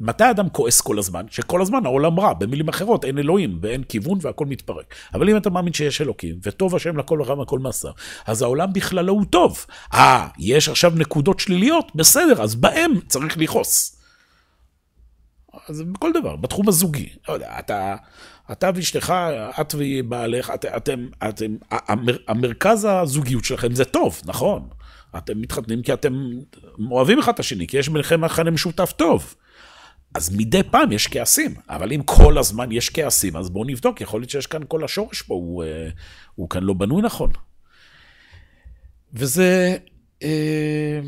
מתי 0.00 0.30
אדם 0.30 0.48
כועס 0.48 0.80
כל 0.80 0.98
הזמן? 0.98 1.26
שכל 1.30 1.62
הזמן 1.62 1.86
העולם 1.86 2.20
רע, 2.20 2.32
במילים 2.32 2.68
אחרות, 2.68 3.04
אין 3.04 3.18
אלוהים 3.18 3.58
ואין 3.62 3.82
כיוון 3.82 4.18
והכל 4.22 4.46
מתפרק. 4.46 4.94
אבל 5.14 5.30
אם 5.30 5.36
אתה 5.36 5.50
מאמין 5.50 5.72
שיש 5.72 6.00
אלוקים, 6.00 6.38
וטוב 6.42 6.76
השם 6.76 6.96
לכל 6.96 7.20
וחם 7.20 7.38
וכל 7.38 7.58
מעשיו, 7.58 7.92
אז 8.26 8.42
העולם 8.42 8.72
בכללו 8.72 9.12
הוא 9.12 9.24
טוב. 9.30 9.66
אה, 9.94 10.28
יש 10.38 10.68
עכשיו 10.68 10.92
נקודות 10.96 11.40
שליליות? 11.40 11.92
בסדר, 11.94 12.42
אז 12.42 12.54
בהם 12.54 12.92
צריך 13.08 13.38
לכעוס. 13.38 13.98
אז 15.68 15.82
בכל 15.82 16.12
דבר, 16.12 16.36
בתחום 16.36 16.68
הזוגי. 16.68 17.08
לא 17.28 17.34
יודע, 17.34 17.58
אתה, 17.58 17.96
אתה 18.52 18.70
ואשתך, 18.74 19.14
את 19.60 19.74
ובעלך, 19.78 20.50
את, 20.54 20.64
אתם, 20.64 21.06
אתם, 21.28 21.56
המר, 21.70 22.16
המרכז 22.28 22.88
הזוגיות 22.90 23.44
שלכם 23.44 23.74
זה 23.74 23.84
טוב, 23.84 24.20
נכון. 24.24 24.68
אתם 25.16 25.40
מתחתנים 25.40 25.82
כי 25.82 25.92
אתם 25.92 26.30
אוהבים 26.90 27.18
אחד 27.18 27.32
את 27.32 27.40
השני, 27.40 27.66
כי 27.66 27.78
יש 27.78 27.88
ביניכם 27.88 28.20
מכנה 28.20 28.50
משותף 28.50 28.92
טוב. 28.96 29.34
אז 30.14 30.36
מדי 30.36 30.62
פעם 30.62 30.92
יש 30.92 31.06
כעסים, 31.06 31.54
אבל 31.68 31.92
אם 31.92 32.02
כל 32.02 32.38
הזמן 32.38 32.72
יש 32.72 32.90
כעסים, 32.90 33.36
אז 33.36 33.50
בואו 33.50 33.64
נבדוק, 33.64 34.00
יכול 34.00 34.20
להיות 34.20 34.30
שיש 34.30 34.46
כאן 34.46 34.62
כל 34.68 34.84
השורש 34.84 35.22
פה, 35.22 35.34
הוא, 35.34 35.64
אה, 35.64 35.88
הוא 36.34 36.50
כאן 36.50 36.62
לא 36.62 36.74
בנוי 36.74 37.02
נכון. 37.02 37.30
וזה, 39.12 39.76
אה, 40.22 41.00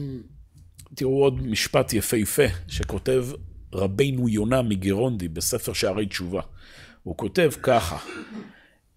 תראו 0.94 1.22
עוד 1.22 1.46
משפט 1.46 1.92
יפהפה 1.92 2.42
שכותב 2.68 3.26
רבינו 3.72 4.28
יונה 4.28 4.62
מגרונדי 4.62 5.28
בספר 5.28 5.72
שערי 5.72 6.06
תשובה. 6.06 6.40
הוא 7.02 7.16
כותב 7.16 7.50
ככה, 7.62 7.98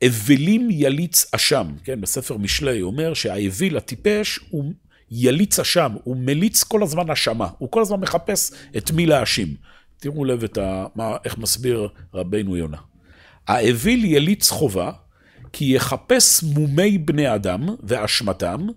אווילים 0.04 0.72
יליץ 0.72 1.34
אשם, 1.36 1.68
כן, 1.84 2.02
בספר 2.02 2.38
משלי, 2.38 2.80
הוא 2.80 2.92
אומר 2.92 3.14
שהאוויל 3.14 3.78
הטיפש 3.78 4.40
הוא 4.50 4.74
יליץ 5.12 5.60
אשם, 5.60 5.92
הוא 6.04 6.18
מליץ 6.18 6.64
כל 6.64 6.84
הזמן 6.84 7.10
אשמה, 7.10 7.48
הוא 7.58 7.72
כל 7.72 7.82
הזמן 7.82 8.00
מחפש 8.00 8.52
את 8.78 8.92
מי 8.92 9.06
להאשים. 9.06 9.56
תראו 10.04 10.26
לב 10.26 10.44
את 10.44 10.58
ה... 10.58 10.86
מה, 10.96 11.18
איך 11.26 11.38
מסביר 11.38 11.88
רבינו 12.14 12.58
יונה. 12.58 12.78
האוויל 13.48 14.06
יליץ 14.06 14.50
חובה, 14.50 14.92
כי 15.54 15.76
יחפש 15.76 16.44
מומי 16.44 16.98
בני 16.98 17.36
אדם 17.36 17.70
ואשמתם, 17.84 18.68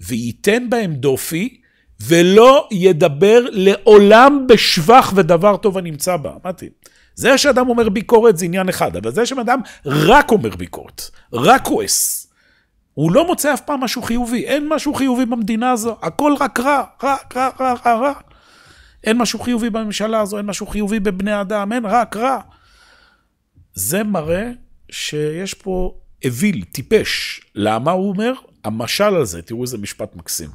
וייתן 0.00 0.70
בהם 0.70 0.94
דופי, 0.94 1.60
ולא 2.00 2.68
ידבר 2.72 3.40
לעולם 3.50 4.46
בשבח 4.48 5.12
ודבר 5.16 5.56
טוב 5.56 5.78
הנמצא 5.78 6.16
בה. 6.16 6.32
אמרתי, 6.44 6.68
זה 7.14 7.38
שאדם 7.38 7.68
אומר 7.68 7.88
ביקורת 7.88 8.36
זה 8.36 8.44
עניין 8.44 8.68
אחד, 8.68 8.96
אבל 8.96 9.12
זה 9.12 9.26
שאדם 9.26 9.60
רק 9.84 10.30
אומר 10.30 10.56
ביקורת, 10.56 11.02
רק 11.32 11.64
כועס. 11.64 12.26
הוא 12.94 13.12
לא 13.12 13.26
מוצא 13.26 13.54
אף 13.54 13.60
פעם 13.60 13.80
משהו 13.80 14.02
חיובי, 14.02 14.44
אין 14.44 14.68
משהו 14.68 14.94
חיובי 14.94 15.26
במדינה 15.26 15.70
הזו, 15.70 15.96
הכל 16.02 16.34
רק 16.40 16.60
רע, 16.60 16.84
רע, 17.02 17.16
רע, 17.36 17.48
רע, 17.60 17.74
רע, 17.84 17.94
רע. 17.94 18.12
אין 19.06 19.18
משהו 19.18 19.38
חיובי 19.38 19.70
בממשלה 19.70 20.20
הזו, 20.20 20.38
אין 20.38 20.46
משהו 20.46 20.66
חיובי 20.66 21.00
בבני 21.00 21.40
אדם, 21.40 21.72
אין 21.72 21.86
רק 21.86 22.16
רע. 22.16 22.40
זה 23.74 24.04
מראה 24.04 24.50
שיש 24.90 25.54
פה 25.54 25.94
אוויל, 26.24 26.64
טיפש. 26.64 27.40
למה 27.54 27.90
הוא 27.90 28.08
אומר? 28.08 28.32
המשל 28.64 29.16
הזה, 29.16 29.42
תראו 29.42 29.62
איזה 29.62 29.78
משפט 29.78 30.16
מקסים. 30.16 30.50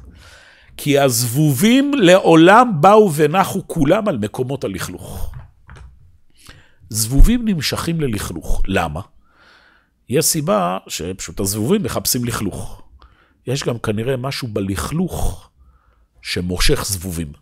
כי 0.76 0.98
הזבובים 0.98 1.94
לעולם 1.94 2.80
באו 2.80 3.12
ונחו 3.14 3.68
כולם 3.68 4.08
על 4.08 4.18
מקומות 4.18 4.64
הלכלוך. 4.64 5.32
זבובים 6.88 7.48
נמשכים 7.48 8.00
ללכלוך. 8.00 8.62
למה? 8.66 9.00
יש 10.08 10.24
סיבה 10.24 10.78
שפשוט 10.88 11.40
הזבובים 11.40 11.82
מחפשים 11.82 12.24
לכלוך. 12.24 12.82
יש 13.46 13.64
גם 13.64 13.78
כנראה 13.78 14.16
משהו 14.16 14.48
בלכלוך 14.48 15.48
שמושך 16.22 16.84
זבובים. 16.84 17.32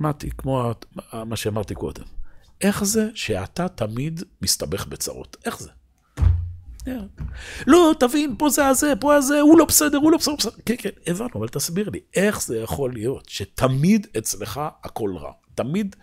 אמרתי, 0.00 0.30
כמו 0.38 0.72
מה 1.26 1.36
שאמרתי 1.36 1.74
קודם, 1.74 2.04
איך 2.60 2.84
זה 2.84 3.08
שאתה 3.14 3.68
תמיד 3.68 4.22
מסתבך 4.42 4.86
בצרות? 4.86 5.36
איך 5.44 5.60
זה? 5.60 5.70
לא, 7.66 7.94
תבין, 8.00 8.34
פה 8.38 8.48
זה 8.48 8.66
הזה, 8.66 8.92
פה 9.00 9.14
הזה, 9.14 9.40
הוא 9.40 9.58
לא 9.58 9.64
בסדר, 9.64 9.98
הוא 9.98 10.12
לא 10.12 10.18
בסדר. 10.18 10.34
כן, 10.66 10.74
כן, 10.78 10.90
הבנו, 11.06 11.30
אבל 11.34 11.48
תסביר 11.48 11.90
לי, 11.90 12.00
איך 12.14 12.42
זה 12.42 12.58
יכול 12.58 12.92
להיות 12.92 13.28
שתמיד 13.28 14.06
אצלך 14.18 14.60
הכל 14.84 15.16
רע? 15.16 15.32
תמיד, 15.54 15.96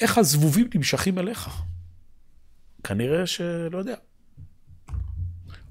איך 0.00 0.18
הזבובים 0.18 0.68
נמשכים 0.74 1.18
אליך? 1.18 1.50
כנראה 2.84 3.26
שלא 3.26 3.78
יודע. 3.78 3.94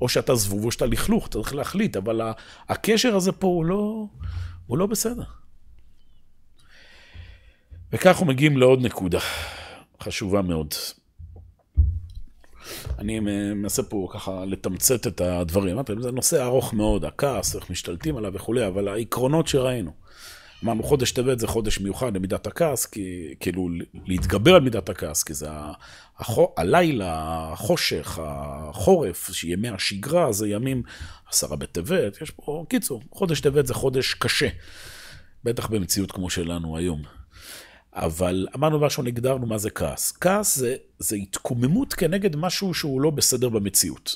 או 0.02 0.10
שאתה 0.10 0.36
זבוב 0.36 0.66
או 0.66 0.72
שאתה 0.72 0.86
לכלוך, 0.86 1.28
אתה 1.28 1.38
צריך 1.38 1.56
להחליט, 1.56 1.98
אבל 1.98 2.22
הקשר 2.70 3.16
הזה 3.16 3.32
פה 3.32 3.48
הוא 3.48 3.66
לא, 3.66 4.08
הוא 4.68 4.78
לא 4.78 4.86
בסדר. 4.86 5.24
וכך 7.94 8.22
מגיעים 8.22 8.58
לעוד 8.58 8.82
נקודה 8.82 9.20
חשובה 10.04 10.42
מאוד. 10.42 10.74
אני 13.00 13.20
מנסה 13.54 13.84
פה 13.84 14.08
ככה 14.14 14.46
לתמצת 14.46 15.08
את 15.08 15.22
הדברים. 15.22 15.78
זה 16.02 16.12
נושא 16.12 16.44
ארוך 16.44 16.74
מאוד, 16.74 17.06
הכעס, 17.06 17.56
איך 17.56 17.70
משתלטים 17.70 18.18
עליו 18.18 18.34
וכולי, 18.34 18.68
אבל 18.68 18.88
העקרונות 18.88 19.48
שראינו. 19.48 19.92
אמרנו, 20.64 20.84
חודש 20.84 21.12
טבת 21.12 21.40
זה 21.40 21.48
חודש 21.48 21.80
מיוחד 21.80 22.16
למידת 22.16 22.48
הכעס, 22.48 22.86
כי, 22.86 23.34
כאילו 23.40 23.70
להתגבר 24.06 24.56
על 24.56 24.62
מידת 24.62 24.90
הכעס, 24.90 25.24
כי 25.24 25.34
זה 25.34 25.48
החו, 26.18 26.54
הלילה, 26.58 27.50
החושך, 27.54 28.20
החורף, 28.22 29.44
ימי 29.44 29.70
השגרה, 29.70 30.32
זה 30.32 30.48
ימים 30.48 30.84
עשרה 31.30 31.58
בטבת, 31.58 32.22
יש 32.22 32.32
פה, 32.32 32.66
קיצור, 32.70 33.02
חודש 33.12 33.42
טבת 33.42 33.68
זה 33.68 33.74
חודש 33.74 34.14
קשה, 34.14 34.48
בטח 35.44 35.68
במציאות 35.68 36.12
כמו 36.12 36.30
שלנו 36.30 36.78
היום. 36.78 37.02
אבל 37.96 38.48
אמרנו 38.56 38.82
ראשון, 38.82 39.08
הגדרנו 39.08 39.46
מה 39.46 39.58
זה 39.58 39.70
כעס. 39.70 40.12
כעס 40.22 40.56
זה, 40.56 40.76
זה 41.00 41.16
התקוממות 41.16 41.94
כנגד 41.94 42.36
משהו 42.36 42.74
שהוא 42.74 43.02
לא 43.02 43.10
בסדר 43.10 43.50
במציאות. 43.50 44.16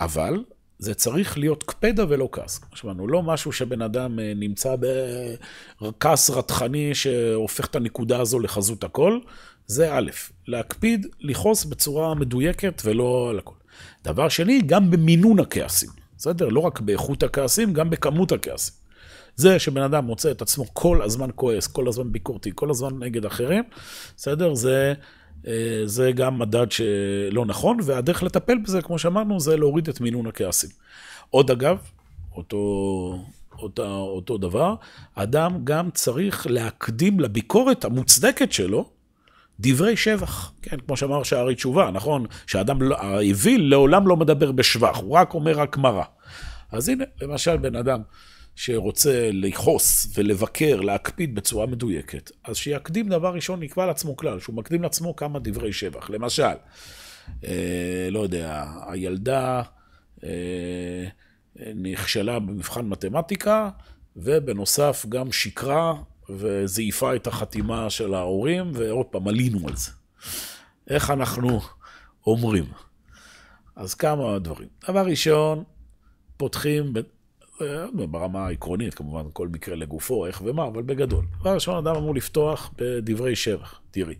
אבל 0.00 0.44
זה 0.78 0.94
צריך 0.94 1.38
להיות 1.38 1.62
קפדה 1.62 2.04
ולא 2.08 2.28
כעס. 2.32 2.60
שמענו, 2.74 3.08
לא 3.08 3.22
משהו 3.22 3.52
שבן 3.52 3.82
אדם 3.82 4.20
אה, 4.20 4.32
נמצא 4.36 4.76
בכעס 5.80 6.30
רתחני 6.30 6.94
שהופך 6.94 7.66
את 7.66 7.76
הנקודה 7.76 8.20
הזו 8.20 8.38
לחזות 8.38 8.84
הכל, 8.84 9.18
זה 9.66 9.92
א', 9.92 10.10
להקפיד, 10.48 11.06
לכעוס 11.20 11.64
בצורה 11.64 12.14
מדויקת 12.14 12.82
ולא 12.84 13.26
על 13.30 13.38
הכל. 13.38 13.54
דבר 14.04 14.28
שני, 14.28 14.62
גם 14.66 14.90
במינון 14.90 15.40
הכעסים. 15.40 15.90
בסדר? 16.18 16.48
לא 16.48 16.60
רק 16.60 16.80
באיכות 16.80 17.22
הכעסים, 17.22 17.72
גם 17.72 17.90
בכמות 17.90 18.32
הכעסים. 18.32 18.83
זה 19.36 19.58
שבן 19.58 19.82
אדם 19.82 20.04
מוצא 20.04 20.30
את 20.30 20.42
עצמו 20.42 20.64
כל 20.72 21.02
הזמן 21.02 21.28
כועס, 21.34 21.66
כל 21.66 21.88
הזמן 21.88 22.12
ביקורתי, 22.12 22.50
כל 22.54 22.70
הזמן 22.70 22.98
נגד 22.98 23.24
אחרים, 23.24 23.64
בסדר? 24.16 24.54
זה, 24.54 24.94
אה, 25.46 25.82
זה 25.84 26.12
גם 26.12 26.38
מדד 26.38 26.72
שלא 26.72 27.46
נכון, 27.46 27.78
והדרך 27.82 28.22
לטפל 28.22 28.58
בזה, 28.58 28.82
כמו 28.82 28.98
שאמרנו, 28.98 29.40
זה 29.40 29.56
להוריד 29.56 29.88
את 29.88 30.00
מינון 30.00 30.26
הכעסים. 30.26 30.70
עוד 31.30 31.50
אגב, 31.50 31.78
אותו, 32.36 32.58
אותו, 33.58 33.84
אותו 33.86 34.38
דבר, 34.38 34.74
אדם 35.14 35.64
גם 35.64 35.90
צריך 35.90 36.46
להקדים 36.50 37.20
לביקורת 37.20 37.84
המוצדקת 37.84 38.52
שלו, 38.52 38.90
דברי 39.60 39.96
שבח, 39.96 40.52
כן, 40.62 40.76
כמו 40.86 40.96
שאמר 40.96 41.22
שערי 41.22 41.54
תשובה, 41.54 41.90
נכון? 41.90 42.26
שהאדם, 42.46 42.82
לא, 42.82 42.96
האוויל 43.00 43.70
לעולם 43.70 44.08
לא 44.08 44.16
מדבר 44.16 44.52
בשבח, 44.52 44.98
הוא 44.98 45.16
רק 45.16 45.34
אומר 45.34 45.52
רק 45.52 45.76
מרה. 45.76 46.04
אז 46.72 46.88
הנה, 46.88 47.04
למשל, 47.22 47.56
בן 47.56 47.76
אדם 47.76 48.00
שרוצה 48.56 49.30
לכעוס 49.32 50.06
ולבקר, 50.18 50.80
להקפיד 50.80 51.34
בצורה 51.34 51.66
מדויקת, 51.66 52.30
אז 52.44 52.56
שיקדים 52.56 53.08
דבר 53.08 53.34
ראשון, 53.34 53.60
נקבע 53.60 53.86
לעצמו 53.86 54.16
כלל, 54.16 54.40
שהוא 54.40 54.56
מקדים 54.56 54.82
לעצמו 54.82 55.16
כמה 55.16 55.38
דברי 55.38 55.72
שבח. 55.72 56.10
למשל, 56.10 56.54
אה, 57.44 58.08
לא 58.10 58.20
יודע, 58.20 58.64
הילדה 58.86 59.62
אה, 60.24 61.04
נכשלה 61.74 62.38
במבחן 62.38 62.86
מתמטיקה, 62.86 63.70
ובנוסף 64.16 65.06
גם 65.08 65.32
שיקרה 65.32 65.94
וזייפה 66.30 67.16
את 67.16 67.26
החתימה 67.26 67.90
של 67.90 68.14
ההורים, 68.14 68.70
ועוד 68.74 69.06
פעם, 69.06 69.28
עלינו 69.28 69.68
על 69.68 69.76
זה. 69.76 69.90
איך 70.90 71.10
אנחנו 71.10 71.60
אומרים? 72.26 72.64
אז 73.76 73.94
כמה 73.94 74.38
דברים. 74.38 74.68
דבר 74.88 75.06
ראשון, 75.06 75.64
פותחים 76.36 76.92
ברמה 78.10 78.46
העקרונית, 78.46 78.94
כמובן, 78.94 79.22
כל 79.32 79.48
מקרה 79.48 79.76
לגופו, 79.76 80.26
איך 80.26 80.42
ומה, 80.44 80.66
אבל 80.66 80.82
בגדול. 80.82 81.24
דבר 81.40 81.54
ראשון, 81.54 81.86
אדם 81.86 81.96
אמור 81.96 82.14
לפתוח 82.14 82.70
בדברי 82.78 83.36
שבח. 83.36 83.80
תראי, 83.90 84.14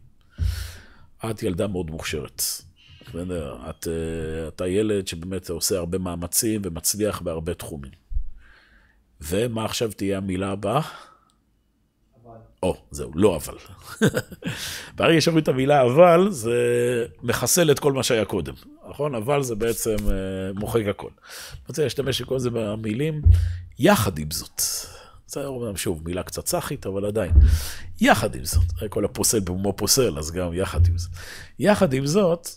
את 1.31 1.43
ילדה 1.43 1.67
מאוד 1.67 1.91
מוכשרת. 1.91 2.43
את, 3.71 3.89
אה, 3.89 4.49
אתה 4.49 4.67
ילד 4.67 5.09
שבאמת 5.09 5.51
עושה 5.51 5.79
הרבה 5.79 5.99
מאמצים 5.99 6.63
ומצליח 6.65 7.21
בהרבה 7.21 7.55
תחומים. 7.55 7.93
ומה 9.21 9.65
עכשיו 9.65 9.93
תהיה 9.93 10.19
המילה 10.19 10.51
הבאה? 10.51 10.81
או, 12.65 12.77
זהו, 12.91 13.11
לא 13.15 13.37
אבל. 13.37 13.55
ברגע 14.97 15.21
שאומרים 15.21 15.43
את 15.43 15.49
המילה 15.49 15.83
אבל, 15.83 16.31
זה 16.31 16.57
מחסל 17.23 17.71
את 17.71 17.79
כל 17.79 17.93
מה 17.93 18.03
שהיה 18.03 18.25
קודם, 18.25 18.55
נכון? 18.91 19.15
אבל 19.15 19.43
זה 19.43 19.55
בעצם 19.55 19.97
אה, 20.09 20.53
מוחק 20.55 20.83
הכל. 20.91 21.09
אני 21.53 21.61
רוצה 21.69 21.83
להשתמש 21.83 22.23
בכל 22.23 22.39
זה 22.39 22.51
במילים, 22.51 23.23
יחד 23.79 24.19
עם 24.19 24.31
זאת. 24.31 24.63
זה 25.27 25.47
אומנם 25.47 25.77
שוב 25.77 26.03
מילה 26.05 26.23
קצת 26.23 26.47
סאחית, 26.47 26.87
אבל 26.87 27.07
עדיין. 27.07 27.33
יחד 28.01 28.35
עם 28.35 28.45
זאת, 28.45 28.65
כל 28.89 29.05
הפוסל 29.05 29.41
במומו 29.41 29.73
פוסל, 29.73 30.19
אז 30.19 30.31
גם 30.31 30.55
יחד 30.55 30.87
עם 30.87 30.99
זאת. 30.99 31.11
יחד 31.59 31.93
עם 31.93 32.07
זאת, 32.07 32.49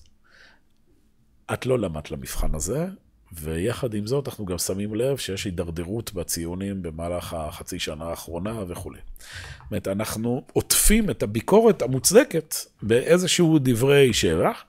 את 1.53 1.65
לא 1.65 1.79
למדת 1.79 2.11
למבחן 2.11 2.55
הזה, 2.55 2.85
ויחד 3.34 3.93
עם 3.93 4.07
זאת, 4.07 4.28
אנחנו 4.28 4.45
גם 4.45 4.57
שמים 4.57 4.95
לב 4.95 5.17
שיש 5.17 5.45
הידרדרות 5.45 6.13
בציונים 6.13 6.82
במהלך 6.82 7.34
החצי 7.34 7.80
שנה 7.80 8.05
האחרונה 8.05 8.63
וכולי. 8.67 8.99
זאת 8.99 9.71
אומרת, 9.71 9.88
אנחנו 9.88 10.43
עוטפים 10.53 11.09
את 11.09 11.23
הביקורת 11.23 11.82
המוצדקת 11.82 12.55
באיזשהו 12.82 13.59
דברי 13.61 14.13
שבח. 14.13 14.63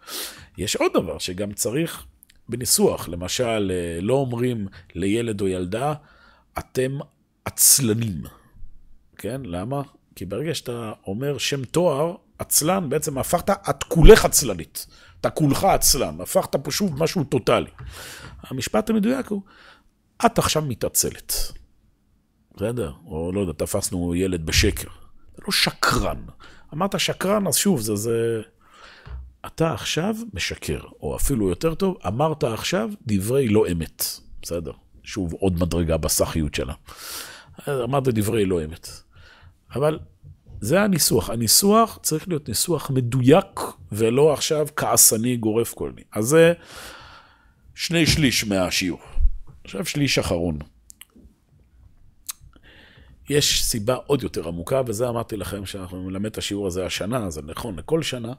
יש 0.58 0.76
עוד 0.76 0.92
דבר 0.94 1.18
שגם 1.18 1.52
צריך 1.52 2.04
בניסוח, 2.48 3.08
למשל, 3.08 3.72
לא 4.00 4.14
אומרים 4.14 4.66
לילד 4.94 5.40
או 5.40 5.48
ילדה, 5.48 5.94
אתם 6.58 6.98
עצלנים. 7.44 8.22
כן? 9.18 9.40
למה? 9.44 9.82
כי 10.14 10.24
ברגע 10.24 10.54
שאתה 10.54 10.92
אומר 11.06 11.38
שם 11.38 11.64
תואר, 11.64 12.14
עצלן, 12.38 12.88
בעצם 12.88 13.18
הפכת, 13.18 13.50
את 13.70 13.84
כולך 13.84 14.24
עצלנית. 14.24 14.86
אתה 15.20 15.30
כולך 15.30 15.64
עצלן, 15.64 16.20
הפכת 16.20 16.56
פה 16.56 16.70
שוב 16.70 17.02
משהו 17.02 17.24
טוטאלי. 17.24 17.70
המשפט 18.42 18.90
המדויק 18.90 19.26
הוא, 19.26 19.42
את 20.26 20.38
עכשיו 20.38 20.62
מתעצלת. 20.62 21.32
בסדר? 22.56 22.92
או 23.06 23.32
לא 23.32 23.40
יודע, 23.40 23.52
תפסנו 23.52 24.14
ילד 24.14 24.46
בשקר. 24.46 24.88
זה 25.36 25.42
לא 25.46 25.52
שקרן. 25.52 26.22
אמרת 26.74 27.00
שקרן, 27.00 27.46
אז 27.46 27.56
שוב, 27.56 27.80
זה 27.80 27.96
זה... 27.96 28.42
אתה 29.46 29.72
עכשיו 29.72 30.16
משקר, 30.34 30.80
או 31.00 31.16
אפילו 31.16 31.48
יותר 31.48 31.74
טוב, 31.74 31.96
אמרת 32.06 32.44
עכשיו 32.44 32.90
דברי 33.06 33.48
לא 33.48 33.64
אמת. 33.72 34.04
בסדר? 34.42 34.72
שוב, 35.02 35.32
עוד 35.32 35.60
מדרגה 35.60 35.96
בסחיות 35.96 36.54
שלה. 36.54 36.74
אמרת 37.68 38.08
דברי 38.08 38.44
לא 38.44 38.64
אמת. 38.64 38.88
אבל 39.74 39.98
זה 40.60 40.82
הניסוח. 40.82 41.30
הניסוח 41.30 41.98
צריך 42.02 42.28
להיות 42.28 42.48
ניסוח 42.48 42.90
מדויק, 42.90 43.60
ולא 43.92 44.32
עכשיו 44.32 44.66
כעסני 44.76 45.36
גורף 45.36 45.74
קולני. 45.74 46.02
אז 46.12 46.24
זה 46.24 46.52
שני 47.74 48.06
שליש 48.06 48.44
מהשיעור. 48.44 49.00
עכשיו 49.64 49.86
שליש 49.86 50.18
אחרון. 50.18 50.58
יש 53.30 53.64
סיבה 53.64 53.94
עוד 53.94 54.22
יותר 54.22 54.48
עמוקה, 54.48 54.82
וזה 54.86 55.08
אמרתי 55.08 55.36
לכם 55.36 55.66
שאנחנו 55.66 56.10
נלמד 56.10 56.26
את 56.26 56.38
השיעור 56.38 56.66
הזה 56.66 56.86
השנה, 56.86 57.30
זה 57.30 57.42
נכון 57.42 57.78
לכל 57.78 58.02
שנה, 58.02 58.32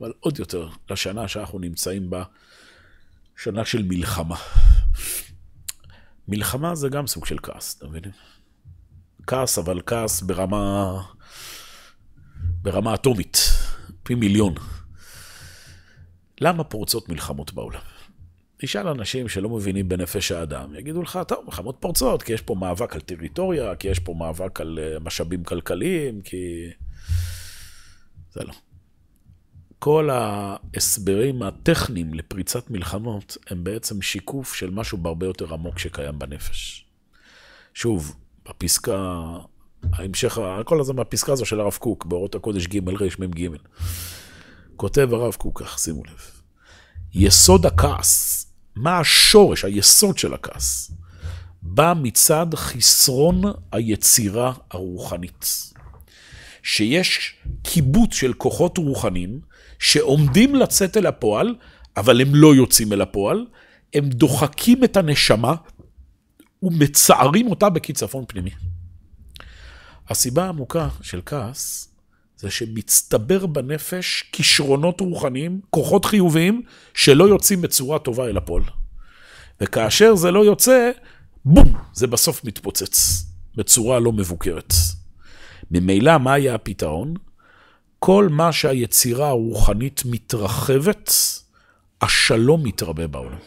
אבל 0.00 0.12
עוד 0.20 0.38
יותר 0.38 0.68
לשנה 0.90 1.28
שאנחנו 1.28 1.58
נמצאים 1.58 2.10
בה, 2.10 2.24
שנה 3.36 3.64
של 3.64 3.82
מלחמה. 3.82 4.36
מלחמה 6.28 6.74
זה 6.74 6.88
גם 6.88 7.06
סוג 7.06 7.26
של 7.26 7.36
כעס, 7.42 7.76
אתם 7.78 7.88
מבינים? 7.88 8.10
כעס, 9.26 9.58
אבל 9.58 9.80
כעס 9.86 10.22
ברמה, 10.22 11.02
ברמה 12.62 12.94
אטומית, 12.94 13.36
פי 14.02 14.14
מיליון. 14.14 14.54
למה 16.40 16.64
פורצות 16.64 17.08
מלחמות 17.08 17.52
בעולם? 17.52 17.80
תשאל 18.56 18.88
אנשים 18.88 19.28
שלא 19.28 19.48
מבינים 19.48 19.88
בנפש 19.88 20.32
האדם, 20.32 20.74
יגידו 20.74 21.02
לך, 21.02 21.18
טוב, 21.28 21.44
מלחמות 21.44 21.76
פורצות, 21.80 22.22
כי 22.22 22.32
יש 22.32 22.42
פה 22.42 22.54
מאבק 22.54 22.94
על 22.94 23.00
טריטוריה, 23.00 23.76
כי 23.76 23.88
יש 23.88 23.98
פה 23.98 24.14
מאבק 24.18 24.60
על 24.60 24.78
אה, 24.82 24.98
משאבים 24.98 25.44
כלכליים, 25.44 26.22
כי... 26.22 26.70
זה 28.32 28.44
לא. 28.44 28.52
כל 29.78 30.10
ההסברים 30.10 31.42
הטכניים 31.42 32.14
לפריצת 32.14 32.70
מלחמות 32.70 33.36
הם 33.50 33.64
בעצם 33.64 34.02
שיקוף 34.02 34.54
של 34.54 34.70
משהו 34.70 34.98
בהרבה 34.98 35.26
יותר 35.26 35.54
עמוק 35.54 35.78
שקיים 35.78 36.18
בנפש. 36.18 36.86
שוב, 37.74 38.16
בפסקה, 38.48 39.18
ההמשך, 39.92 40.38
כל 40.64 40.80
הזמן 40.80 40.96
בפסקה 40.96 41.32
הזו 41.32 41.44
של 41.44 41.60
הרב 41.60 41.76
קוק, 41.78 42.04
באורות 42.04 42.34
הקודש 42.34 42.66
ג' 42.66 42.88
רמ"ג. 42.88 43.48
כותב 44.76 45.08
הרב 45.12 45.34
קוק 45.34 45.62
כך, 45.62 45.78
שימו 45.78 46.02
לב. 46.04 46.20
יסוד 47.14 47.66
הכעס 47.66 48.46
מה 48.76 48.98
השורש, 48.98 49.64
היסוד 49.64 50.18
של 50.18 50.34
הכעס? 50.34 50.92
בא 51.62 51.94
מצד 52.02 52.46
חסרון 52.54 53.42
היצירה 53.72 54.52
הרוחנית. 54.70 55.72
שיש 56.62 57.36
קיבוץ 57.62 58.14
של 58.14 58.32
כוחות 58.32 58.78
רוחניים 58.78 59.40
שעומדים 59.78 60.54
לצאת 60.54 60.96
אל 60.96 61.06
הפועל, 61.06 61.54
אבל 61.96 62.20
הם 62.20 62.34
לא 62.34 62.54
יוצאים 62.54 62.92
אל 62.92 63.00
הפועל, 63.00 63.46
הם 63.94 64.08
דוחקים 64.08 64.84
את 64.84 64.96
הנשמה 64.96 65.54
ומצערים 66.62 67.50
אותה 67.50 67.70
בקיצפון 67.70 68.24
פנימי. 68.28 68.50
הסיבה 70.08 70.44
העמוקה 70.44 70.88
של 71.02 71.20
כעס 71.26 71.88
זה 72.36 72.50
שמצטבר 72.50 73.46
בנפש 73.46 74.22
כישרונות 74.32 75.00
רוחניים, 75.00 75.60
כוחות 75.70 76.04
חיוביים, 76.04 76.62
שלא 76.94 77.24
יוצאים 77.24 77.62
בצורה 77.62 77.98
טובה 77.98 78.26
אל 78.26 78.36
הפועל. 78.36 78.62
וכאשר 79.60 80.14
זה 80.14 80.30
לא 80.30 80.44
יוצא, 80.44 80.90
בום, 81.44 81.74
זה 81.92 82.06
בסוף 82.06 82.44
מתפוצץ, 82.44 83.26
בצורה 83.56 84.00
לא 84.00 84.12
מבוקרת. 84.12 84.74
ממילא, 85.70 86.18
מה 86.18 86.32
היה 86.32 86.54
הפתרון? 86.54 87.14
כל 87.98 88.28
מה 88.30 88.52
שהיצירה 88.52 89.28
הרוחנית 89.28 90.02
מתרחבת, 90.04 91.12
השלום 92.02 92.64
מתרבה 92.64 93.06
בעולם. 93.06 93.38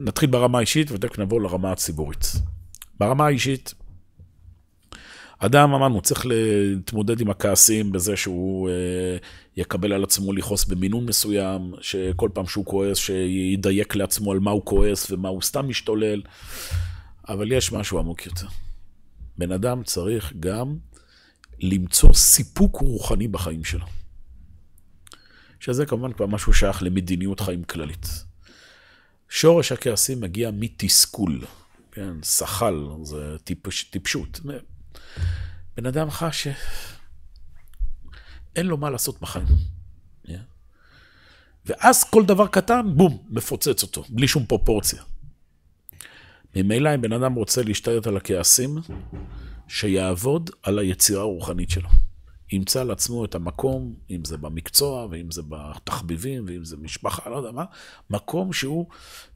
נתחיל 0.00 0.30
ברמה 0.30 0.58
האישית 0.58 0.90
ותכף 0.90 1.18
נבוא 1.18 1.40
לרמה 1.40 1.72
הציבורית. 1.72 2.32
ברמה 3.00 3.26
האישית, 3.26 3.74
אדם, 5.38 5.74
אמרנו, 5.74 6.00
צריך 6.00 6.26
להתמודד 6.26 7.20
עם 7.20 7.30
הכעסים 7.30 7.92
בזה 7.92 8.16
שהוא 8.16 8.70
אה, 8.70 9.16
יקבל 9.56 9.92
על 9.92 10.04
עצמו 10.04 10.32
לכעוס 10.32 10.64
במינון 10.64 11.06
מסוים, 11.06 11.72
שכל 11.80 12.28
פעם 12.34 12.46
שהוא 12.46 12.64
כועס, 12.64 12.96
שידייק 12.96 13.94
לעצמו 13.94 14.32
על 14.32 14.38
מה 14.38 14.50
הוא 14.50 14.62
כועס 14.64 15.10
ומה 15.10 15.28
הוא 15.28 15.42
סתם 15.42 15.68
משתולל. 15.68 16.22
אבל 17.28 17.52
יש 17.52 17.72
משהו 17.72 17.98
עמוק 17.98 18.26
יותר. 18.26 18.46
בן 19.38 19.52
אדם 19.52 19.82
צריך 19.82 20.32
גם 20.40 20.76
למצוא 21.60 22.12
סיפוק 22.12 22.76
רוחני 22.80 23.28
בחיים 23.28 23.64
שלו. 23.64 23.86
שזה 25.60 25.86
כמובן 25.86 26.12
כבר 26.12 26.26
משהו 26.26 26.52
שייך 26.52 26.82
למדיניות 26.82 27.40
חיים 27.40 27.64
כללית. 27.64 28.06
שורש 29.28 29.72
הכעסים 29.72 30.20
מגיע 30.20 30.50
מתסכול, 30.52 31.40
כן, 31.92 32.22
שחל, 32.22 32.84
זה 33.02 33.36
טיפש, 33.44 33.84
טיפשות. 33.84 34.40
בן 35.76 35.86
אדם 35.86 36.10
חש 36.10 36.48
שאין 38.54 38.66
לו 38.66 38.76
מה 38.76 38.90
לעשות 38.90 39.20
בחיים. 39.20 39.46
Yeah. 40.26 40.30
ואז 41.66 42.04
כל 42.04 42.24
דבר 42.24 42.46
קטן, 42.46 42.82
בום, 42.94 43.26
מפוצץ 43.30 43.82
אותו, 43.82 44.04
בלי 44.08 44.28
שום 44.28 44.46
פרופורציה. 44.46 45.02
ממילא 46.56 46.94
אם 46.94 47.00
בן 47.00 47.12
אדם 47.12 47.34
רוצה 47.34 47.62
להשתלט 47.62 48.06
על 48.06 48.16
הכעסים, 48.16 48.78
שיעבוד 49.68 50.50
על 50.62 50.78
היצירה 50.78 51.20
הרוחנית 51.20 51.70
שלו. 51.70 51.88
ימצא 52.52 52.82
לעצמו 52.82 53.24
את 53.24 53.34
המקום, 53.34 53.94
אם 54.10 54.24
זה 54.24 54.36
במקצוע, 54.36 55.06
ואם 55.10 55.30
זה 55.30 55.42
בתחביבים, 55.48 56.44
ואם 56.46 56.64
זה 56.64 56.76
משפחה, 56.76 57.30
לא 57.30 57.36
יודע 57.36 57.50
מה, 57.50 57.64
מקום 58.10 58.52
שהוא 58.52 58.86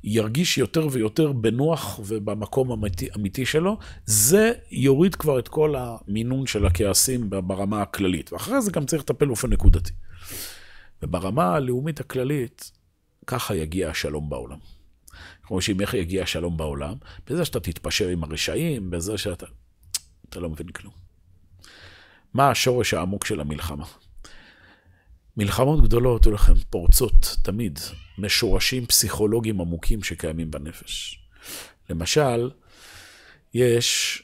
ירגיש 0.05 0.59
יותר 0.59 0.89
ויותר 0.93 1.33
בנוח 1.33 2.01
ובמקום 2.07 2.73
אמיתי, 2.73 3.09
אמיתי 3.17 3.47
שלו, 3.47 3.79
זה 4.07 4.53
יוריד 4.71 5.15
כבר 5.15 5.39
את 5.39 5.49
כל 5.49 5.75
המינון 5.79 6.47
של 6.47 6.67
הכעסים 6.67 7.31
ברמה 7.31 7.83
הכללית. 7.83 8.33
ואחרי 8.33 8.63
זה 8.63 8.71
גם 8.71 8.87
צריך 8.87 9.03
לטפל 9.03 9.27
באופן 9.27 9.51
נקודתי. 9.51 9.93
וברמה 11.03 11.55
הלאומית 11.55 12.01
הכללית, 12.01 12.73
ככה 13.27 13.55
יגיע 13.55 13.91
השלום 13.91 14.31
בעולם. 14.31 14.59
כמו 15.43 15.63
שאם 15.63 15.81
איך 15.81 15.95
יגיע 15.95 16.23
השלום 16.23 16.57
בעולם, 16.57 16.95
בזה 17.27 17.45
שאתה 17.45 17.61
תתפשר 17.61 18.09
עם 18.09 18.25
הרשעים, 18.25 18.91
בזה 18.91 19.19
שאתה... 19.19 19.47
אתה 20.29 20.41
לא 20.41 20.51
מבין 20.51 20.69
כלום. 20.69 21.12
מה 22.35 22.51
השורש 22.51 22.95
העמוק 22.95 23.27
של 23.27 23.41
המלחמה? 23.41 23.85
מלחמות 25.37 25.85
גדולות, 25.85 26.27
לכם, 26.27 26.55
פורצות 26.71 27.37
תמיד 27.43 27.79
משורשים 28.19 28.87
פסיכולוגיים 28.87 29.61
עמוקים 29.61 30.03
שקיימים 30.03 30.51
בנפש. 30.51 31.19
למשל, 31.91 32.51
יש 33.55 34.23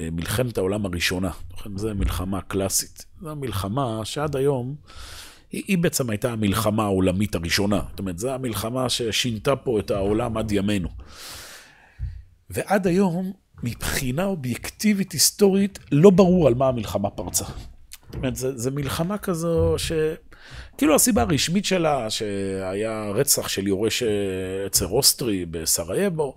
אה, 0.00 0.08
מלחמת 0.12 0.58
העולם 0.58 0.86
הראשונה, 0.86 1.30
זו 1.76 1.94
מלחמה 1.94 2.40
קלאסית. 2.40 3.06
זו 3.22 3.36
מלחמה 3.36 4.04
שעד 4.04 4.36
היום, 4.36 4.76
היא, 5.52 5.62
היא 5.68 5.78
בעצם 5.78 6.10
הייתה 6.10 6.32
המלחמה 6.32 6.84
העולמית 6.84 7.34
הראשונה. 7.34 7.80
זאת 7.90 7.98
אומרת, 7.98 8.18
זו 8.18 8.30
המלחמה 8.30 8.88
ששינתה 8.88 9.56
פה 9.56 9.80
את 9.80 9.90
העולם 9.90 10.36
עד 10.36 10.52
ימינו. 10.52 10.88
ועד 12.50 12.86
היום 12.86 13.32
מבחינה 13.62 14.24
אובייקטיבית 14.24 15.12
היסטורית, 15.12 15.78
לא 15.92 16.10
ברור 16.10 16.46
על 16.46 16.54
מה 16.54 16.68
המלחמה 16.68 17.10
פרצה. 17.10 17.44
זאת 17.44 18.14
אומרת, 18.14 18.36
זו 18.36 18.70
מלחמה 18.70 19.18
כזו 19.18 19.74
ש... 19.76 19.92
כאילו 20.78 20.94
הסיבה 20.94 21.22
הרשמית 21.22 21.64
שלה, 21.64 22.10
שהיה 22.10 23.10
רצח 23.14 23.48
של 23.48 23.66
יורש 23.66 24.02
עצר 24.66 24.86
אוסטרי 24.86 25.46
בסרייבו, 25.46 26.36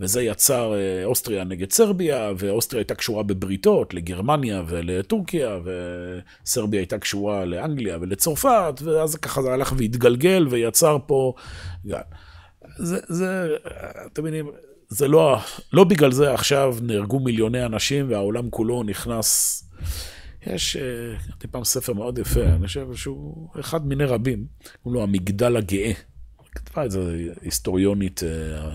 וזה 0.00 0.22
יצר 0.22 0.74
אה, 0.74 1.04
אוסטריה 1.04 1.44
נגד 1.44 1.72
סרביה, 1.72 2.32
ואוסטריה 2.36 2.80
הייתה 2.80 2.94
קשורה 2.94 3.22
בבריתות 3.22 3.94
לגרמניה 3.94 4.62
ולטורקיה, 4.66 5.58
וסרביה 5.64 6.80
הייתה 6.80 6.98
קשורה 6.98 7.44
לאנגליה 7.44 7.98
ולצרפת, 8.00 8.74
ואז 8.84 9.16
ככה 9.16 9.42
זה 9.42 9.52
הלך 9.52 9.72
והתגלגל 9.76 10.46
ויצר 10.50 10.98
פה... 11.06 11.34
זה, 12.78 12.98
זה, 13.08 13.56
אתם 14.12 14.22
מבינים, 14.22 14.50
זה 14.92 15.08
לא, 15.08 15.38
לא 15.72 15.84
בגלל 15.84 16.12
זה 16.12 16.34
עכשיו 16.34 16.76
נהרגו 16.82 17.20
מיליוני 17.20 17.64
אנשים 17.64 18.10
והעולם 18.10 18.50
כולו 18.50 18.82
נכנס... 18.82 19.58
יש, 20.46 20.76
קראתי 20.76 21.46
אה, 21.46 21.50
פעם 21.50 21.64
ספר 21.64 21.92
מאוד 21.92 22.18
יפה, 22.18 22.42
אני 22.42 22.66
חושב 22.66 22.86
שהוא 22.94 23.48
אחד 23.60 23.86
מיני 23.86 24.04
רבים, 24.04 24.46
קוראים 24.82 25.00
לו 25.00 25.02
המגדל 25.02 25.56
הגאה. 25.56 25.92
כתבה 26.54 26.84
את 26.84 26.90
זה 26.90 27.28
היסטוריונית 27.42 28.22
אה, 28.22 28.28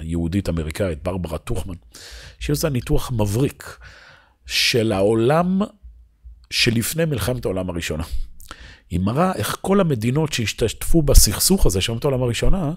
יהודית 0.04 0.50
אמריקאית, 0.50 1.04
ברברה 1.04 1.38
טוכמן, 1.38 1.76
שהיא 2.40 2.54
עושה 2.54 2.70
ניתוח 2.70 3.12
מבריק 3.12 3.78
של 4.46 4.92
העולם 4.92 5.62
שלפני 6.50 7.06
מלחמת 7.06 7.46
העולם 7.46 7.70
הראשונה. 7.70 8.04
היא 8.90 9.00
מראה 9.00 9.34
איך 9.34 9.58
כל 9.62 9.80
המדינות 9.80 10.34
שהשתתפו 10.34 11.02
בסכסוך 11.02 11.66
הזה 11.66 11.82
של 11.82 11.92
מלחמת 11.92 12.06
העולם 12.06 12.24
הראשונה, 12.24 12.72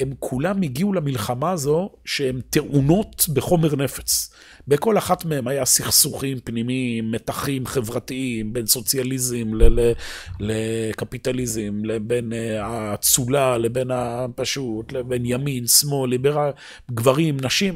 הם 0.00 0.12
כולם 0.18 0.62
הגיעו 0.62 0.92
למלחמה 0.92 1.50
הזו 1.50 1.90
שהן 2.04 2.40
טעונות 2.50 3.26
בחומר 3.34 3.76
נפץ. 3.76 4.30
בכל 4.68 4.98
אחת 4.98 5.24
מהן 5.24 5.48
היה 5.48 5.64
סכסוכים 5.64 6.38
פנימיים, 6.44 7.10
מתחים 7.10 7.66
חברתיים, 7.66 8.52
בין 8.52 8.66
סוציאליזם 8.66 9.50
לקפיטליזם, 10.40 11.84
לבין 11.84 12.32
אה, 12.32 12.66
האצולה, 12.66 13.58
לבין 13.58 13.90
הפשוט, 13.90 14.92
לבין 14.92 15.22
ימין, 15.24 15.66
שמאל, 15.66 16.10
ליברל, 16.10 16.50
גברים, 16.90 17.36
נשים, 17.42 17.74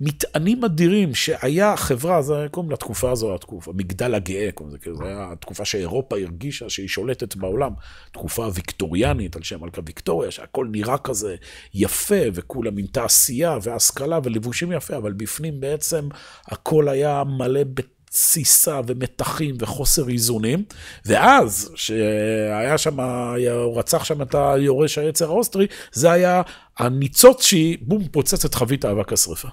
מטענים 0.00 0.64
אדירים 0.64 1.14
שהיה 1.14 1.76
חברה, 1.76 2.22
זה 2.22 2.46
קוראים 2.50 2.72
לתקופה 2.72 3.10
הזו, 3.10 3.34
התקופה, 3.34 3.70
המגדל 3.70 4.14
הגאה, 4.14 4.52
קוראים 4.54 4.76
לזה, 4.76 4.94
זו 4.94 5.04
הייתה 5.04 5.32
התקופה 5.32 5.64
שאירופה 5.64 6.16
הרגישה 6.18 6.68
שהיא 6.68 6.88
שולטת 6.88 7.36
בעולם, 7.36 7.72
תקופה 8.12 8.48
ויקטוריאנית 8.54 9.36
על 9.36 9.42
שם 9.42 9.60
מלכה 9.60 9.80
ויקטוריה, 9.86 10.30
שהכל 10.30 10.66
נראה 10.70 10.98
כזה 10.98 11.36
יפה, 11.74 12.22
וכולם 12.34 12.78
עם 12.78 12.86
תעשייה 12.86 13.58
והשכלה 13.62 14.18
ולבושים 14.24 14.72
יפה, 14.72 14.96
אבל 14.96 15.12
בפנים 15.12 15.60
בעצם 15.60 16.08
הכל 16.46 16.88
היה 16.88 17.22
מלא 17.24 17.60
בתסיסה 17.64 18.80
ומתחים 18.86 19.56
וחוסר 19.58 20.08
איזונים. 20.08 20.64
ואז, 21.06 21.72
שהיה 21.74 22.78
שם, 22.78 23.00
הוא 23.00 23.78
רצח 23.78 24.04
שם 24.04 24.22
את 24.22 24.34
היורש 24.34 24.98
העצר 24.98 25.26
האוסטרי, 25.26 25.66
זה 25.92 26.12
היה 26.12 26.42
הניצוץ 26.78 27.42
שהיא, 27.42 27.78
בום, 27.80 28.08
פוצץ 28.08 28.44
את 28.44 28.54
חבית 28.54 28.84
אבק 28.84 29.12
השרפה. 29.12 29.48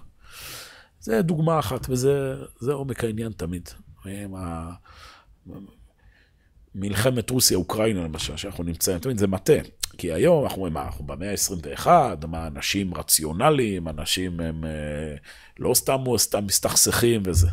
זה 1.00 1.22
דוגמה 1.22 1.60
אחת, 1.60 1.90
וזה 1.90 2.74
עומק 2.74 3.04
העניין 3.04 3.32
תמיד. 3.32 3.70
מלחמת 6.76 7.30
רוסיה-אוקראינה 7.30 8.04
למשל, 8.04 8.38
שאנחנו 8.38 8.64
נמצאים, 8.64 9.00
תמיד 9.00 9.18
זה 9.18 9.28
מטה. 9.28 9.54
כי 10.00 10.14
היום 10.14 10.44
אנחנו 10.44 10.58
אומרים, 10.58 10.78
אנחנו 10.78 11.06
במאה 11.06 11.32
ה-21, 11.32 11.88
מה, 12.28 12.48
אנשים 12.48 12.94
רציונליים, 12.94 13.88
אנשים 13.88 14.40
הם 14.40 14.66
אה, 14.66 15.16
לא 15.60 15.74
סתם 15.74 16.04
סתם 16.18 16.46
מסתכסכים 16.46 17.22
וזה. 17.26 17.48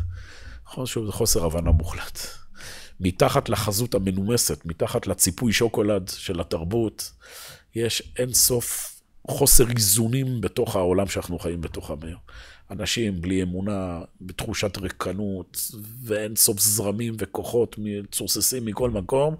נכון, 0.67 0.85
שוב, 0.85 1.05
זה 1.05 1.11
חוסר 1.11 1.45
הבנה 1.45 1.71
מוחלט. 1.71 2.19
מתחת 2.99 3.49
לחזות 3.49 3.95
המנומסת, 3.95 4.65
מתחת 4.65 5.07
לציפוי 5.07 5.53
שוקולד 5.53 6.11
של 6.17 6.39
התרבות, 6.39 7.11
יש 7.75 8.13
אין 8.17 8.33
סוף 8.33 8.95
חוסר 9.27 9.69
איזונים 9.69 10.41
בתוך 10.41 10.75
העולם 10.75 11.07
שאנחנו 11.07 11.39
חיים 11.39 11.61
בתוך 11.61 11.91
המאה. 11.91 12.17
אנשים 12.71 13.21
בלי 13.21 13.43
אמונה, 13.43 14.01
בתחושת 14.21 14.77
ריקנות, 14.77 15.57
ואין 16.03 16.35
סוף 16.35 16.59
זרמים 16.59 17.13
וכוחות 17.17 17.75
צורססים 18.11 18.65
מכל 18.65 18.89
מקום, 18.89 19.35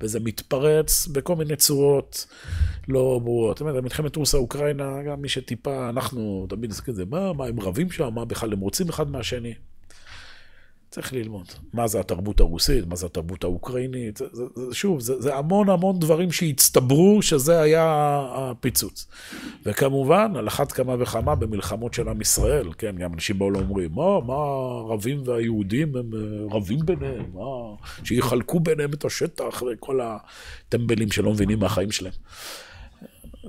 וזה 0.00 0.20
מתפרץ 0.20 1.06
בכל 1.06 1.36
מיני 1.36 1.56
צורות 1.56 2.26
לא 2.88 3.20
ברורות. 3.24 3.56
זאת 3.56 3.60
אומרת, 3.60 3.82
מלחמת 3.82 4.16
רוסיה-אוקראינה, 4.16 5.02
גם 5.02 5.22
מי 5.22 5.28
שטיפה, 5.28 5.88
אנחנו 5.88 6.46
תמיד 6.48 6.70
נסתכל 6.70 6.90
על 6.90 6.96
זה, 6.96 7.04
מה, 7.04 7.32
מה, 7.32 7.46
הם 7.46 7.60
רבים 7.60 7.90
שם, 7.90 8.14
מה 8.14 8.24
בכלל 8.24 8.52
הם 8.52 8.60
רוצים 8.60 8.88
אחד 8.88 9.10
מהשני. 9.10 9.54
צריך 10.90 11.12
ללמוד. 11.12 11.46
מה 11.72 11.86
זה 11.86 12.00
התרבות 12.00 12.40
הרוסית, 12.40 12.86
מה 12.86 12.96
זה 12.96 13.06
התרבות 13.06 13.44
האוקראינית, 13.44 14.16
זה, 14.16 14.24
זה, 14.32 14.44
זה, 14.54 14.74
שוב, 14.74 15.00
זה, 15.00 15.20
זה 15.20 15.36
המון 15.36 15.68
המון 15.68 15.98
דברים 15.98 16.32
שהצטברו, 16.32 17.22
שזה 17.22 17.60
היה 17.60 17.84
הפיצוץ. 18.34 19.06
וכמובן, 19.66 20.32
על 20.36 20.48
אחת 20.48 20.72
כמה 20.72 20.96
וכמה 20.98 21.34
במלחמות 21.34 21.94
של 21.94 22.08
עם 22.08 22.20
ישראל, 22.20 22.72
כן, 22.78 22.96
גם 22.96 23.14
אנשים 23.14 23.38
בעולם 23.38 23.60
אומרים, 23.60 23.90
מה, 23.94 24.20
מה 24.26 24.34
הערבים 24.34 25.22
והיהודים 25.24 25.96
הם 25.96 26.10
אה, 26.14 26.56
רבים 26.56 26.78
ביניהם, 26.84 27.24
מה, 27.34 27.74
שיחלקו 28.04 28.60
ביניהם 28.60 28.92
את 28.92 29.04
השטח 29.04 29.62
וכל 29.72 30.00
הטמבלים 30.02 31.10
שלא 31.10 31.32
מבינים 31.32 31.58
מהחיים 31.58 31.90
שלהם. 31.90 32.12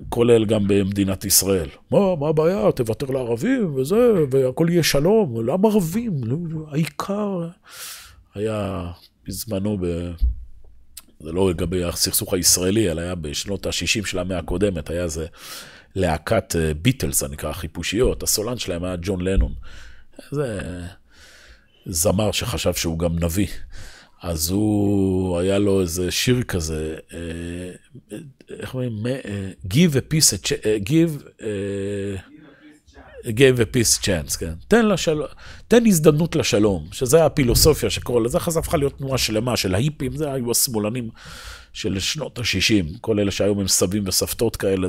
כולל 0.09 0.45
גם 0.45 0.67
במדינת 0.67 1.25
ישראל. 1.25 1.69
מה, 1.91 2.15
מה 2.15 2.27
הבעיה? 2.29 2.71
תוותר 2.71 3.05
לערבים 3.05 3.75
וזה, 3.75 4.13
והכל 4.31 4.67
יהיה 4.69 4.83
שלום. 4.83 5.45
למה 5.45 5.67
ערבים? 5.67 6.21
העיקר 6.71 7.47
היה 8.35 8.91
בזמנו, 9.27 9.77
ב... 9.77 10.11
זה 11.23 11.31
לא 11.31 11.49
לגבי 11.49 11.83
הסכסוך 11.83 12.33
הישראלי, 12.33 12.91
אלא 12.91 13.01
היה 13.01 13.15
בשנות 13.15 13.65
ה-60 13.65 14.05
של 14.05 14.19
המאה 14.19 14.37
הקודמת, 14.37 14.89
היה 14.89 15.03
איזה 15.03 15.27
להקת 15.95 16.55
ביטלס, 16.81 17.23
אה, 17.23 17.27
זה 17.27 17.33
נקרא, 17.33 17.53
חיפושיות, 17.53 18.23
הסולן 18.23 18.57
שלהם 18.57 18.83
היה 18.83 18.95
ג'ון 19.01 19.21
לנון. 19.21 19.53
זה... 20.31 20.59
זמר 21.85 22.31
שחשב 22.31 22.73
שהוא 22.73 22.99
גם 22.99 23.19
נביא. 23.19 23.47
אז 24.21 24.49
הוא, 24.49 25.39
היה 25.39 25.59
לו 25.59 25.81
איזה 25.81 26.11
שיר 26.11 26.43
כזה, 26.43 26.95
אה, 27.13 28.17
איך 28.59 28.73
אומרים? 28.73 29.07
אה, 29.07 29.51
Give 29.67 29.93
a 29.93 30.13
piece 30.13 30.33
a 30.33 30.47
chance, 30.47 30.89
give... 30.89 31.43
give 33.25 33.59
a 33.59 33.75
peace 33.75 34.05
chance, 34.05 34.37
כן. 34.39 34.53
תן, 34.67 34.85
לשל... 34.85 35.21
תן 35.67 35.85
הזדמנות 35.85 36.35
לשלום, 36.35 36.87
שזה 36.91 37.25
הפילוסופיה 37.25 37.89
שקורא 37.89 38.21
לזה, 38.21 38.37
אחרי 38.37 38.53
זה 38.53 38.59
הפכה 38.59 38.77
להיות 38.77 38.97
תנועה 38.97 39.17
שלמה 39.17 39.57
של 39.57 39.75
ההיפים, 39.75 40.15
זה 40.15 40.33
היו 40.33 40.51
השמאלנים 40.51 41.09
של 41.73 41.99
שנות 41.99 42.39
ה-60, 42.39 42.97
כל 43.01 43.19
אלה 43.19 43.31
שהיום 43.31 43.59
הם 43.59 43.67
סבים 43.67 44.03
וסבתות 44.07 44.55
כאלה, 44.55 44.87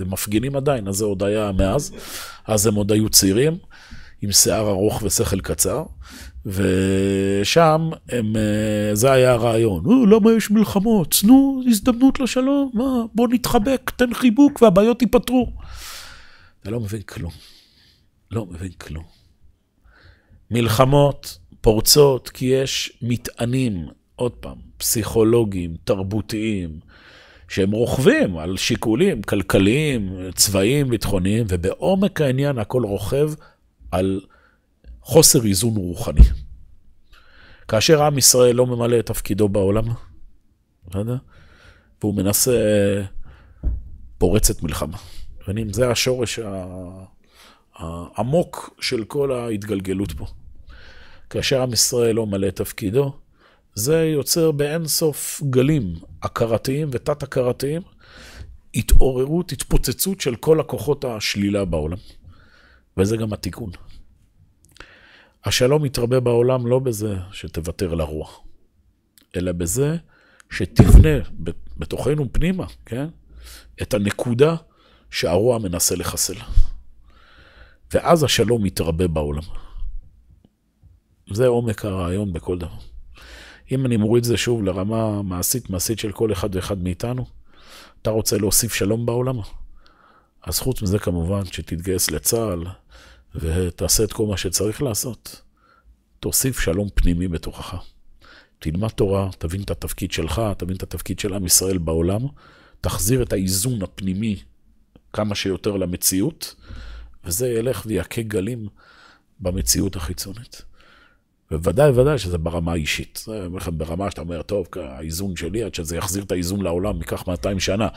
הם 0.00 0.10
מפגינים 0.10 0.56
עדיין, 0.56 0.88
אז 0.88 0.94
זה 0.96 1.04
עוד 1.04 1.22
היה 1.22 1.52
מאז, 1.52 1.92
אז 2.46 2.66
הם 2.66 2.74
עוד 2.74 2.92
היו 2.92 3.08
צעירים, 3.08 3.56
עם 4.22 4.32
שיער 4.32 4.68
ארוך 4.68 5.02
ושכל 5.02 5.40
קצר, 5.40 5.82
ושם 6.46 7.90
הם, 8.08 8.36
אה, 8.36 8.94
זה 8.94 9.12
היה 9.12 9.32
הרעיון, 9.32 9.84
למה 10.10 10.32
יש 10.32 10.50
מלחמות? 10.50 11.14
תנו 11.20 11.62
הזדמנות 11.66 12.20
לשלום, 12.20 12.70
מה, 12.74 13.04
בוא 13.14 13.28
נתחבק, 13.30 13.90
תן 13.96 14.14
חיבוק 14.14 14.62
והבעיות 14.62 15.02
ייפתרו. 15.02 15.52
אתה 16.60 16.70
לא 16.70 16.80
מבין 16.80 17.02
כלום. 17.02 17.32
לא 18.30 18.46
מבין 18.46 18.72
כלום. 18.72 19.04
מלחמות 20.50 21.38
פורצות 21.60 22.28
כי 22.28 22.44
יש 22.44 22.98
מטענים, 23.02 23.86
עוד 24.16 24.32
פעם, 24.32 24.56
פסיכולוגיים, 24.76 25.76
תרבותיים, 25.84 26.80
שהם 27.48 27.70
רוכבים 27.70 28.38
על 28.38 28.56
שיקולים 28.56 29.22
כלכליים, 29.22 30.16
צבאיים, 30.34 30.88
ביטחוניים, 30.88 31.46
ובעומק 31.48 32.20
העניין 32.20 32.58
הכל 32.58 32.82
רוכב 32.84 33.30
על 33.90 34.20
חוסר 35.02 35.44
איזון 35.44 35.76
רוחני. 35.76 36.20
כאשר 37.68 38.02
עם 38.02 38.18
ישראל 38.18 38.56
לא 38.56 38.66
ממלא 38.66 38.98
את 38.98 39.06
תפקידו 39.06 39.48
בעולם, 39.48 39.84
בסדר? 40.86 41.16
והוא 42.00 42.14
מנסה, 42.14 42.52
פורצת 44.18 44.62
מלחמה. 44.62 44.98
מבינים? 45.42 45.72
זה 45.72 45.90
השורש 45.90 46.38
העמוק 47.74 48.76
של 48.80 49.04
כל 49.04 49.32
ההתגלגלות 49.32 50.12
פה. 50.12 50.26
כאשר 51.30 51.62
עם 51.62 51.72
ישראל 51.72 52.14
לא 52.14 52.26
מלא 52.26 52.48
את 52.48 52.56
תפקידו, 52.56 53.12
זה 53.74 54.04
יוצר 54.04 54.50
באין 54.50 54.86
סוף 54.86 55.42
גלים 55.50 55.94
הכרתיים 56.22 56.88
ותת-הכרתיים, 56.92 57.82
התעוררות, 58.74 59.52
התפוצצות 59.52 60.20
של 60.20 60.36
כל 60.36 60.60
הכוחות 60.60 61.04
השלילה 61.04 61.64
בעולם. 61.64 61.98
וזה 62.96 63.16
גם 63.16 63.32
התיקון. 63.32 63.70
השלום 65.44 65.84
יתרבה 65.84 66.20
בעולם 66.20 66.66
לא 66.66 66.78
בזה 66.78 67.16
שתוותר 67.32 67.94
לרוח, 67.94 68.40
אלא 69.36 69.52
בזה 69.52 69.96
שתבנה 70.50 71.18
בתוכנו 71.76 72.32
פנימה, 72.32 72.66
כן? 72.86 73.08
את 73.82 73.94
הנקודה 73.94 74.56
שהרוע 75.10 75.58
מנסה 75.58 75.96
לחסל. 75.96 76.34
ואז 77.94 78.24
השלום 78.24 78.66
יתרבה 78.66 79.08
בעולם. 79.08 79.42
זה 81.30 81.46
עומק 81.46 81.84
הרעיון 81.84 82.32
בכל 82.32 82.58
דבר. 82.58 82.76
אם 83.72 83.86
אני 83.86 83.96
מוריד 83.96 84.24
את 84.24 84.28
זה 84.28 84.36
שוב 84.36 84.62
לרמה 84.62 85.22
מעשית, 85.22 85.70
מעשית 85.70 85.98
של 85.98 86.12
כל 86.12 86.32
אחד 86.32 86.56
ואחד 86.56 86.82
מאיתנו, 86.82 87.26
אתה 88.02 88.10
רוצה 88.10 88.38
להוסיף 88.38 88.74
שלום 88.74 89.06
בעולם? 89.06 89.36
אז 90.42 90.58
חוץ 90.58 90.82
מזה 90.82 90.98
כמובן 90.98 91.44
שתתגייס 91.44 92.10
לצה"ל 92.10 92.64
ותעשה 93.34 94.04
את 94.04 94.12
כל 94.12 94.26
מה 94.26 94.36
שצריך 94.36 94.82
לעשות. 94.82 95.42
תוסיף 96.20 96.60
שלום 96.60 96.88
פנימי 96.94 97.28
בתוכך. 97.28 97.74
תלמד 98.58 98.88
תורה, 98.88 99.28
תבין 99.38 99.62
את 99.62 99.70
התפקיד 99.70 100.12
שלך, 100.12 100.42
תבין 100.58 100.76
את 100.76 100.82
התפקיד 100.82 101.18
של 101.18 101.34
עם 101.34 101.46
ישראל 101.46 101.78
בעולם, 101.78 102.20
תחזיר 102.80 103.22
את 103.22 103.32
האיזון 103.32 103.82
הפנימי 103.82 104.42
כמה 105.12 105.34
שיותר 105.34 105.76
למציאות, 105.76 106.54
וזה 107.24 107.48
ילך 107.48 107.82
ויכה 107.86 108.22
גלים 108.22 108.68
במציאות 109.40 109.96
החיצונית. 109.96 110.62
ובוודאי, 111.50 111.90
ובוודאי 111.90 112.18
שזה 112.18 112.38
ברמה 112.38 112.72
האישית. 112.72 113.24
זה 113.26 113.48
ברמה 113.72 114.10
שאתה 114.10 114.20
אומר, 114.20 114.42
טוב, 114.42 114.66
האיזון 114.76 115.36
שלי, 115.36 115.62
עד 115.62 115.74
שזה 115.74 115.96
יחזיר 115.96 116.22
את 116.22 116.32
האיזון 116.32 116.60
לעולם, 116.60 116.98
ייקח 116.98 117.28
200 117.28 117.60
שנה. 117.60 117.88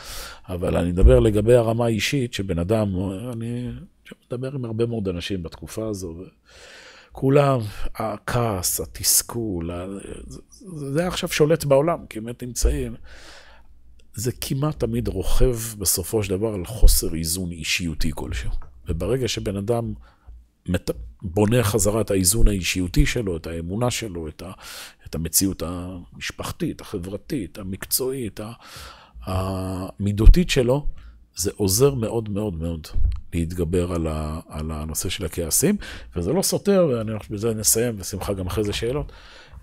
אבל 0.49 0.77
אני 0.77 0.91
מדבר 0.91 1.19
לגבי 1.19 1.53
הרמה 1.53 1.85
האישית, 1.85 2.33
שבן 2.33 2.59
אדם, 2.59 2.95
אני 3.33 3.69
מדבר 4.27 4.51
עם 4.55 4.65
הרבה 4.65 4.85
מאוד 4.85 5.07
אנשים 5.07 5.43
בתקופה 5.43 5.87
הזו, 5.87 6.15
כולם, 7.11 7.59
הכעס, 7.95 8.81
התסכול, 8.81 9.71
זה 10.75 11.07
עכשיו 11.07 11.29
שולט 11.29 11.65
בעולם, 11.65 12.05
כי 12.09 12.19
באמת 12.19 12.43
נמצאים. 12.43 12.95
זה 14.13 14.31
כמעט 14.41 14.79
תמיד 14.79 15.07
רוכב 15.07 15.57
בסופו 15.77 16.23
של 16.23 16.29
דבר 16.29 16.53
על 16.53 16.65
חוסר 16.65 17.15
איזון 17.15 17.51
אישיותי 17.51 18.11
כלשהו. 18.15 18.51
וברגע 18.87 19.27
שבן 19.27 19.57
אדם 19.57 19.93
מת... 20.69 20.91
בונה 21.21 21.63
חזרה 21.63 22.01
את 22.01 22.11
האיזון 22.11 22.47
האישיותי 22.47 23.05
שלו, 23.05 23.37
את 23.37 23.47
האמונה 23.47 23.91
שלו, 23.91 24.27
את, 24.27 24.41
ה... 24.41 24.51
את 25.05 25.15
המציאות 25.15 25.63
המשפחתית, 25.65 26.81
החברתית, 26.81 27.57
המקצועית, 27.57 28.39
המידותית 29.21 30.49
שלו, 30.49 30.87
זה 31.35 31.51
עוזר 31.55 31.93
מאוד 31.93 32.29
מאוד 32.29 32.55
מאוד 32.55 32.87
להתגבר 33.33 33.91
על, 33.91 34.07
ה... 34.07 34.39
על 34.49 34.71
הנושא 34.71 35.09
של 35.09 35.25
הכעסים, 35.25 35.77
וזה 36.15 36.33
לא 36.33 36.41
סותר, 36.41 36.87
ואני 36.91 37.11
בזה 37.29 37.53
נסיים, 37.53 37.97
בשמחה 37.97 38.33
גם 38.33 38.47
אחרי 38.47 38.63
זה 38.63 38.73
שאלות, 38.73 39.11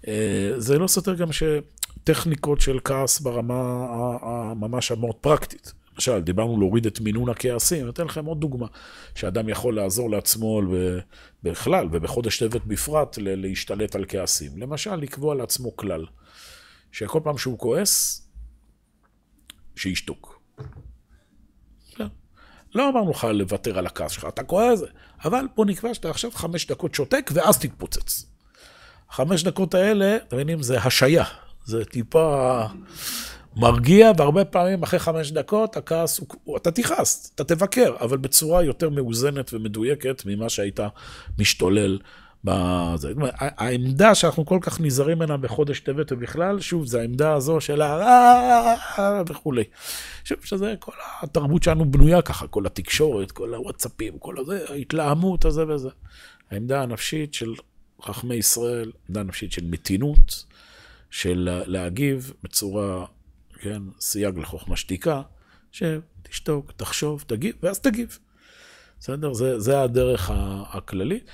אה, 0.09 0.53
זה 0.57 0.79
לא 0.79 0.87
סותר 0.87 1.14
גם 1.14 1.29
שטכניקות 1.33 2.61
של 2.61 2.79
כעס 2.85 3.20
ברמה 3.20 3.87
הממש 4.23 4.93
המאוד 4.93 5.14
פרקטית. 5.14 5.73
למשל, 5.95 6.20
דיברנו 6.20 6.61
להוריד 6.61 6.87
את 6.87 7.01
מינון 7.01 7.29
הכעסים, 7.29 7.83
אני 7.83 7.91
אתן 7.91 8.05
לכם 8.05 8.25
עוד 8.25 8.41
דוגמה, 8.41 8.66
שאדם 9.14 9.49
יכול 9.49 9.77
לעזור 9.77 10.11
לעצמו 10.11 10.62
בכלל, 11.43 11.89
ובחודש 11.93 12.43
טבת 12.43 12.64
בפרט, 12.64 13.18
להשתלט 13.20 13.95
על 13.95 14.05
כעסים. 14.09 14.51
למשל, 14.57 14.97
לקבוע 14.97 15.35
לעצמו 15.35 15.77
כלל, 15.77 16.07
שכל 16.93 17.20
פעם 17.25 17.39
שהוא 17.39 17.59
כועס, 17.59 18.27
שישתוק. 19.77 20.41
לא 22.75 22.89
אמרנו 22.89 23.11
לך 23.11 23.25
לוותר 23.25 23.79
על 23.79 23.87
הכעס 23.87 24.12
שלך, 24.12 24.25
אתה 24.29 24.43
כועס, 24.43 24.83
אבל 25.25 25.47
בוא 25.57 25.66
נקבע 25.66 25.95
שאתה 25.95 26.11
עכשיו 26.11 26.31
חמש 26.31 26.66
דקות 26.66 26.95
שותק 26.95 27.31
ואז 27.35 27.59
תתפוצץ. 27.59 28.27
חמש 29.11 29.45
דקות 29.45 29.75
האלה, 29.75 30.16
אתם 30.16 30.37
מבינים, 30.37 30.62
זה 30.62 30.81
השעיה. 30.81 31.25
זה 31.64 31.85
טיפה... 31.85 32.64
מרגיע, 33.57 34.12
והרבה 34.16 34.45
פעמים 34.45 34.83
אחרי 34.83 34.99
חמש 34.99 35.33
דקות 35.33 35.77
הכעס, 35.77 36.20
הוא, 36.45 36.57
אתה 36.57 36.70
תכעס, 36.70 37.33
אתה 37.35 37.45
תבקר, 37.45 37.95
אבל 38.01 38.16
בצורה 38.16 38.62
יותר 38.62 38.91
מאוזנת 38.91 39.55
ומדויקת 39.55 40.23
ממה 40.27 40.49
שהיית 40.49 40.81
משתולל. 41.39 41.99
בזה. 42.45 43.12
העמדה 43.38 44.14
שאנחנו 44.14 44.47
כל 44.47 44.59
כך 44.62 44.80
נזהרים 44.80 45.18
ממנה 45.18 45.36
בחודש 45.36 45.80
טבת 45.80 46.12
ובכלל, 46.12 46.61
שוב, 46.61 46.86
זה 46.86 47.01
העמדה 47.01 47.34
הזו 47.34 47.61
של 47.61 47.82
ה... 47.82 49.24
וכולי. 49.28 49.64
שוב, 50.24 50.38
שזה 50.45 50.74
כל 50.78 50.93
התרבות 51.22 51.62
שלנו 51.62 51.90
בנויה 51.90 52.22
ככה, 52.22 52.47
כל 52.47 52.66
התקשורת, 52.66 53.32
כל 53.32 53.55
הוואטסאפים, 53.55 54.18
כל 54.18 54.38
הזה, 54.38 54.64
ההתלהמות 54.68 55.45
הזה 55.45 55.68
וזה. 55.68 55.88
העמדה 56.51 56.82
הנפשית 56.82 57.34
של 57.34 57.55
חכמי 58.03 58.34
ישראל, 58.34 58.93
עמדה 59.09 59.22
נפשית 59.22 59.53
של 59.53 59.64
מתינות, 59.64 60.45
של 61.11 61.62
להגיב 61.66 62.32
בצורה 62.43 63.07
כן, 63.61 63.82
סייג 64.01 64.38
לחוכמה 64.38 64.76
שתיקה, 64.76 65.22
שתשתוק, 65.72 66.72
תחשוב, 66.76 67.24
תגיב, 67.26 67.55
ואז 67.62 67.80
תגיב. 67.80 68.18
בסדר? 69.01 69.32
זה, 69.32 69.61
זה 69.61 69.82
הדרך 69.82 70.30
הכללית, 70.72 71.24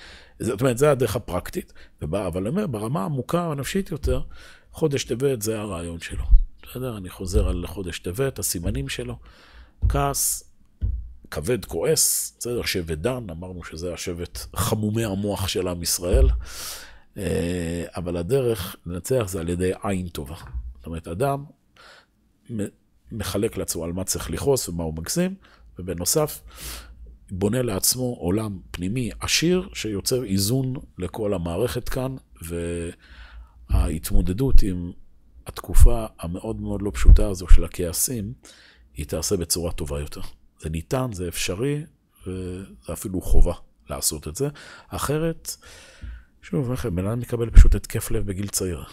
זאת 0.41 0.61
אומרת, 0.61 0.79
זה 0.79 0.91
הדרך 0.91 1.17
הפרקטית. 1.17 1.73
ובא, 2.03 2.27
אבל 2.27 2.41
אני 2.41 2.49
אומר, 2.49 2.67
ברמה 2.67 3.03
העמוקה 3.03 3.51
הנפשית 3.51 3.91
יותר, 3.91 4.23
חודש 4.73 5.05
טבת 5.05 5.43
זה 5.43 5.61
הרעיון 5.61 6.01
שלו. 6.01 6.25
בסדר? 6.63 6.97
אני 6.97 7.11
חוזר 7.11 7.49
על 7.49 7.67
חודש 7.67 7.99
טבת, 7.99 8.39
הסימנים 8.39 8.89
שלו. 8.89 9.19
כעס, 9.89 10.45
כבד 11.31 11.65
כועס, 11.65 12.37
בסדר? 12.39 12.63
שבט 12.63 12.99
דן, 12.99 13.31
אמרנו 13.31 13.65
שזה 13.65 13.95
השבט 13.95 14.39
חמומי 14.57 15.05
המוח 15.05 15.49
של 15.49 15.69
עם 15.69 15.83
ישראל. 15.83 16.29
אה, 17.17 17.85
אבל 17.97 18.17
הדרך 18.17 18.77
לנצח 18.87 19.25
זה 19.29 19.41
על 19.41 19.49
ידי 19.49 19.71
עין 19.83 20.09
טובה. 20.09 20.37
זאת 20.77 20.87
אומרת, 20.87 21.09
אדם 21.09 21.45
מחלק 23.13 23.57
לעצמו 23.57 23.85
על 23.85 23.93
מה 23.93 24.05
צריך 24.05 24.31
לכעוס 24.31 24.69
ומה 24.69 24.85
הוא 24.85 24.95
מגזים, 24.95 25.35
ובנוסף, 25.79 26.41
בונה 27.31 27.63
לעצמו 27.63 28.17
עולם 28.21 28.59
פנימי 28.71 29.11
עשיר 29.21 29.69
שיוצר 29.73 30.25
איזון 30.25 30.75
לכל 30.99 31.35
המערכת 31.35 31.89
כאן, 31.89 32.17
וההתמודדות 33.71 34.63
עם 34.63 34.93
התקופה 35.47 36.07
המאוד 36.19 36.61
מאוד 36.61 36.83
לא 36.83 36.91
פשוטה 36.95 37.29
הזו 37.29 37.49
של 37.49 37.65
הכעסים, 37.65 38.33
היא 38.95 39.07
תעשה 39.07 39.37
בצורה 39.37 39.73
טובה 39.73 40.01
יותר. 40.01 40.21
זה 40.61 40.71
ניתן, 40.71 41.13
זה 41.13 41.29
אפשרי, 41.29 41.85
וזה 42.27 42.93
אפילו 42.93 43.21
חובה 43.21 43.55
לעשות 43.91 44.29
את 44.29 44.37
זה. 44.37 44.49
אחרת, 44.89 45.57
שוב, 46.43 46.71
איך 46.71 46.87
בן 46.87 47.07
אדם 47.07 47.21
מקבל 47.21 47.51
פשוט 47.51 47.75
התקף 47.75 48.11
לב 48.11 48.27
בגיל 48.27 48.49
צעיר. 48.49 48.85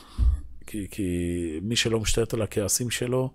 כי, 0.68 0.88
כי 0.92 1.60
מי 1.62 1.76
שלא 1.76 2.00
משתלט 2.00 2.34
על 2.34 2.42
הכעסים 2.42 2.90
שלו, 2.90 3.34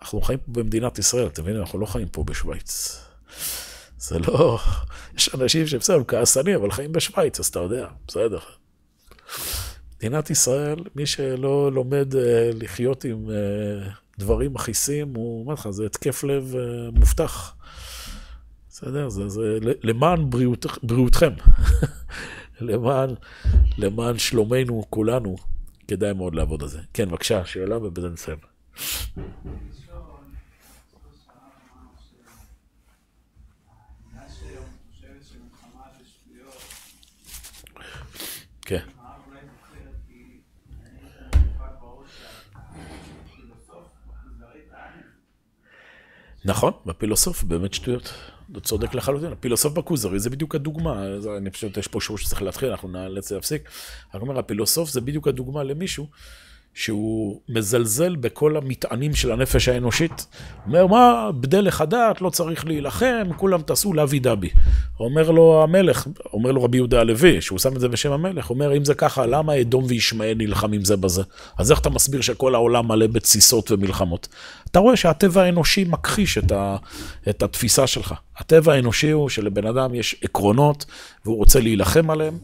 אנחנו 0.00 0.20
חיים 0.20 0.38
פה 0.38 0.52
במדינת 0.52 0.98
ישראל, 0.98 1.26
אתם 1.26 1.42
מבינים? 1.42 1.60
אנחנו 1.60 1.78
לא 1.78 1.86
חיים 1.86 2.08
פה 2.08 2.24
בשוויץ. 2.24 3.00
זה 3.98 4.18
לא... 4.18 4.58
יש 5.16 5.34
אנשים 5.34 5.66
שבסדר, 5.66 5.96
הם 5.96 6.04
כעסנים, 6.04 6.54
אבל 6.54 6.70
חיים 6.70 6.92
בשוויץ, 6.92 7.40
אז 7.40 7.46
אתה 7.46 7.58
יודע, 7.58 7.88
בסדר. 8.06 8.38
מדינת 9.96 10.30
ישראל, 10.30 10.78
מי 10.96 11.06
שלא 11.06 11.72
לומד 11.72 12.14
uh, 12.14 12.16
לחיות 12.54 13.04
עם 13.04 13.26
uh, 13.26 13.88
דברים 14.18 14.54
מכעיסים, 14.54 15.14
הוא 15.14 15.42
אומר 15.42 15.54
לך, 15.54 15.70
זה 15.70 15.86
התקף 15.86 16.24
לב 16.24 16.54
uh, 16.54 16.98
מובטח. 16.98 17.54
בסדר? 18.68 19.08
זה, 19.08 19.28
זה 19.28 19.58
למען 19.82 20.30
בריאות, 20.30 20.66
בריאותכם. 20.82 21.32
למען, 22.60 23.10
למען 23.78 24.18
שלומנו 24.18 24.84
כולנו, 24.90 25.36
כדאי 25.88 26.12
מאוד 26.12 26.34
לעבוד 26.34 26.62
על 26.62 26.68
זה. 26.68 26.80
כן, 26.94 27.08
בבקשה, 27.08 27.44
שאלה 27.44 27.76
ובזה 27.76 28.08
נסיים. 28.08 28.38
כן. 38.68 38.78
נכון, 46.44 46.72
בפילוסוף 46.86 47.42
באמת 47.42 47.74
שטויות. 47.74 48.14
אתה 48.52 48.60
צודק 48.60 48.94
לחלוטין, 48.94 49.32
הפילוסוף 49.32 49.72
בכוזרי 49.72 50.18
זה 50.18 50.30
בדיוק 50.30 50.54
הדוגמה, 50.54 51.04
אני 51.36 51.50
פשוט, 51.50 51.76
יש 51.76 51.88
פה 51.88 52.00
שיעור 52.00 52.18
שצריך 52.18 52.42
להתחיל, 52.42 52.70
אנחנו 52.70 52.88
נאלץ 52.88 53.32
להפסיק. 53.32 53.68
אני 54.14 54.22
אומר, 54.22 54.38
הפילוסוף 54.38 54.90
זה 54.90 55.00
בדיוק 55.00 55.28
הדוגמה 55.28 55.62
למישהו 55.62 56.06
שהוא 56.78 57.40
מזלזל 57.48 58.16
בכל 58.16 58.56
המטענים 58.56 59.14
של 59.14 59.32
הנפש 59.32 59.68
האנושית. 59.68 60.26
אומר, 60.66 60.86
מה, 60.86 61.30
בדלך 61.40 61.80
הדעת, 61.80 62.20
לא 62.20 62.30
צריך 62.30 62.66
להילחם, 62.66 63.28
כולם 63.36 63.62
תעשו 63.62 63.92
לאבי 63.92 64.18
דבי. 64.18 64.50
אומר 65.00 65.30
לו 65.30 65.62
המלך, 65.62 66.06
אומר 66.32 66.52
לו 66.52 66.64
רבי 66.64 66.76
יהודה 66.76 67.00
הלוי, 67.00 67.40
שהוא 67.40 67.58
שם 67.58 67.76
את 67.76 67.80
זה 67.80 67.88
בשם 67.88 68.12
המלך, 68.12 68.50
אומר, 68.50 68.76
אם 68.76 68.84
זה 68.84 68.94
ככה, 68.94 69.26
למה 69.26 69.60
אדום 69.60 69.84
וישמעאל 69.88 70.34
נלחמים 70.36 70.84
זה 70.84 70.96
בזה? 70.96 71.22
אז 71.58 71.70
איך 71.70 71.80
אתה 71.80 71.90
מסביר 71.90 72.20
שכל 72.20 72.54
העולם 72.54 72.88
מלא 72.88 73.06
בתסיסות 73.06 73.70
ומלחמות? 73.70 74.28
אתה 74.70 74.78
רואה 74.78 74.96
שהטבע 74.96 75.42
האנושי 75.42 75.84
מכחיש 75.88 76.38
את, 76.38 76.52
ה, 76.52 76.76
את 77.28 77.42
התפיסה 77.42 77.86
שלך. 77.86 78.14
הטבע 78.36 78.72
האנושי 78.72 79.10
הוא 79.10 79.28
שלבן 79.28 79.66
אדם 79.66 79.94
יש 79.94 80.16
עקרונות, 80.24 80.84
והוא 81.24 81.36
רוצה 81.36 81.60
להילחם 81.60 82.10
עליהם. 82.10 82.38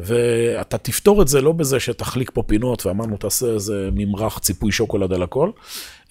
ואתה 0.00 0.78
תפתור 0.78 1.22
את 1.22 1.28
זה 1.28 1.40
לא 1.40 1.52
בזה 1.52 1.80
שתחליק 1.80 2.30
פה 2.34 2.42
פינות 2.42 2.86
ואמרנו 2.86 3.16
תעשה 3.16 3.46
איזה 3.46 3.88
ממרח 3.92 4.38
ציפוי 4.38 4.72
שוקולד 4.72 5.12
על 5.12 5.22
הכל, 5.22 5.50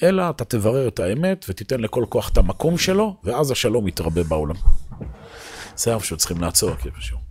אלא 0.04 0.30
אתה 0.30 0.46
תברר 0.46 0.88
את 0.88 1.00
האמת 1.00 1.46
ותיתן 1.50 1.80
לכל 1.80 2.06
כוח 2.10 2.30
את 2.30 2.38
המקום 2.38 2.78
שלו, 2.78 3.16
ואז 3.24 3.52
השלום 3.52 3.88
יתרבה 3.88 4.24
בעולם. 4.24 4.56
זה 5.76 5.94
אנחנו 5.94 6.06
שצריכים 6.06 6.42
לעצור, 6.42 6.76
כאילו. 6.76 7.25